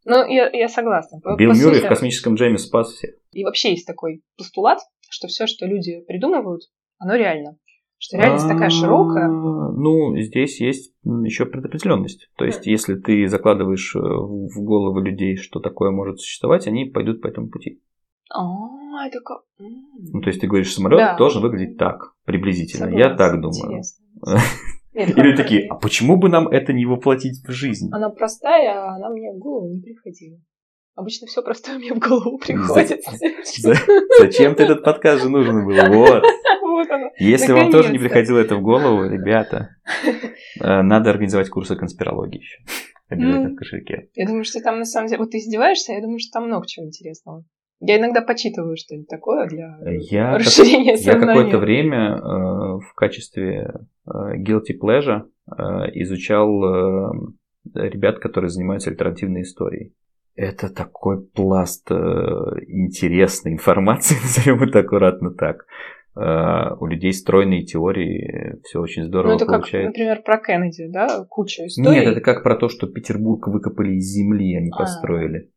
Ну, 0.05 0.25
я, 0.29 0.49
я 0.53 0.69
согласна. 0.69 1.19
Билл 1.37 1.51
По 1.51 1.57
Мюррей 1.57 1.77
сути... 1.77 1.87
в 1.87 1.89
космическом 1.89 2.35
джеме 2.35 2.59
спас 2.59 2.93
всех. 2.93 3.15
И 3.33 3.45
вообще 3.45 3.71
есть 3.71 3.87
такой 3.87 4.23
постулат, 4.39 4.79
что 5.11 5.27
все, 5.27 5.47
что 5.47 5.67
люди 5.67 6.01
придумывают, 6.07 6.63
оно 6.99 7.17
реально. 7.17 7.59
Что 7.99 8.19
реальность 8.19 8.47
такая 8.47 8.69
широкая. 8.69 9.27
Ну, 9.27 10.17
здесь 10.19 10.61
есть 10.61 10.93
еще 11.03 11.47
предопределенность. 11.47 12.29
То 12.37 12.45
есть, 12.45 12.67
если 12.67 12.95
ты 12.95 13.27
закладываешь 13.27 13.97
э, 13.97 13.99
в 13.99 14.63
голову 14.63 15.01
людей, 15.01 15.37
что 15.37 15.61
такое 15.61 15.91
может 15.91 16.21
существовать, 16.21 16.67
они 16.67 16.85
пойдут 16.85 17.23
по 17.23 17.29
этому 17.29 17.49
пути. 17.49 17.81
А, 18.33 18.43
это 19.05 19.21
как... 19.21 19.43
Ну, 19.59 20.21
то 20.21 20.29
есть, 20.29 20.41
ты 20.41 20.47
говоришь, 20.47 20.73
самолет 20.73 20.99
да. 20.99 21.17
должен 21.17 21.43
выглядеть 21.43 21.77
так, 21.77 22.15
приблизительно. 22.25 22.87
Согласна. 22.87 23.11
Я 23.11 23.17
так 23.17 23.41
думаю. 23.41 23.83
Нет, 24.95 25.11
Или 25.19 25.37
такие, 25.37 25.69
а 25.69 25.75
почему 25.75 26.17
бы 26.17 26.31
нам 26.31 26.49
это 26.49 26.73
не 26.73 26.87
воплотить 26.87 27.47
в 27.47 27.53
жизнь? 27.53 27.91
Она 27.93 28.09
простая, 28.09 28.73
а 28.73 28.97
она 28.97 29.11
мне 29.11 29.31
в 29.31 29.39
голову 29.39 29.69
не 29.69 29.83
приходила. 29.83 30.39
Обычно 30.95 31.27
все 31.27 31.43
простое 31.43 31.77
мне 31.77 31.93
в 31.93 31.99
голову 31.99 32.39
приходит. 32.39 33.03
Зачем 34.19 34.55
ты 34.55 34.63
этот 34.63 34.83
подкаст 34.83 35.23
же 35.23 35.29
нужен 35.29 35.67
был? 35.67 35.75
Вот. 35.75 36.25
Вот 36.63 36.91
оно. 36.91 37.11
Если 37.19 37.53
вам 37.53 37.71
тоже 37.71 37.93
не 37.93 37.99
приходило 37.99 38.39
это 38.39 38.57
в 38.57 38.63
голову, 38.63 39.05
ребята, 39.05 39.77
э, 40.61 40.83
надо 40.83 41.11
организовать 41.11 41.51
курсы 41.51 41.77
конспирологии 41.77 42.39
еще. 42.39 42.59
Обязательно 43.09 43.51
в 43.51 43.57
кошельке. 43.57 44.09
Я 44.15 44.27
думаю, 44.27 44.45
что 44.45 44.61
там 44.61 44.79
на 44.79 44.85
самом 44.85 45.09
деле... 45.09 45.21
Вот 45.21 45.31
ты 45.31 45.39
издеваешься, 45.39 45.93
я 45.93 46.01
думаю, 46.01 46.19
что 46.19 46.33
там 46.33 46.49
много 46.49 46.67
чего 46.67 46.87
интересного. 46.87 47.45
Я 47.81 47.99
иногда 47.99 48.23
почитываю 48.23 48.77
что-нибудь 48.77 49.09
такое 49.09 49.47
для 49.49 49.79
я 49.83 50.39
расширения 50.39 50.93
как, 50.93 51.01
сознания. 51.01 51.21
Я 51.21 51.35
какое-то 51.35 51.59
время 51.59 52.17
э, 52.17 52.21
в 52.79 52.95
качестве 52.95 53.73
э, 54.07 54.11
guilty 54.39 54.79
pleasure 54.81 55.25
э, 55.51 55.63
изучал 55.95 56.65
э, 56.65 57.13
ребят, 57.75 58.19
которые 58.19 58.49
занимаются 58.49 58.91
альтернативной 58.91 59.43
историей 59.43 59.93
это 60.37 60.69
такой 60.69 61.27
пласт 61.27 61.91
э, 61.91 61.95
интересной 62.69 63.55
информации, 63.55 64.15
назовем 64.23 64.63
это 64.63 64.81
аккуратно 64.81 65.31
так. 65.31 65.67
Э, 66.15 66.75
у 66.79 66.87
людей 66.87 67.13
стройные 67.13 67.65
теории, 67.65 68.61
все 68.65 68.81
очень 68.81 69.05
здорово 69.05 69.31
ну, 69.31 69.37
это 69.37 69.47
получается. 69.47 69.77
как, 69.77 69.87
например, 69.87 70.23
про 70.23 70.39
Кеннеди, 70.39 70.89
да? 70.89 71.25
Куча 71.29 71.67
историй. 71.67 71.91
Нет, 71.91 72.09
это 72.09 72.21
как 72.21 72.43
про 72.43 72.57
то, 72.57 72.69
что 72.69 72.87
Петербург 72.87 73.47
выкопали 73.49 73.95
из 73.95 74.13
земли, 74.13 74.55
они 74.57 74.71
а. 74.73 74.79
построили. 74.79 75.51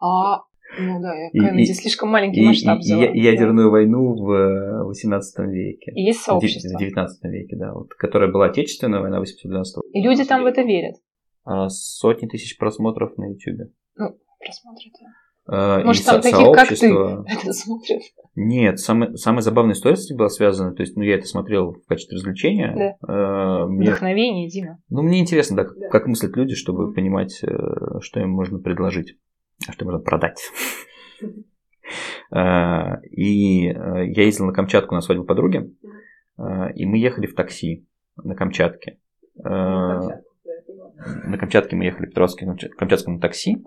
А, 0.00 0.42
ну 0.78 1.00
да, 1.00 1.14
Кеннеди 1.32 1.70
и, 1.70 1.74
слишком 1.74 2.08
маленький 2.10 2.42
и, 2.42 2.46
масштаб 2.46 2.78
и, 2.80 2.92
и, 2.92 3.20
ядерную 3.20 3.70
войну 3.70 4.14
в 4.14 4.84
18 4.84 5.38
веке. 5.48 5.92
И 5.94 6.02
есть 6.02 6.20
сообщество. 6.20 6.76
В 6.76 6.78
19 6.78 7.24
веке, 7.24 7.56
да. 7.56 7.72
Вот, 7.74 7.94
которая 7.94 8.30
была 8.30 8.46
Отечественная 8.46 9.00
война 9.00 9.20
812 9.20 9.76
года. 9.76 9.88
И 9.92 10.00
люди 10.00 10.24
там 10.24 10.42
в 10.42 10.46
это 10.46 10.62
верят. 10.62 10.96
А, 11.44 11.68
сотни 11.68 12.26
тысяч 12.26 12.56
просмотров 12.56 13.16
на 13.16 13.30
YouTube. 13.30 13.70
Ну, 13.96 14.16
просмотры, 14.38 14.90
да. 15.00 15.06
А, 15.44 15.82
Может, 15.82 16.04
там 16.04 16.22
со- 16.22 16.30
такие, 16.30 16.52
как 16.54 16.68
ты, 16.68 16.86
это 17.40 17.52
смотрят? 17.52 18.02
Нет, 18.36 18.78
самая, 18.78 19.14
самая 19.16 19.42
забавная 19.42 19.74
история 19.74 19.96
с 19.96 20.06
этим 20.06 20.16
была 20.16 20.28
связана. 20.28 20.72
То 20.72 20.82
есть, 20.82 20.96
ну, 20.96 21.02
я 21.02 21.16
это 21.16 21.26
смотрел 21.26 21.72
в 21.72 21.84
качестве 21.86 22.16
развлечения. 22.16 22.96
Да. 23.02 23.12
Э, 23.12 23.66
мне... 23.66 23.88
Вдохновение, 23.88 24.48
Дима. 24.48 24.78
Ну, 24.88 25.02
мне 25.02 25.20
интересно, 25.20 25.56
да, 25.56 25.64
как, 25.64 25.78
да. 25.78 25.88
как 25.88 26.06
мыслят 26.06 26.36
люди, 26.36 26.54
чтобы 26.54 26.90
mm. 26.90 26.94
понимать, 26.94 27.40
э, 27.42 27.48
что 28.00 28.20
им 28.20 28.30
можно 28.30 28.60
предложить, 28.60 29.10
а 29.10 29.31
что 29.70 29.84
можно 29.84 30.00
продать. 30.00 30.50
И 33.10 33.66
я 33.66 34.24
ездил 34.24 34.46
на 34.46 34.52
Камчатку 34.52 34.94
на 34.94 35.02
свадьбу 35.02 35.24
подруги, 35.24 35.70
и 36.74 36.86
мы 36.86 36.98
ехали 36.98 37.26
в 37.26 37.34
такси 37.34 37.86
на 38.16 38.34
Камчатке. 38.34 38.98
На 39.36 40.18
Камчатке 41.38 41.76
мы 41.76 41.84
ехали 41.84 42.06
в 42.06 42.76
Камчатском 42.76 43.20
такси. 43.20 43.62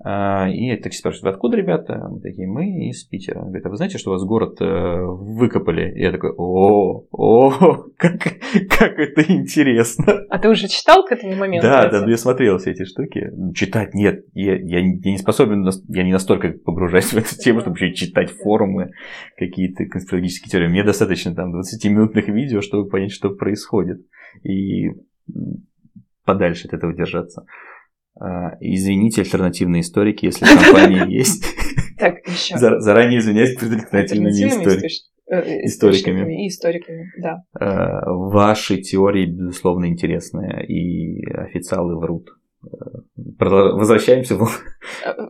А, 0.00 0.48
и 0.48 0.76
такси 0.76 1.00
спрашивает, 1.00 1.34
откуда 1.34 1.56
ребята? 1.56 2.06
Мы 2.08 2.20
такие, 2.20 2.46
мы 2.46 2.88
из 2.88 3.02
Питера. 3.02 3.40
Он 3.40 3.46
говорит, 3.46 3.66
а 3.66 3.68
вы 3.68 3.76
знаете, 3.76 3.98
что 3.98 4.10
у 4.10 4.12
вас 4.12 4.22
город 4.22 4.60
э, 4.60 5.00
выкопали? 5.02 5.92
И 5.92 6.02
я 6.02 6.12
такой, 6.12 6.30
о, 6.36 7.04
о, 7.10 7.50
как, 7.96 8.22
как 8.22 8.98
это 8.98 9.22
интересно. 9.32 10.24
А 10.30 10.38
ты 10.38 10.48
уже 10.48 10.68
читал 10.68 11.04
к 11.04 11.10
этому 11.10 11.34
моменту? 11.34 11.66
Да, 11.66 11.90
да, 11.90 12.08
я 12.08 12.16
смотрел 12.16 12.58
все 12.58 12.70
эти 12.70 12.84
штуки. 12.84 13.32
Читать 13.54 13.94
нет, 13.94 14.24
я, 14.34 14.54
я, 14.54 14.78
я 14.78 14.82
не 14.82 15.18
способен, 15.18 15.68
я 15.88 16.04
не 16.04 16.12
настолько 16.12 16.50
погружаюсь 16.50 17.12
в 17.12 17.16
эту 17.16 17.34
тему, 17.36 17.60
чтобы 17.60 17.76
еще 17.78 17.92
читать 17.92 18.30
форумы, 18.30 18.92
какие-то 19.36 19.84
конспирологические 19.86 20.48
теории. 20.48 20.68
Мне 20.68 20.84
достаточно 20.84 21.34
там 21.34 21.52
20-минутных 21.52 22.28
видео, 22.28 22.60
чтобы 22.60 22.88
понять, 22.88 23.10
что 23.10 23.30
происходит. 23.30 24.00
И 24.44 24.92
подальше 26.24 26.68
от 26.68 26.74
этого 26.74 26.94
держаться. 26.94 27.46
А, 28.20 28.56
извините, 28.60 29.22
альтернативные 29.22 29.82
историки, 29.82 30.26
если 30.26 30.44
компания 30.44 31.04
есть. 31.08 31.44
Так, 31.98 32.26
еще. 32.26 32.56
Заранее 32.58 33.20
извиняюсь 33.20 33.56
перед 33.56 33.72
альтернативными 33.72 34.86
э, 35.30 35.66
историками. 35.66 36.44
И 36.44 36.48
историками, 36.48 37.10
да. 37.20 37.42
А, 37.58 38.10
ваши 38.12 38.78
теории, 38.78 39.26
безусловно, 39.26 39.86
интересные, 39.86 40.66
и 40.66 41.24
официалы 41.26 41.96
врут. 41.98 42.28
Возвращаемся 43.38 44.36
в, 44.36 44.48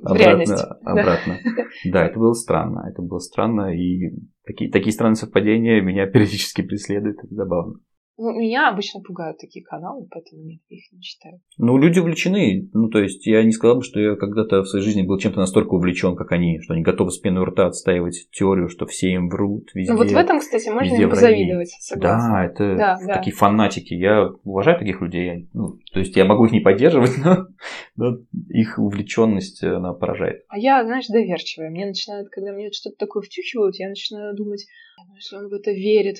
обратно. 0.02 0.78
обратно. 0.82 1.38
Да, 1.84 2.06
это 2.06 2.18
было 2.18 2.32
странно. 2.32 2.88
Это 2.90 3.02
было 3.02 3.18
странно, 3.18 3.74
и 3.74 4.10
такие, 4.46 4.70
такие 4.70 4.92
странные 4.92 5.16
совпадения 5.16 5.82
меня 5.82 6.06
периодически 6.06 6.62
преследуют. 6.62 7.18
Это 7.22 7.34
забавно. 7.34 7.80
Ну, 8.20 8.32
меня 8.32 8.68
обычно 8.68 9.00
пугают 9.00 9.38
такие 9.38 9.64
каналы, 9.64 10.08
поэтому 10.10 10.42
нет, 10.42 10.60
я 10.68 10.76
их 10.76 10.92
не 10.92 11.00
читаю. 11.00 11.40
Ну, 11.56 11.78
люди 11.78 12.00
увлечены. 12.00 12.68
Ну, 12.72 12.88
то 12.88 12.98
есть, 12.98 13.24
я 13.26 13.44
не 13.44 13.52
сказал 13.52 13.76
бы, 13.76 13.84
что 13.84 14.00
я 14.00 14.16
когда-то 14.16 14.62
в 14.62 14.66
своей 14.66 14.84
жизни 14.84 15.02
был 15.02 15.18
чем-то 15.18 15.38
настолько 15.38 15.74
увлечен, 15.74 16.16
как 16.16 16.32
они, 16.32 16.58
что 16.60 16.74
они 16.74 16.82
готовы 16.82 17.12
с 17.12 17.18
пеной 17.18 17.42
у 17.42 17.44
рта 17.44 17.66
отстаивать 17.66 18.28
теорию, 18.32 18.68
что 18.68 18.86
все 18.86 19.12
им 19.12 19.28
врут 19.28 19.70
везде. 19.72 19.92
Ну, 19.92 19.98
вот 19.98 20.10
в 20.10 20.16
этом, 20.16 20.40
кстати, 20.40 20.68
можно 20.68 20.96
не 20.96 21.06
позавидовать, 21.06 21.70
согласна. 21.78 22.28
Да, 22.28 22.44
это 22.44 22.76
да, 22.76 22.98
да. 23.06 23.14
такие 23.14 23.36
фанатики. 23.36 23.94
Я 23.94 24.30
уважаю 24.42 24.80
таких 24.80 25.00
людей. 25.00 25.48
Ну, 25.52 25.78
то 25.92 26.00
есть, 26.00 26.16
я 26.16 26.24
могу 26.24 26.46
их 26.46 26.50
не 26.50 26.60
поддерживать, 26.60 27.12
но, 27.24 27.46
но 27.94 28.18
их 28.48 28.80
увлеченность, 28.80 29.62
она 29.62 29.92
поражает. 29.92 30.42
А 30.48 30.58
я, 30.58 30.84
знаешь, 30.84 31.06
доверчивая. 31.06 31.70
Мне 31.70 31.86
начинают, 31.86 32.30
когда 32.30 32.52
мне 32.52 32.72
что-то 32.72 32.96
такое 32.96 33.22
втючивают, 33.22 33.76
я 33.78 33.88
начинаю 33.88 34.34
думать, 34.34 34.66
«Ну, 35.06 35.14
если 35.14 35.36
он 35.36 35.48
в 35.48 35.52
это 35.52 35.70
верит, 35.70 36.16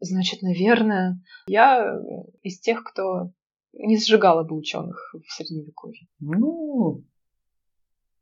Значит, 0.00 0.42
наверное, 0.42 1.20
я 1.46 1.98
из 2.42 2.60
тех, 2.60 2.84
кто 2.84 3.32
не 3.72 3.98
сжигала 3.98 4.44
бы 4.44 4.56
ученых 4.56 5.14
в 5.14 5.32
средневековье. 5.32 6.06
Ну, 6.20 7.04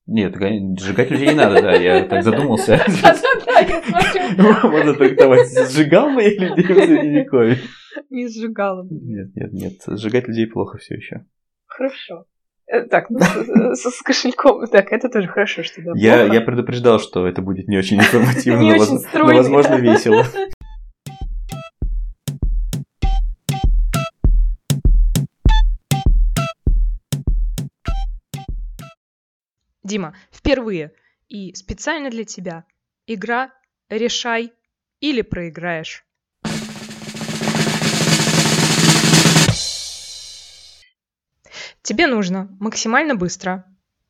нет, 0.06 0.36
сжигать 0.78 1.10
людей 1.10 1.28
не 1.28 1.34
надо, 1.34 1.60
да, 1.60 1.72
я 1.74 2.04
так 2.04 2.22
задумался. 2.22 2.76
Можно 4.38 4.94
трактовать, 4.94 5.70
сжигал 5.70 6.14
бы 6.14 6.22
я 6.22 6.30
людей 6.30 6.64
в 6.64 6.66
средневековье. 6.66 7.58
Не 8.10 8.28
сжигала 8.28 8.84
бы. 8.84 8.94
Нет, 8.94 9.34
нет, 9.34 9.52
нет, 9.52 9.72
сжигать 9.86 10.28
людей 10.28 10.46
плохо 10.46 10.78
все 10.78 10.94
еще. 10.94 11.24
Хорошо. 11.66 12.26
Э, 12.68 12.82
так, 12.82 13.10
ну, 13.10 13.20
с, 13.20 13.82
с 13.82 14.02
кошельком. 14.02 14.66
Так, 14.66 14.92
это 14.92 15.08
тоже 15.08 15.28
хорошо, 15.28 15.62
что 15.62 15.82
да. 15.82 15.92
Я, 15.96 16.24
я 16.24 16.40
предупреждал, 16.40 16.98
что 16.98 17.26
это 17.26 17.42
будет 17.42 17.68
не 17.68 17.76
очень 17.76 17.98
информативно, 18.00 18.76
но, 19.14 19.24
возможно, 19.24 19.74
весело. 19.74 20.24
Дима, 29.86 30.14
впервые 30.32 30.92
и 31.28 31.54
специально 31.54 32.10
для 32.10 32.24
тебя. 32.24 32.64
Игра 33.06 33.52
«Решай» 33.88 34.52
или 35.00 35.22
проиграешь. 35.22 36.04
Тебе 41.82 42.08
нужно 42.08 42.48
максимально 42.58 43.14
быстро, 43.14 43.64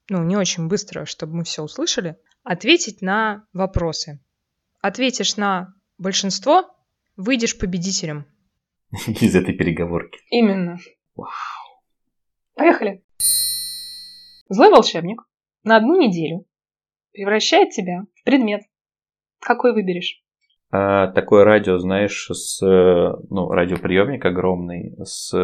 ну 0.08 0.24
не 0.24 0.34
очень 0.34 0.66
быстро, 0.66 1.04
чтобы 1.04 1.34
мы 1.34 1.44
все 1.44 1.62
услышали, 1.62 2.18
ответить 2.42 3.02
на 3.02 3.46
вопросы. 3.52 4.18
Ответишь 4.80 5.36
на 5.36 5.74
большинство, 5.98 6.74
выйдешь 7.16 7.58
победителем. 7.58 8.24
Из 9.06 9.36
этой 9.36 9.52
переговорки. 9.52 10.20
Именно. 10.30 10.78
Вау. 11.16 11.30
Поехали. 12.54 13.04
Злой 14.48 14.70
волшебник 14.70 15.22
на 15.66 15.76
одну 15.76 16.00
неделю 16.00 16.46
превращает 17.12 17.70
тебя 17.70 18.06
в 18.14 18.24
предмет. 18.24 18.62
Какой 19.40 19.74
выберешь? 19.74 20.22
А, 20.70 21.08
такое 21.08 21.44
радио, 21.44 21.78
знаешь, 21.78 22.28
с 22.30 22.60
ну, 22.62 23.50
радиоприемник 23.50 24.24
огромный, 24.24 24.96
с 25.04 25.34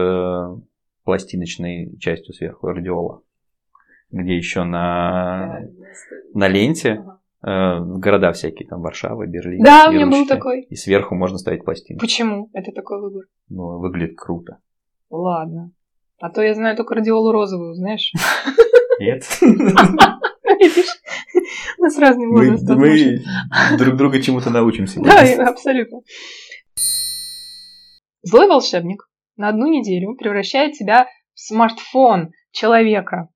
пластиночной 1.05 1.99
частью 1.99 2.35
сверху 2.35 2.69
радиола, 2.69 3.23
где 4.11 4.37
еще 4.37 4.63
на, 4.63 5.61
на 6.35 6.49
ленте 6.49 7.05
ага. 7.43 7.81
э, 7.81 7.85
города 7.99 8.33
всякие, 8.33 8.69
там 8.69 8.81
Варшава, 8.81 9.27
Берлин. 9.27 9.65
Да, 9.65 9.87
у 9.89 9.93
меня 9.93 10.07
был 10.07 10.27
такой. 10.27 10.63
И 10.63 10.77
сверху 10.77 11.17
можно 11.17 11.39
ставить 11.39 11.65
пластину. 11.65 11.99
Почему 11.99 12.49
это 12.53 12.71
такой 12.71 13.01
выбор? 13.01 13.25
Ну, 13.49 13.81
выглядит 13.81 14.17
круто. 14.17 14.59
Ладно. 15.11 15.73
А 16.21 16.31
то 16.31 16.43
я 16.43 16.55
знаю 16.55 16.77
только 16.77 16.95
радиолу 16.95 17.33
розовую, 17.33 17.75
знаешь? 17.75 18.13
Нет. 19.03 19.25
Видишь? 20.61 21.01
У 21.79 21.83
нас 21.83 21.99
разные 21.99 22.29
возрасты. 22.29 22.77
Мы 22.77 23.77
друг 23.77 23.97
друга 23.97 24.23
чему-то 24.23 24.51
научимся. 24.51 25.01
Да, 25.05 25.49
абсолютно. 25.49 26.01
Злой 28.23 28.47
волшебник 28.47 29.09
на 29.37 29.49
одну 29.49 29.67
неделю 29.67 30.15
превращает 30.15 30.77
себя 30.77 31.07
в 31.35 31.41
смартфон 31.41 32.31
человека. 32.53 33.29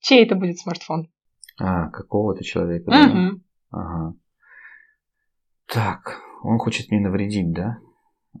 Чей 0.00 0.24
это 0.24 0.34
будет 0.34 0.58
смартфон? 0.58 1.08
А, 1.60 1.88
какого-то 1.90 2.42
человека. 2.42 2.88
Угу. 2.88 3.40
Ага. 3.70 4.14
Так, 5.66 6.20
он 6.42 6.58
хочет 6.58 6.90
мне 6.90 7.00
навредить, 7.00 7.52
да? 7.52 7.78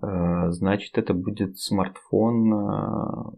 Э, 0.02 0.50
значит, 0.50 0.98
это 0.98 1.14
будет 1.14 1.58
смартфон 1.58 2.52
э, 2.52 3.36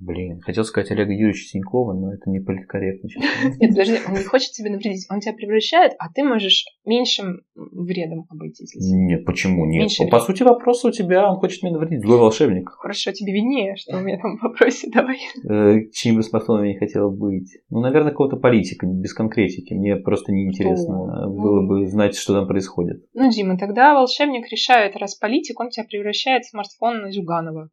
Блин, 0.00 0.40
хотел 0.40 0.64
сказать 0.64 0.90
Олега 0.90 1.12
Юрьевича 1.12 1.44
Синькова, 1.44 1.92
но 1.92 2.14
это 2.14 2.30
не 2.30 2.40
политкорректно. 2.40 3.08
Нет, 3.60 3.70
подожди, 3.70 3.98
он 4.08 4.14
не 4.14 4.24
хочет 4.24 4.52
тебя 4.52 4.70
навредить. 4.70 5.06
Он 5.10 5.20
тебя 5.20 5.34
превращает, 5.34 5.92
а 5.98 6.10
ты 6.10 6.24
можешь 6.24 6.64
меньшим 6.86 7.42
вредом 7.54 8.26
обойтись. 8.30 8.74
Нет, 8.76 9.26
почему 9.26 9.66
нет? 9.66 9.82
Меньше 9.82 10.06
По 10.06 10.20
сути, 10.20 10.42
вопрос 10.42 10.84
у 10.86 10.90
тебя, 10.90 11.30
он 11.30 11.36
хочет 11.36 11.62
меня 11.62 11.74
навредить. 11.74 12.00
Злой 12.00 12.18
волшебник. 12.18 12.70
Хорошо, 12.70 13.12
тебе 13.12 13.32
виднее, 13.32 13.76
что 13.76 13.98
у 13.98 14.00
меня 14.00 14.18
там 14.18 14.38
в 14.38 14.42
вопросе, 14.42 14.88
давай. 14.92 15.18
Э, 15.48 15.90
чьим 15.92 16.16
бы 16.16 16.22
смартфоном 16.22 16.64
я 16.64 16.72
не 16.72 16.78
хотела 16.78 17.10
быть? 17.10 17.58
Ну, 17.68 17.80
наверное, 17.80 18.10
какого-то 18.10 18.36
политика, 18.36 18.86
без 18.86 19.12
конкретики. 19.12 19.74
Мне 19.74 19.96
просто 19.96 20.32
неинтересно 20.32 21.28
было 21.28 21.66
бы 21.66 21.86
знать, 21.86 22.16
что 22.16 22.32
там 22.32 22.46
происходит. 22.46 23.04
Ну, 23.12 23.30
Дима, 23.30 23.58
тогда 23.58 23.94
волшебник 23.94 24.50
решает, 24.50 24.96
раз 24.96 25.14
политик, 25.14 25.60
он 25.60 25.68
тебя 25.68 25.84
превращает 25.84 26.44
в 26.44 26.50
смартфон 26.50 27.02
на 27.02 27.12
Зюганова. 27.12 27.68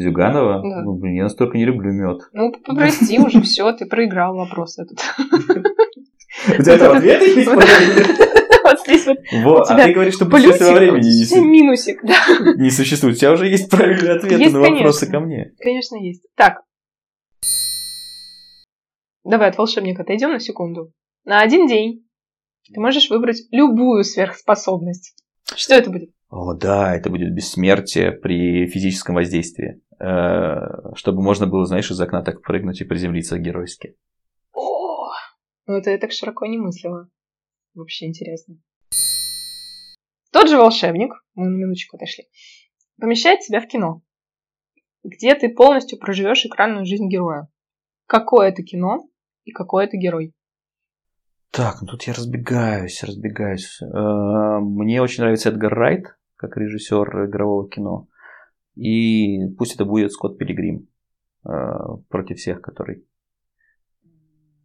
Зюганова? 0.00 0.62
Да. 0.62 0.82
Ну, 0.82 0.94
блин, 0.94 1.14
я 1.14 1.22
настолько 1.24 1.58
не 1.58 1.64
люблю 1.64 1.92
мед. 1.92 2.22
Ну, 2.32 2.52
прости 2.64 3.18
уже, 3.18 3.40
все, 3.42 3.72
ты 3.72 3.86
проиграл 3.86 4.34
вопрос 4.36 4.78
этот. 4.78 4.98
У 6.58 6.62
тебя 6.62 6.78
там 6.78 6.96
ответы 6.96 7.24
есть 7.24 7.48
Вот 7.48 8.80
здесь 8.86 9.06
вот. 9.06 9.18
Вот, 9.42 9.70
а 9.70 9.84
ты 9.84 9.92
говоришь, 9.92 10.14
что 10.14 10.26
путешествие 10.26 10.70
во 10.70 10.78
времени 10.78 11.34
не 11.34 11.40
минусик, 11.40 12.00
да. 12.04 12.16
Не 12.56 12.70
существует. 12.70 13.16
У 13.16 13.18
тебя 13.18 13.32
уже 13.32 13.48
есть 13.48 13.68
правильные 13.68 14.16
ответы 14.16 14.50
на 14.50 14.60
вопросы 14.60 15.10
ко 15.10 15.20
мне. 15.20 15.52
Конечно, 15.58 15.96
есть. 15.96 16.24
Так. 16.36 16.62
Давай 19.24 19.50
от 19.50 19.58
волшебника 19.58 20.02
отойдем 20.02 20.32
на 20.32 20.40
секунду. 20.40 20.92
На 21.24 21.40
один 21.40 21.66
день 21.66 22.06
ты 22.72 22.80
можешь 22.80 23.10
выбрать 23.10 23.42
любую 23.50 24.04
сверхспособность. 24.04 25.14
Что 25.56 25.74
это 25.74 25.90
будет? 25.90 26.10
О, 26.30 26.54
да, 26.54 26.94
это 26.94 27.10
будет 27.10 27.34
бессмертие 27.34 28.12
при 28.12 28.66
физическом 28.68 29.16
воздействии. 29.16 29.82
Э, 29.98 30.94
чтобы 30.94 31.22
можно 31.22 31.46
было, 31.46 31.66
знаешь, 31.66 31.90
из 31.90 32.00
окна 32.00 32.22
так 32.22 32.42
прыгнуть 32.42 32.80
и 32.80 32.84
приземлиться 32.84 33.36
геройски. 33.38 33.96
О, 34.52 35.10
ну 35.66 35.74
это 35.74 35.90
я 35.90 35.98
так 35.98 36.12
широко 36.12 36.46
не 36.46 36.56
мыслила. 36.56 37.08
Вообще 37.74 38.06
интересно. 38.06 38.56
Тот 40.32 40.48
же 40.48 40.56
волшебник, 40.56 41.12
мы 41.34 41.48
на 41.48 41.56
минуточку 41.56 41.96
отошли, 41.96 42.28
помещает 43.00 43.40
тебя 43.40 43.60
в 43.60 43.66
кино, 43.66 44.00
где 45.02 45.34
ты 45.34 45.48
полностью 45.48 45.98
проживешь 45.98 46.46
экранную 46.46 46.86
жизнь 46.86 47.08
героя. 47.08 47.48
Какое 48.06 48.50
это 48.50 48.62
кино 48.62 49.08
и 49.44 49.50
какой 49.50 49.86
это 49.86 49.96
герой? 49.96 50.32
Так, 51.50 51.82
ну 51.82 51.88
тут 51.88 52.04
я 52.04 52.12
разбегаюсь, 52.12 53.02
разбегаюсь. 53.02 53.82
Э, 53.82 54.60
мне 54.60 55.02
очень 55.02 55.22
нравится 55.24 55.48
Эдгар 55.48 55.74
Райт 55.74 56.19
как 56.40 56.56
режиссер 56.56 57.26
игрового 57.26 57.68
кино. 57.68 58.08
И 58.74 59.46
пусть 59.58 59.74
это 59.74 59.84
будет 59.84 60.10
Скотт 60.10 60.38
Пилигрим 60.38 60.88
э, 61.44 61.50
против 62.08 62.38
всех, 62.38 62.62
который. 62.62 63.04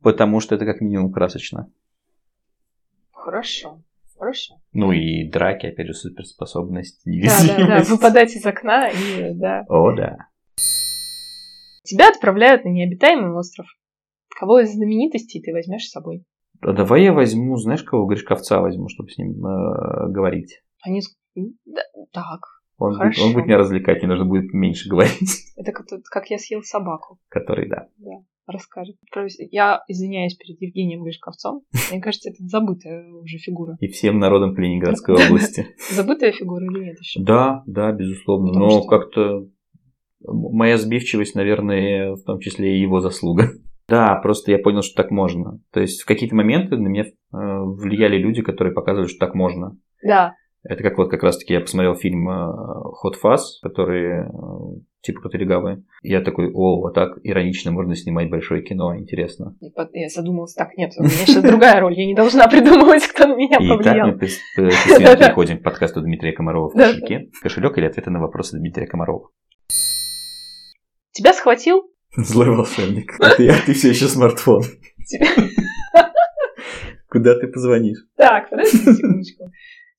Потому 0.01 0.39
что 0.39 0.55
это 0.55 0.65
как 0.65 0.79
минимум 0.79 1.11
красочно. 1.11 1.69
Хорошо. 3.11 3.81
Хорошо. 4.17 4.55
Ну 4.71 4.93
и 4.93 5.29
драки, 5.29 5.65
опять 5.65 5.87
же, 5.87 5.93
суперспособность. 5.93 7.01
Да, 7.03 7.57
да, 7.57 7.67
да, 7.67 7.83
выпадать 7.89 8.33
из 8.33 8.45
окна 8.45 8.87
и 8.87 9.33
да. 9.33 9.65
О, 9.67 9.91
да. 9.93 10.29
Тебя 11.83 12.07
отправляют 12.07 12.63
на 12.63 12.69
необитаемый 12.69 13.33
остров. 13.37 13.67
Кого 14.29 14.59
из 14.59 14.71
знаменитостей 14.71 15.41
ты 15.41 15.51
возьмешь 15.51 15.87
с 15.87 15.91
собой? 15.91 16.23
А 16.61 16.71
давай 16.71 17.03
я 17.03 17.11
возьму, 17.11 17.57
знаешь, 17.57 17.83
кого 17.83 18.05
Гришковца 18.05 18.61
возьму, 18.61 18.87
чтобы 18.87 19.09
с 19.09 19.17
ним 19.17 19.45
э, 19.45 20.09
говорить. 20.09 20.61
Они 20.81 21.01
да, 21.65 21.81
так. 22.11 22.41
Он, 22.77 22.93
Хорошо. 22.93 23.21
Будет, 23.21 23.27
он 23.27 23.33
будет 23.33 23.45
меня 23.45 23.57
развлекать, 23.57 23.99
мне 23.99 24.07
нужно 24.09 24.25
будет 24.25 24.53
меньше 24.53 24.89
говорить. 24.89 25.53
Это 25.55 25.71
как, 25.71 25.85
как 26.11 26.29
я 26.29 26.37
съел 26.37 26.61
собаку. 26.61 27.19
Который, 27.29 27.69
да. 27.69 27.87
Да, 27.97 28.23
расскажет. 28.47 28.97
Я 29.51 29.83
извиняюсь 29.87 30.35
перед 30.35 30.61
Евгением 30.61 31.03
Гришковцом. 31.03 31.61
Мне 31.91 32.01
кажется, 32.01 32.29
это 32.29 32.43
забытая 32.43 33.09
уже 33.13 33.37
фигура. 33.37 33.77
И 33.79 33.87
всем 33.87 34.19
народом 34.19 34.55
Калининградской 34.55 35.15
области. 35.15 35.67
Забытая 35.91 36.31
фигура 36.31 36.65
или 36.65 36.85
нет 36.85 36.99
еще? 36.99 37.21
Да, 37.21 37.63
да, 37.65 37.91
безусловно. 37.91 38.51
Но 38.51 38.83
как-то 38.83 39.47
моя 40.27 40.77
сбивчивость, 40.77 41.35
наверное, 41.35 42.15
в 42.15 42.23
том 42.23 42.39
числе 42.39 42.77
и 42.77 42.81
его 42.81 42.99
заслуга. 42.99 43.51
Да, 43.87 44.15
просто 44.15 44.49
я 44.49 44.57
понял, 44.57 44.81
что 44.81 44.95
так 44.95 45.11
можно. 45.11 45.59
То 45.71 45.79
есть 45.79 46.01
в 46.01 46.05
какие-то 46.07 46.35
моменты 46.35 46.75
на 46.75 46.87
меня 46.87 47.03
э, 47.03 47.13
влияли 47.31 48.17
люди, 48.17 48.41
которые 48.41 48.73
показывали, 48.73 49.07
что 49.07 49.19
так 49.19 49.35
можно. 49.35 49.77
Да. 50.03 50.33
Это 50.67 50.81
как 50.81 50.97
вот 50.97 51.11
как 51.11 51.21
раз-таки 51.21 51.53
я 51.53 51.61
посмотрел 51.61 51.95
фильм 51.95 52.27
э, 52.27 52.33
Hot 52.33 53.13
Fuzz, 53.23 53.61
который 53.61 54.23
э, 54.23 54.79
типа 55.01 55.21
Котелегавы. 55.21 55.83
Я 56.01 56.21
такой, 56.21 56.51
о, 56.51 56.81
вот 56.81 56.95
так 56.95 57.19
иронично 57.23 57.71
можно 57.71 57.95
снимать 57.95 58.31
большое 58.31 58.63
кино, 58.63 58.97
интересно. 58.97 59.55
Я 59.93 60.09
задумалась, 60.09 60.55
так, 60.55 60.75
нет, 60.75 60.91
у 60.97 61.03
меня 61.03 61.11
сейчас 61.11 61.43
другая 61.43 61.79
роль, 61.79 61.93
я 61.93 62.07
не 62.07 62.15
должна 62.15 62.47
придумывать, 62.49 63.05
кто 63.05 63.27
на 63.27 63.35
меня 63.35 63.59
повлиял. 63.59 64.09
И 64.09 64.19
так 64.19 64.29
мы 64.57 65.17
переходим 65.17 65.57
к 65.59 65.63
подкасту 65.63 66.01
Дмитрия 66.01 66.31
Комарова 66.31 66.69
в 66.69 66.73
кошельке. 66.73 67.29
Кошелек 67.41 67.77
или 67.77 67.85
ответы 67.85 68.09
на 68.09 68.19
вопросы 68.19 68.57
Дмитрия 68.57 68.87
Комарова. 68.87 69.29
Тебя 71.11 71.33
схватил? 71.33 71.91
Злой 72.17 72.49
волшебник. 72.49 73.13
А 73.19 73.35
ты, 73.35 73.49
а 73.49 73.55
ты 73.63 73.73
все 73.73 73.89
еще 73.89 74.07
смартфон. 74.07 74.63
Куда 77.07 77.39
ты 77.39 77.47
позвонишь? 77.47 77.99
Так, 78.17 78.49
подожди 78.49 78.77
секундочку. 78.77 79.51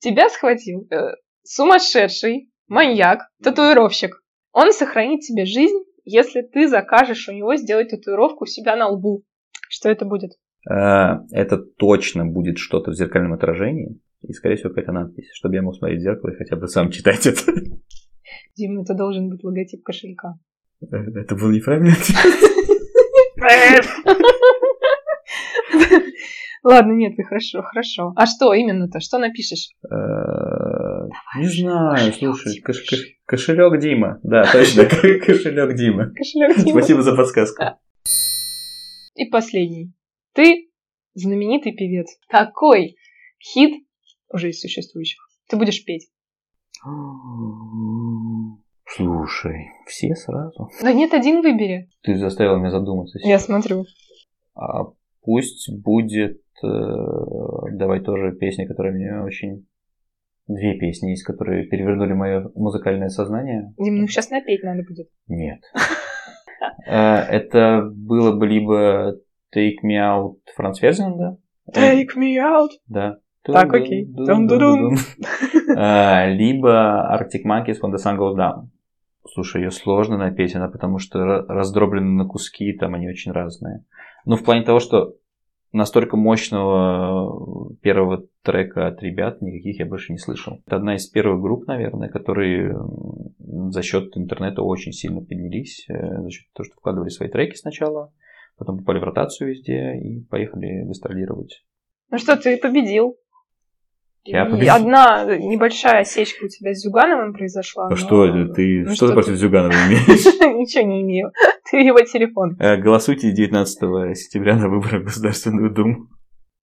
Тебя 0.07 0.29
схватил 0.29 0.87
э, 0.89 1.17
сумасшедший 1.43 2.53
маньяк, 2.69 3.23
татуировщик. 3.43 4.23
Он 4.53 4.73
сохранит 4.73 5.23
тебе 5.23 5.47
жизнь, 5.47 5.83
если 6.05 6.43
ты 6.43 6.69
закажешь 6.69 7.29
у 7.29 7.33
него 7.33 7.57
сделать 7.57 7.91
татуировку 7.91 8.45
у 8.45 8.47
себя 8.47 8.77
на 8.77 8.87
лбу. 8.87 9.25
Что 9.69 9.89
это 9.89 10.05
будет? 10.05 10.31
А, 10.71 11.25
это 11.33 11.59
точно 11.59 12.25
будет 12.25 12.59
что-то 12.59 12.93
в 12.93 12.95
зеркальном 12.95 13.33
отражении. 13.33 14.01
И, 14.23 14.33
скорее 14.33 14.55
всего, 14.55 14.69
какая-то 14.69 14.93
надпись, 14.93 15.29
чтобы 15.33 15.57
я 15.57 15.63
мог 15.63 15.75
смотреть 15.75 15.99
в 15.99 16.05
зеркало 16.05 16.31
и 16.31 16.37
хотя 16.37 16.55
бы 16.55 16.69
сам 16.69 16.93
читать 16.93 17.27
это. 17.27 17.43
Дима, 18.55 18.83
это 18.83 18.95
должен 18.95 19.29
быть 19.29 19.43
логотип 19.43 19.83
кошелька. 19.83 20.35
Э, 20.83 20.99
это 21.17 21.35
был 21.35 21.51
неправильный 21.51 21.95
ответ. 21.95 22.17
Ладно, 26.63 26.93
нет, 26.93 27.17
ты 27.17 27.23
хорошо, 27.23 27.63
хорошо. 27.63 28.13
А 28.17 28.27
что 28.27 28.53
именно-то? 28.53 29.01
Что 29.01 29.19
напишешь? 29.19 29.71
Э, 29.85 31.09
не 31.39 31.49
знаю, 31.49 32.13
слушай, 32.13 32.61
кошелек 33.25 33.81
Дима. 33.81 34.19
Да, 34.23 34.43
точно, 34.53 34.85
кошелек 34.87 35.77
Дима. 35.77 36.11
Кошелек 36.15 36.57
Дима. 36.57 36.79
Спасибо 36.81 37.03
за 37.03 37.15
подсказку. 37.15 37.63
И 39.15 39.25
последний. 39.27 39.93
Ты 40.33 40.71
знаменитый 41.15 41.73
певец. 41.73 42.09
Какой 42.29 42.97
хит 43.41 43.87
уже 44.29 44.51
из 44.51 44.61
существующих 44.61 45.27
ты 45.49 45.57
будешь 45.57 45.85
петь? 45.85 46.09
Слушай, 48.89 49.71
все 49.87 50.15
сразу. 50.15 50.71
Да 50.81 50.93
нет, 50.93 51.13
один 51.13 51.43
выбери. 51.43 51.91
Ты 52.03 52.17
заставила 52.17 52.57
меня 52.57 52.71
задуматься. 52.71 53.19
Я 53.23 53.39
смотрю. 53.39 53.85
А 54.55 54.85
пусть 55.23 55.71
будет 55.71 56.41
Э, 56.65 56.69
давай 57.73 58.01
тоже 58.01 58.33
песни, 58.33 58.65
которые 58.65 58.95
мне 58.95 59.23
очень... 59.23 59.67
Две 60.49 60.79
песни 60.79 61.11
есть, 61.11 61.25
которые 61.25 61.67
перевернули 61.67 62.13
мое 62.13 62.51
музыкальное 62.55 63.09
сознание. 63.09 63.75
Дим, 63.79 63.97
ну 63.97 64.07
сейчас 64.07 64.31
напеть 64.31 64.63
надо 64.63 64.85
будет. 64.89 65.09
Нет. 65.29 65.61
Э, 66.87 67.17
это 67.17 67.91
было 67.93 68.37
бы 68.37 68.47
либо 68.47 69.17
Take 69.55 69.83
Me 69.85 69.99
Out 69.99 70.37
Франц 70.55 70.79
Фердинанда. 70.79 71.39
Take 71.75 72.17
Me 72.17 72.37
Out. 72.37 72.71
Да. 72.87 73.19
Так, 73.43 73.73
окей. 73.73 74.09
А, 75.77 76.27
либо 76.29 77.09
Arctic 77.13 77.45
Monkeys 77.45 77.81
When 77.83 77.93
the 77.93 77.99
Sun 78.03 78.17
Goes 78.19 78.37
Down. 78.37 78.69
Слушай, 79.33 79.63
ее 79.63 79.71
сложно 79.71 80.17
напеть, 80.17 80.55
она 80.55 80.69
потому 80.69 80.99
что 80.99 81.19
раздроблена 81.49 82.07
на 82.07 82.25
куски, 82.25 82.73
там 82.73 82.95
они 82.95 83.09
очень 83.09 83.33
разные. 83.33 83.85
Ну, 84.25 84.37
в 84.37 84.45
плане 84.45 84.63
того, 84.63 84.79
что 84.81 85.15
настолько 85.77 86.17
мощного 86.17 87.75
первого 87.83 88.27
трека 88.43 88.89
от 88.89 89.03
ребят 89.03 89.43
никаких 89.43 89.79
я 89.79 89.87
больше 89.87 90.13
не 90.13 90.19
слышал. 90.19 90.61
Это 90.67 90.77
одна 90.77 90.97
из 90.97 91.07
первых 91.07 91.41
групп, 91.41 91.67
наверное, 91.67 92.09
которые 92.09 92.75
за 93.71 93.83
счет 93.83 94.17
интернета 94.17 94.63
очень 94.63 94.93
сильно 94.93 95.21
поднялись, 95.21 95.87
э, 95.89 96.23
за 96.23 96.31
счет 96.31 96.47
того, 96.53 96.65
что 96.65 96.77
вкладывали 96.77 97.11
свои 97.11 97.29
треки 97.29 97.57
сначала, 97.57 98.13
потом 98.57 98.79
попали 98.79 98.99
в 98.99 99.05
ротацию 99.05 99.51
везде 99.51 99.97
и 99.97 100.25
поехали 100.25 100.85
гастролировать. 100.85 101.65
Ну 102.11 102.19
что, 102.19 102.37
ты 102.37 102.57
победил. 102.57 103.17
Я 104.25 104.47
победил. 104.47 104.75
Одна 104.75 105.37
небольшая 105.37 106.01
осечка 106.01 106.45
у 106.45 106.49
тебя 106.49 106.75
с 106.75 106.83
Зюгановым 106.83 107.33
произошла. 107.33 107.87
А 107.87 107.91
но... 107.91 107.97
что? 107.97 108.27
Ты 108.55 108.85
ну, 108.85 108.95
что, 108.95 108.95
что 108.95 109.09
ты 109.09 109.13
против 109.15 109.35
Зюганова 109.35 109.73
имеешь? 109.89 110.25
Ничего 110.59 110.85
не 110.85 111.03
имею. 111.03 111.33
Ты 111.71 111.79
его 111.79 112.01
телефон. 112.03 112.57
Э, 112.61 112.77
голосуйте 112.77 113.33
19 113.33 114.17
сентября 114.17 114.57
на 114.57 114.69
выборах 114.69 115.03
в 115.03 115.05
Государственную 115.07 115.73
Думу. 115.73 116.09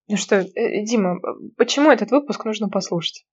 Ну 0.08 0.18
что, 0.18 0.38
э, 0.38 0.84
Дима, 0.86 1.18
почему 1.58 1.92
этот 1.92 2.12
выпуск 2.12 2.46
нужно 2.46 2.70
послушать? 2.70 3.26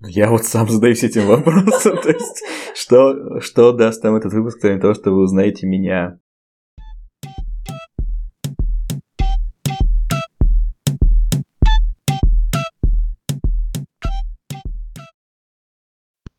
Я 0.00 0.30
вот 0.30 0.44
сам 0.44 0.68
задаюсь 0.68 1.04
этим 1.04 1.26
вопросом. 1.26 1.96
То 2.02 2.10
есть, 2.10 2.42
что, 2.74 3.40
что 3.40 3.72
даст 3.72 4.02
нам 4.02 4.16
этот 4.16 4.32
выпуск, 4.32 4.60
кроме 4.60 4.80
того, 4.80 4.94
что 4.94 5.10
вы 5.10 5.22
узнаете 5.22 5.66
меня 5.66 6.18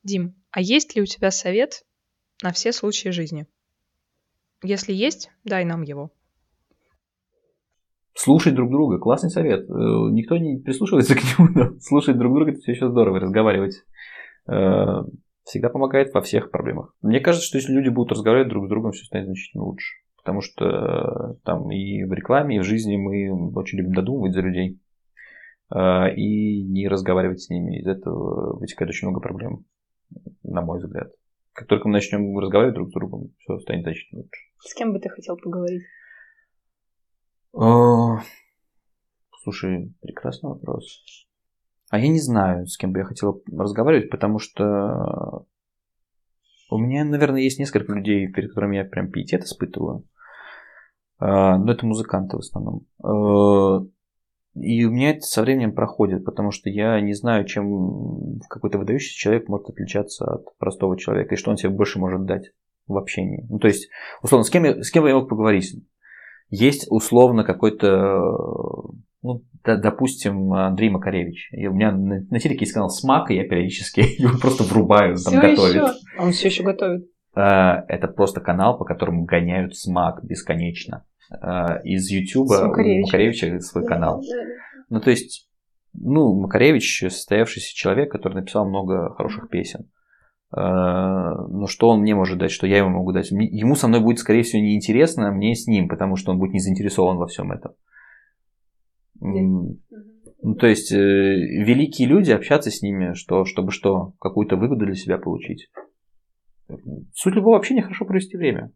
Дим, 0.03 0.35
а 0.51 0.61
есть 0.61 0.95
ли 0.95 1.01
у 1.01 1.05
тебя 1.05 1.31
совет 1.31 1.83
на 2.41 2.53
все 2.53 2.71
случаи 2.71 3.09
жизни? 3.09 3.45
Если 4.63 4.93
есть, 4.93 5.31
дай 5.43 5.65
нам 5.65 5.83
его. 5.83 6.11
Слушать 8.13 8.55
друг 8.55 8.71
друга. 8.71 8.97
Классный 8.97 9.29
совет. 9.29 9.69
Э, 9.69 9.73
никто 10.11 10.37
не 10.37 10.57
прислушивается 10.57 11.15
к 11.15 11.19
нему, 11.19 11.49
но 11.53 11.79
слушать 11.79 12.17
друг 12.17 12.33
друга 12.33 12.51
это 12.51 12.59
все 12.59 12.71
еще 12.71 12.89
здорово. 12.89 13.19
Разговаривать 13.19 13.83
э, 14.49 14.85
всегда 15.43 15.69
помогает 15.69 16.13
во 16.13 16.21
всех 16.21 16.49
проблемах. 16.49 16.95
Мне 17.01 17.19
кажется, 17.19 17.47
что 17.47 17.59
если 17.59 17.73
люди 17.73 17.89
будут 17.89 18.13
разговаривать 18.13 18.49
друг 18.49 18.65
с 18.65 18.69
другом, 18.69 18.91
все 18.91 19.05
станет 19.05 19.27
значительно 19.27 19.65
лучше. 19.65 19.97
Потому 20.17 20.41
что 20.41 20.65
э, 20.65 21.35
там 21.43 21.71
и 21.71 22.03
в 22.05 22.13
рекламе, 22.13 22.55
и 22.55 22.59
в 22.59 22.63
жизни 22.63 22.97
мы 22.97 23.51
очень 23.53 23.77
любим 23.77 23.93
додумывать 23.93 24.33
за 24.33 24.41
людей. 24.41 24.79
И 25.69 26.63
не 26.63 26.87
разговаривать 26.87 27.41
с 27.41 27.49
ними. 27.49 27.81
Из 27.81 27.87
этого 27.87 28.57
вытекает 28.57 28.89
очень 28.89 29.09
много 29.09 29.19
проблем 29.19 29.65
на 30.41 30.61
мой 30.61 30.79
взгляд. 30.79 31.11
Как 31.51 31.67
только 31.67 31.87
мы 31.87 31.95
начнем 31.95 32.37
разговаривать 32.39 32.75
друг 32.75 32.89
с 32.89 32.93
другом, 32.93 33.33
все 33.39 33.59
станет 33.59 33.83
значительно 33.83 34.21
лучше. 34.21 34.46
С 34.59 34.73
кем 34.73 34.93
бы 34.93 34.99
ты 34.99 35.09
хотел 35.09 35.37
поговорить? 35.37 35.83
О, 37.53 38.19
слушай, 39.43 39.93
прекрасный 40.01 40.49
вопрос. 40.49 41.03
А 41.89 41.99
я 41.99 42.09
не 42.09 42.19
знаю, 42.19 42.67
с 42.67 42.77
кем 42.77 42.91
бы 42.91 42.99
я 42.99 43.05
хотел 43.05 43.41
разговаривать, 43.51 44.09
потому 44.09 44.39
что 44.39 45.45
у 46.69 46.77
меня, 46.77 47.05
наверное, 47.05 47.41
есть 47.41 47.59
несколько 47.59 47.93
людей, 47.93 48.27
перед 48.27 48.49
которыми 48.49 48.75
я 48.77 48.83
прям 48.83 49.09
пиетет 49.09 49.43
испытываю. 49.43 50.03
Но 51.19 51.71
это 51.71 51.85
музыканты 51.85 52.35
в 52.35 52.41
основном. 52.41 52.85
И 54.53 54.83
у 54.85 54.91
меня 54.91 55.11
это 55.11 55.21
со 55.21 55.41
временем 55.43 55.73
проходит, 55.73 56.25
потому 56.25 56.51
что 56.51 56.69
я 56.69 56.99
не 56.99 57.13
знаю, 57.13 57.45
чем 57.45 58.39
какой-то 58.49 58.79
выдающийся 58.79 59.17
человек 59.17 59.47
может 59.47 59.69
отличаться 59.69 60.25
от 60.25 60.57
простого 60.57 60.97
человека, 60.97 61.35
и 61.35 61.37
что 61.37 61.51
он 61.51 61.57
себе 61.57 61.69
больше 61.69 61.99
может 61.99 62.25
дать 62.25 62.51
в 62.87 62.97
общении. 62.97 63.45
Ну, 63.49 63.59
то 63.59 63.67
есть, 63.67 63.89
условно, 64.21 64.43
с 64.43 64.49
кем 64.49 64.63
я, 64.63 64.81
с 64.81 64.91
кем 64.91 65.05
я 65.05 65.15
мог 65.15 65.29
поговорить? 65.29 65.75
Есть 66.49 66.87
условно 66.89 67.43
какой-то, 67.43 68.19
ну, 69.21 69.43
да, 69.63 69.75
допустим, 69.75 70.53
Андрей 70.53 70.89
Макаревич. 70.89 71.49
И 71.51 71.67
у 71.67 71.73
меня 71.73 71.91
на, 71.91 72.21
на 72.29 72.39
телеке 72.39 72.61
есть 72.61 72.73
канал 72.73 72.89
Смак, 72.89 73.31
и 73.31 73.35
я 73.35 73.43
периодически 73.43 73.99
его 74.21 74.37
просто 74.39 74.63
врубаю, 74.63 75.17
там 75.17 75.35
готовит. 75.35 75.75
Еще? 75.75 75.93
Он 76.19 76.31
все 76.31 76.47
еще 76.47 76.63
готовит. 76.63 77.07
А, 77.35 77.83
это 77.87 78.07
просто 78.07 78.41
канал, 78.41 78.77
по 78.77 78.85
которому 78.85 79.25
гоняют 79.25 79.75
Смак 79.75 80.23
бесконечно. 80.23 81.05
Э, 81.29 81.81
из 81.83 82.09
Ютуба 82.09 82.65
у 82.65 83.01
Макаревича 83.01 83.59
свой 83.59 83.85
канал. 83.85 84.23
Ну, 84.89 85.01
то 85.01 85.09
есть, 85.09 85.49
ну, 85.93 86.33
Макаревич 86.39 87.03
состоявшийся 87.09 87.75
человек, 87.75 88.11
который 88.11 88.35
написал 88.35 88.67
много 88.67 89.13
хороших 89.15 89.49
песен. 89.49 89.89
Э, 90.55 90.59
но 90.59 91.67
что 91.67 91.89
он 91.89 92.01
мне 92.01 92.15
может 92.15 92.37
дать, 92.37 92.51
что 92.51 92.67
я 92.67 92.77
ему 92.77 92.89
могу 92.89 93.11
дать? 93.11 93.31
Ему 93.31 93.75
со 93.75 93.87
мной 93.87 94.01
будет, 94.01 94.19
скорее 94.19 94.43
всего, 94.43 94.61
неинтересно, 94.61 95.27
а 95.27 95.31
мне 95.31 95.55
с 95.55 95.67
ним, 95.67 95.89
потому 95.89 96.15
что 96.15 96.31
он 96.31 96.39
будет 96.39 96.53
не 96.53 96.59
заинтересован 96.59 97.17
во 97.17 97.27
всем 97.27 97.51
этом. 97.51 97.73
Ну, 99.19 100.55
то 100.55 100.67
есть, 100.67 100.91
э, 100.91 100.95
великие 100.97 102.07
люди, 102.07 102.31
общаться 102.31 102.69
с 102.69 102.81
ними, 102.81 103.13
что, 103.13 103.43
чтобы 103.45 103.71
что, 103.71 104.13
какую-то 104.19 104.55
выгоду 104.55 104.85
для 104.85 104.95
себя 104.95 105.17
получить. 105.17 105.69
Суть 107.13 107.35
любого 107.35 107.57
общения 107.57 107.81
хорошо 107.81 108.05
провести 108.05 108.37
время. 108.37 108.71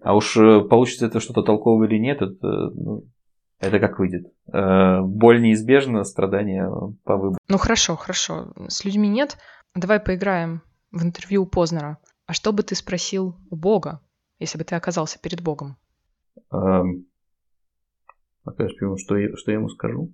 А 0.00 0.14
уж 0.14 0.36
э, 0.36 0.60
получится 0.60 1.06
это 1.06 1.20
что-то 1.20 1.42
толковое 1.42 1.88
или 1.88 1.98
нет, 1.98 2.22
это, 2.22 2.70
ну, 2.70 3.02
это 3.58 3.80
как 3.80 3.98
выйдет. 3.98 4.26
Э, 4.52 5.00
боль 5.02 5.42
неизбежна, 5.42 6.04
страдания 6.04 6.70
по 7.04 7.16
выбору. 7.16 7.38
Ну 7.48 7.58
хорошо, 7.58 7.96
хорошо. 7.96 8.52
С 8.68 8.84
людьми 8.84 9.08
нет. 9.08 9.36
Давай 9.74 10.00
поиграем 10.00 10.62
в 10.90 11.02
интервью 11.02 11.42
у 11.42 11.46
Познера. 11.46 11.98
А 12.26 12.32
что 12.32 12.52
бы 12.52 12.62
ты 12.62 12.74
спросил 12.74 13.36
у 13.50 13.56
Бога, 13.56 14.00
если 14.38 14.58
бы 14.58 14.64
ты 14.64 14.74
оказался 14.74 15.18
перед 15.18 15.40
Богом? 15.40 15.76
Эм, 16.52 17.06
что, 18.44 19.16
я, 19.16 19.36
что 19.36 19.50
я 19.50 19.58
ему 19.58 19.68
скажу? 19.68 20.12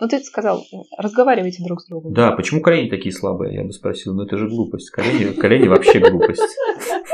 Ну, 0.00 0.08
ты 0.08 0.18
сказал, 0.20 0.64
разговаривайте 0.98 1.62
друг 1.64 1.80
с 1.80 1.86
другом. 1.86 2.12
Да, 2.12 2.32
почему 2.32 2.60
колени 2.60 2.90
такие 2.90 3.14
слабые, 3.14 3.54
я 3.54 3.64
бы 3.64 3.72
спросил. 3.72 4.14
Ну, 4.14 4.24
это 4.24 4.36
же 4.36 4.48
глупость. 4.48 4.90
Колени, 4.90 5.32
колени 5.34 5.68
вообще 5.68 6.00
глупость. 6.00 6.42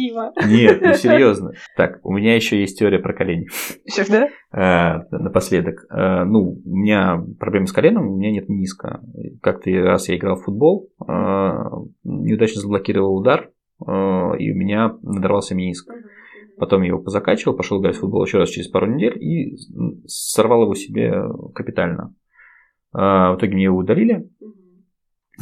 Дима. 0.00 0.32
Нет, 0.46 0.80
ну 0.80 0.94
серьезно. 0.94 1.52
Так, 1.76 2.00
у 2.02 2.12
меня 2.12 2.34
еще 2.34 2.60
есть 2.60 2.78
теория 2.78 2.98
про 2.98 3.12
колени. 3.12 3.48
Сейчас, 3.84 4.08
да? 4.08 4.28
А, 4.52 5.02
напоследок. 5.10 5.84
А, 5.90 6.24
ну, 6.24 6.60
у 6.64 6.76
меня 6.76 7.22
проблемы 7.38 7.66
с 7.66 7.72
коленом, 7.72 8.08
у 8.08 8.16
меня 8.16 8.30
нет 8.30 8.48
ниска. 8.48 9.00
Как-то 9.42 9.70
раз 9.70 10.08
я 10.08 10.16
играл 10.16 10.36
в 10.36 10.44
футбол, 10.44 10.88
а, 11.06 11.70
неудачно 12.04 12.60
заблокировал 12.60 13.16
удар, 13.16 13.50
и 13.82 13.84
у 14.52 14.56
меня 14.56 14.96
надорвался 15.02 15.54
мениск. 15.54 15.90
Потом 16.58 16.82
я 16.82 16.88
его 16.88 16.98
позакачивал, 16.98 17.56
пошел 17.56 17.80
играть 17.80 17.96
в 17.96 18.00
футбол 18.00 18.22
еще 18.24 18.36
раз 18.36 18.50
через 18.50 18.68
пару 18.68 18.86
недель 18.86 19.16
и 19.18 19.56
сорвал 20.06 20.64
его 20.64 20.74
себе 20.74 21.14
капитально. 21.54 22.14
В 22.92 23.36
итоге 23.38 23.54
мне 23.54 23.64
его 23.64 23.78
удалили. 23.78 24.28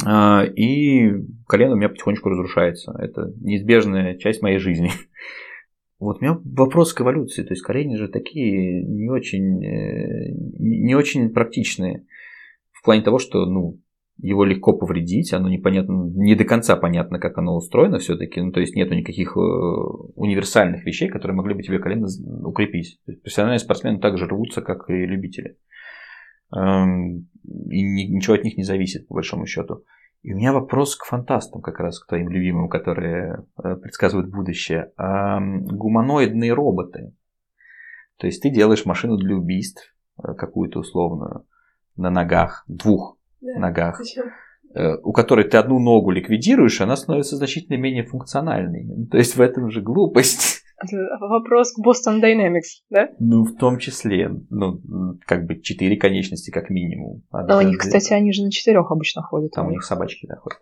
А, 0.05 0.43
и 0.43 1.11
колено 1.47 1.73
у 1.73 1.77
меня 1.77 1.89
потихонечку 1.89 2.29
разрушается. 2.29 2.95
Это 2.99 3.33
неизбежная 3.41 4.17
часть 4.17 4.41
моей 4.41 4.59
жизни. 4.59 4.91
Вот 5.99 6.21
у 6.21 6.23
меня 6.23 6.39
вопрос 6.45 6.93
к 6.93 7.01
эволюции. 7.01 7.43
То 7.43 7.49
есть 7.49 7.61
колени 7.61 7.97
же 7.97 8.07
такие 8.07 8.85
не 8.85 9.09
очень, 9.09 9.61
э, 9.65 10.31
не 10.57 10.95
очень 10.95 11.29
практичные. 11.29 12.05
В 12.71 12.85
плане 12.85 13.01
того, 13.01 13.19
что 13.19 13.45
ну, 13.45 13.81
его 14.21 14.45
легко 14.45 14.71
повредить, 14.71 15.33
оно 15.33 15.49
непонятно, 15.49 16.09
не 16.15 16.35
до 16.35 16.45
конца 16.45 16.77
понятно, 16.77 17.19
как 17.19 17.37
оно 17.37 17.55
устроено 17.55 17.99
все-таки. 17.99 18.41
Ну, 18.41 18.53
то 18.53 18.61
есть 18.61 18.75
нету 18.75 18.93
никаких 18.93 19.35
э, 19.35 19.39
универсальных 19.39 20.85
вещей, 20.85 21.09
которые 21.09 21.35
могли 21.35 21.53
бы 21.53 21.63
тебе 21.63 21.79
колено 21.79 22.07
укрепить. 22.45 22.99
То 23.05 23.11
есть 23.11 23.21
профессиональные 23.21 23.59
спортсмены 23.59 23.99
также 23.99 24.25
рвутся, 24.25 24.61
как 24.61 24.89
и 24.89 24.93
любители. 24.93 25.57
Эм, 26.55 27.29
и 27.43 27.81
ничего 28.09 28.35
от 28.35 28.43
них 28.43 28.57
не 28.57 28.63
зависит, 28.63 29.07
по 29.07 29.15
большому 29.15 29.45
счету. 29.45 29.83
И 30.21 30.33
у 30.33 30.37
меня 30.37 30.51
вопрос 30.51 30.95
к 30.95 31.05
фантастам, 31.05 31.61
как 31.61 31.79
раз 31.79 31.99
к 31.99 32.07
твоим 32.07 32.29
любимым, 32.29 32.67
которые 32.67 33.45
э, 33.63 33.75
предсказывают 33.75 34.29
будущее. 34.29 34.91
Гуманоидные 34.97 36.53
роботы. 36.53 37.13
То 38.17 38.27
есть 38.27 38.41
ты 38.41 38.49
делаешь 38.49 38.85
машину 38.85 39.17
для 39.17 39.35
убийств, 39.35 39.95
э, 40.21 40.33
какую-то 40.33 40.79
условную, 40.79 41.45
на 41.95 42.09
ногах, 42.09 42.65
двух 42.67 43.17
да, 43.41 43.59
ногах, 43.59 43.97
зачем? 43.99 44.25
Э, 44.75 44.97
у 45.01 45.13
которой 45.13 45.45
ты 45.45 45.57
одну 45.57 45.79
ногу 45.79 46.11
ликвидируешь, 46.11 46.81
она 46.81 46.95
становится 46.95 47.37
значительно 47.37 47.77
менее 47.77 48.03
функциональной. 48.03 49.07
То 49.09 49.17
есть 49.17 49.35
в 49.35 49.41
этом 49.41 49.71
же 49.71 49.81
глупость. 49.81 50.58
Вопрос 51.19 51.73
к 51.73 51.79
Boston 51.79 52.21
Dynamics, 52.21 52.83
да? 52.89 53.09
Ну, 53.19 53.43
в 53.43 53.55
том 53.57 53.79
числе. 53.79 54.29
Ну, 54.49 54.81
как 55.25 55.45
бы 55.45 55.59
четыре 55.61 55.97
конечности 55.97 56.51
как 56.51 56.69
минимум. 56.69 57.23
А 57.31 57.57
у 57.57 57.61
них, 57.61 57.79
кстати, 57.79 58.13
они 58.13 58.31
же 58.31 58.43
на 58.43 58.51
четырех 58.51 58.91
обычно 58.91 59.21
ходят. 59.21 59.51
Там 59.51 59.67
у 59.67 59.71
них 59.71 59.83
собачки, 59.83 60.25
да, 60.27 60.35
ходят. 60.35 60.61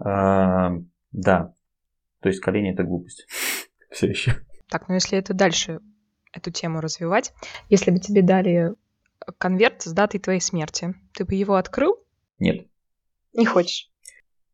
А, 0.00 0.72
да. 1.12 1.54
То 2.20 2.28
есть 2.28 2.40
колени 2.40 2.72
это 2.72 2.82
глупость. 2.82 3.26
Все 3.90 4.08
еще. 4.08 4.36
Так, 4.68 4.88
ну 4.88 4.94
если 4.94 5.18
это 5.18 5.34
дальше, 5.34 5.80
эту 6.32 6.50
тему 6.50 6.80
развивать, 6.80 7.32
если 7.68 7.90
бы 7.90 7.98
тебе 7.98 8.22
дали 8.22 8.74
конверт 9.38 9.82
с 9.82 9.92
датой 9.92 10.20
твоей 10.20 10.40
смерти. 10.40 10.94
Ты 11.14 11.24
бы 11.24 11.34
его 11.34 11.54
открыл? 11.54 11.96
Нет. 12.38 12.66
Не 13.34 13.46
хочешь? 13.46 13.90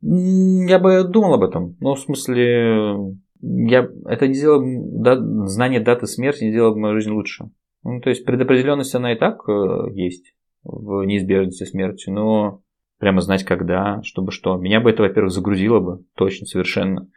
Я 0.01 0.79
бы 0.79 1.05
думал 1.05 1.35
об 1.35 1.43
этом. 1.43 1.77
Но 1.81 1.95
в 1.95 2.01
смысле, 2.01 3.17
я 3.41 3.89
это 4.07 4.29
не 4.29 4.35
сделало, 4.35 4.65
да, 4.67 5.17
знание 5.47 5.81
даты 5.81 6.07
смерти 6.07 6.45
не 6.45 6.51
сделало 6.51 6.75
бы 6.75 6.81
мою 6.81 6.95
жизнь 6.95 7.11
лучше. 7.11 7.51
Ну, 7.85 8.01
то 8.01 8.11
есть 8.11 8.25
предопределенность 8.25 8.95
она 8.95 9.13
и 9.13 9.19
так 9.19 9.49
э, 9.49 9.93
есть 9.93 10.35
в 10.65 11.05
неизбежности 11.05 11.65
смерти, 11.65 12.11
но 12.11 12.63
прямо 12.99 13.21
знать 13.21 13.45
когда, 13.45 14.03
чтобы 14.03 14.33
что. 14.33 14.57
Меня 14.57 14.81
бы 14.81 14.91
это, 14.91 15.03
во-первых, 15.03 15.33
загрузило 15.33 15.81
бы, 15.81 16.05
точно, 16.15 16.47
совершенно. 16.47 17.09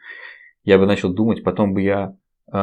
Я 0.64 0.78
бы 0.78 0.86
начал 0.86 1.12
думать, 1.12 1.42
потом 1.42 1.74
бы 1.74 1.82
я 1.82 2.14
э, 2.52 2.56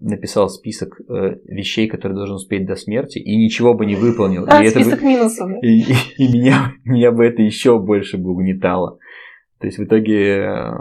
написал 0.00 0.48
список 0.48 0.98
э, 1.00 1.36
вещей, 1.44 1.88
которые 1.88 2.16
должен 2.16 2.36
успеть 2.36 2.66
до 2.66 2.74
смерти, 2.74 3.18
и 3.18 3.36
ничего 3.36 3.74
бы 3.74 3.84
не 3.84 3.94
выполнил. 3.94 4.46
А, 4.48 4.64
и 4.64 4.68
список 4.68 5.00
бы, 5.00 5.06
минусов. 5.06 5.50
Да? 5.50 5.58
И, 5.60 5.68
и, 5.82 5.94
и 6.18 6.32
меня, 6.32 6.72
меня 6.84 7.12
бы 7.12 7.24
это 7.24 7.42
еще 7.42 7.78
больше 7.78 8.16
бы 8.16 8.30
угнетало. 8.30 8.98
То 9.60 9.66
есть 9.66 9.78
в 9.78 9.84
итоге, 9.84 10.38
э, 10.38 10.72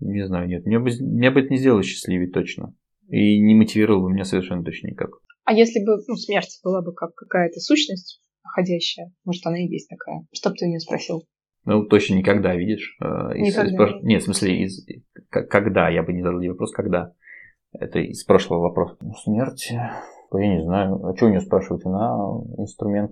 не 0.00 0.26
знаю, 0.26 0.48
нет, 0.48 0.66
меня 0.66 0.80
бы, 0.80 0.90
меня 1.00 1.30
бы 1.30 1.40
это 1.40 1.50
не 1.50 1.58
сделало 1.58 1.82
счастливее 1.82 2.30
точно. 2.30 2.74
И 3.08 3.38
не 3.40 3.54
мотивировало 3.54 4.04
бы 4.04 4.12
меня 4.12 4.24
совершенно 4.24 4.64
точно 4.64 4.88
никак. 4.88 5.10
А 5.44 5.52
если 5.52 5.78
бы 5.84 6.02
ну, 6.08 6.16
смерть 6.16 6.58
была 6.64 6.82
бы 6.82 6.92
как 6.92 7.14
какая-то 7.14 7.60
сущность 7.60 8.20
находящая, 8.42 9.12
может, 9.24 9.46
она 9.46 9.58
и 9.58 9.68
есть 9.68 9.88
такая, 9.88 10.26
что 10.32 10.50
бы 10.50 10.56
ты 10.56 10.66
у 10.66 10.68
нее 10.68 10.80
спросил? 10.80 11.24
Ну, 11.64 11.84
точно 11.84 12.14
никогда, 12.14 12.54
видишь? 12.54 12.96
Э, 13.00 13.36
из, 13.36 13.56
никогда. 13.56 13.98
Из, 13.98 14.02
нет, 14.02 14.22
в 14.22 14.24
смысле, 14.26 14.64
из, 14.64 14.86
когда, 15.28 15.88
я 15.88 16.02
бы 16.02 16.12
не 16.12 16.22
задал 16.22 16.40
ей 16.40 16.50
вопрос, 16.50 16.72
когда. 16.72 17.12
Это 17.72 17.98
из 17.98 18.24
прошлого 18.24 18.60
вопроса. 18.60 18.96
Ну, 19.00 19.12
смерть, 19.14 19.70
я 19.70 20.54
не 20.54 20.62
знаю. 20.62 21.04
А 21.04 21.16
что 21.16 21.26
у 21.26 21.28
нее 21.28 21.40
спрашивать? 21.40 21.84
Она 21.84 22.16
инструмент. 22.56 23.10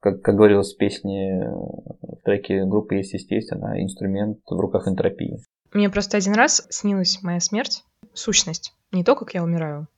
Как, 0.00 0.22
как 0.22 0.36
говорилось 0.36 0.74
в 0.74 0.78
песне 0.78 1.50
в 2.00 2.22
треке 2.24 2.64
группы 2.64 2.94
«Есть, 2.94 3.12
есть, 3.12 3.30
есть», 3.30 3.52
она 3.52 3.82
инструмент 3.82 4.38
в 4.48 4.58
руках 4.58 4.88
энтропии. 4.88 5.38
Мне 5.72 5.90
просто 5.90 6.16
один 6.16 6.34
раз 6.34 6.66
снилась 6.70 7.22
моя 7.22 7.40
смерть, 7.40 7.84
сущность. 8.12 8.74
Не 8.92 9.04
то, 9.04 9.14
как 9.14 9.34
я 9.34 9.42
умираю, 9.42 9.88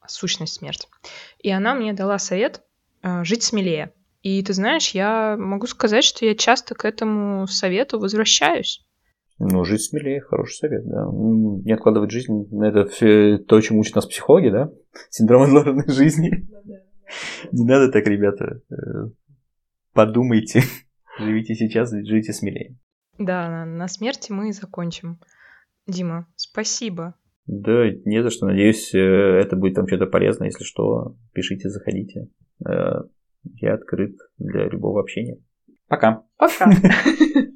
а 0.00 0.08
сущность 0.08 0.54
смерть. 0.54 0.88
И 1.38 1.50
она 1.50 1.74
мне 1.74 1.92
дала 1.92 2.18
совет 2.18 2.62
э, 3.02 3.24
жить 3.24 3.42
смелее. 3.42 3.92
И 4.22 4.42
ты 4.42 4.54
знаешь, 4.54 4.90
я 4.90 5.36
могу 5.38 5.66
сказать, 5.66 6.04
что 6.04 6.24
я 6.24 6.34
часто 6.34 6.74
к 6.74 6.84
этому 6.84 7.46
совету 7.46 7.98
возвращаюсь. 7.98 8.84
Ну, 9.38 9.64
жить 9.64 9.82
смелее, 9.82 10.20
хороший 10.20 10.54
совет, 10.54 10.86
да. 10.86 11.06
Не 11.10 11.72
откладывать 11.72 12.10
жизнь, 12.10 12.48
это 12.62 12.86
все 12.86 13.38
то, 13.38 13.60
чему 13.60 13.80
учат 13.80 13.96
нас 13.96 14.06
психологи, 14.06 14.48
да? 14.48 14.70
Синдром 15.10 15.42
отложенной 15.42 15.90
жизни. 15.90 16.48
Не 17.52 17.64
надо 17.64 17.90
так, 17.90 18.06
ребята. 18.06 18.60
Э, 18.70 19.08
подумайте. 19.92 20.62
Живите 21.18 21.54
сейчас, 21.54 21.90
живите 21.90 22.32
смелее. 22.32 22.76
Да, 23.18 23.48
на, 23.48 23.64
на 23.64 23.88
смерти 23.88 24.32
мы 24.32 24.48
и 24.48 24.52
закончим. 24.52 25.20
Дима, 25.86 26.26
спасибо. 26.36 27.14
Да, 27.46 27.90
не 28.04 28.22
за 28.22 28.30
что. 28.30 28.46
Надеюсь, 28.46 28.94
э, 28.94 28.98
это 28.98 29.56
будет 29.56 29.74
там 29.74 29.86
что-то 29.86 30.06
полезно. 30.06 30.44
Если 30.44 30.64
что, 30.64 31.16
пишите, 31.32 31.68
заходите. 31.68 32.28
Э, 32.66 33.02
я 33.60 33.74
открыт 33.74 34.16
для 34.38 34.66
любого 34.68 35.00
общения. 35.00 35.38
Пока. 35.88 36.24
Пока. 36.38 36.70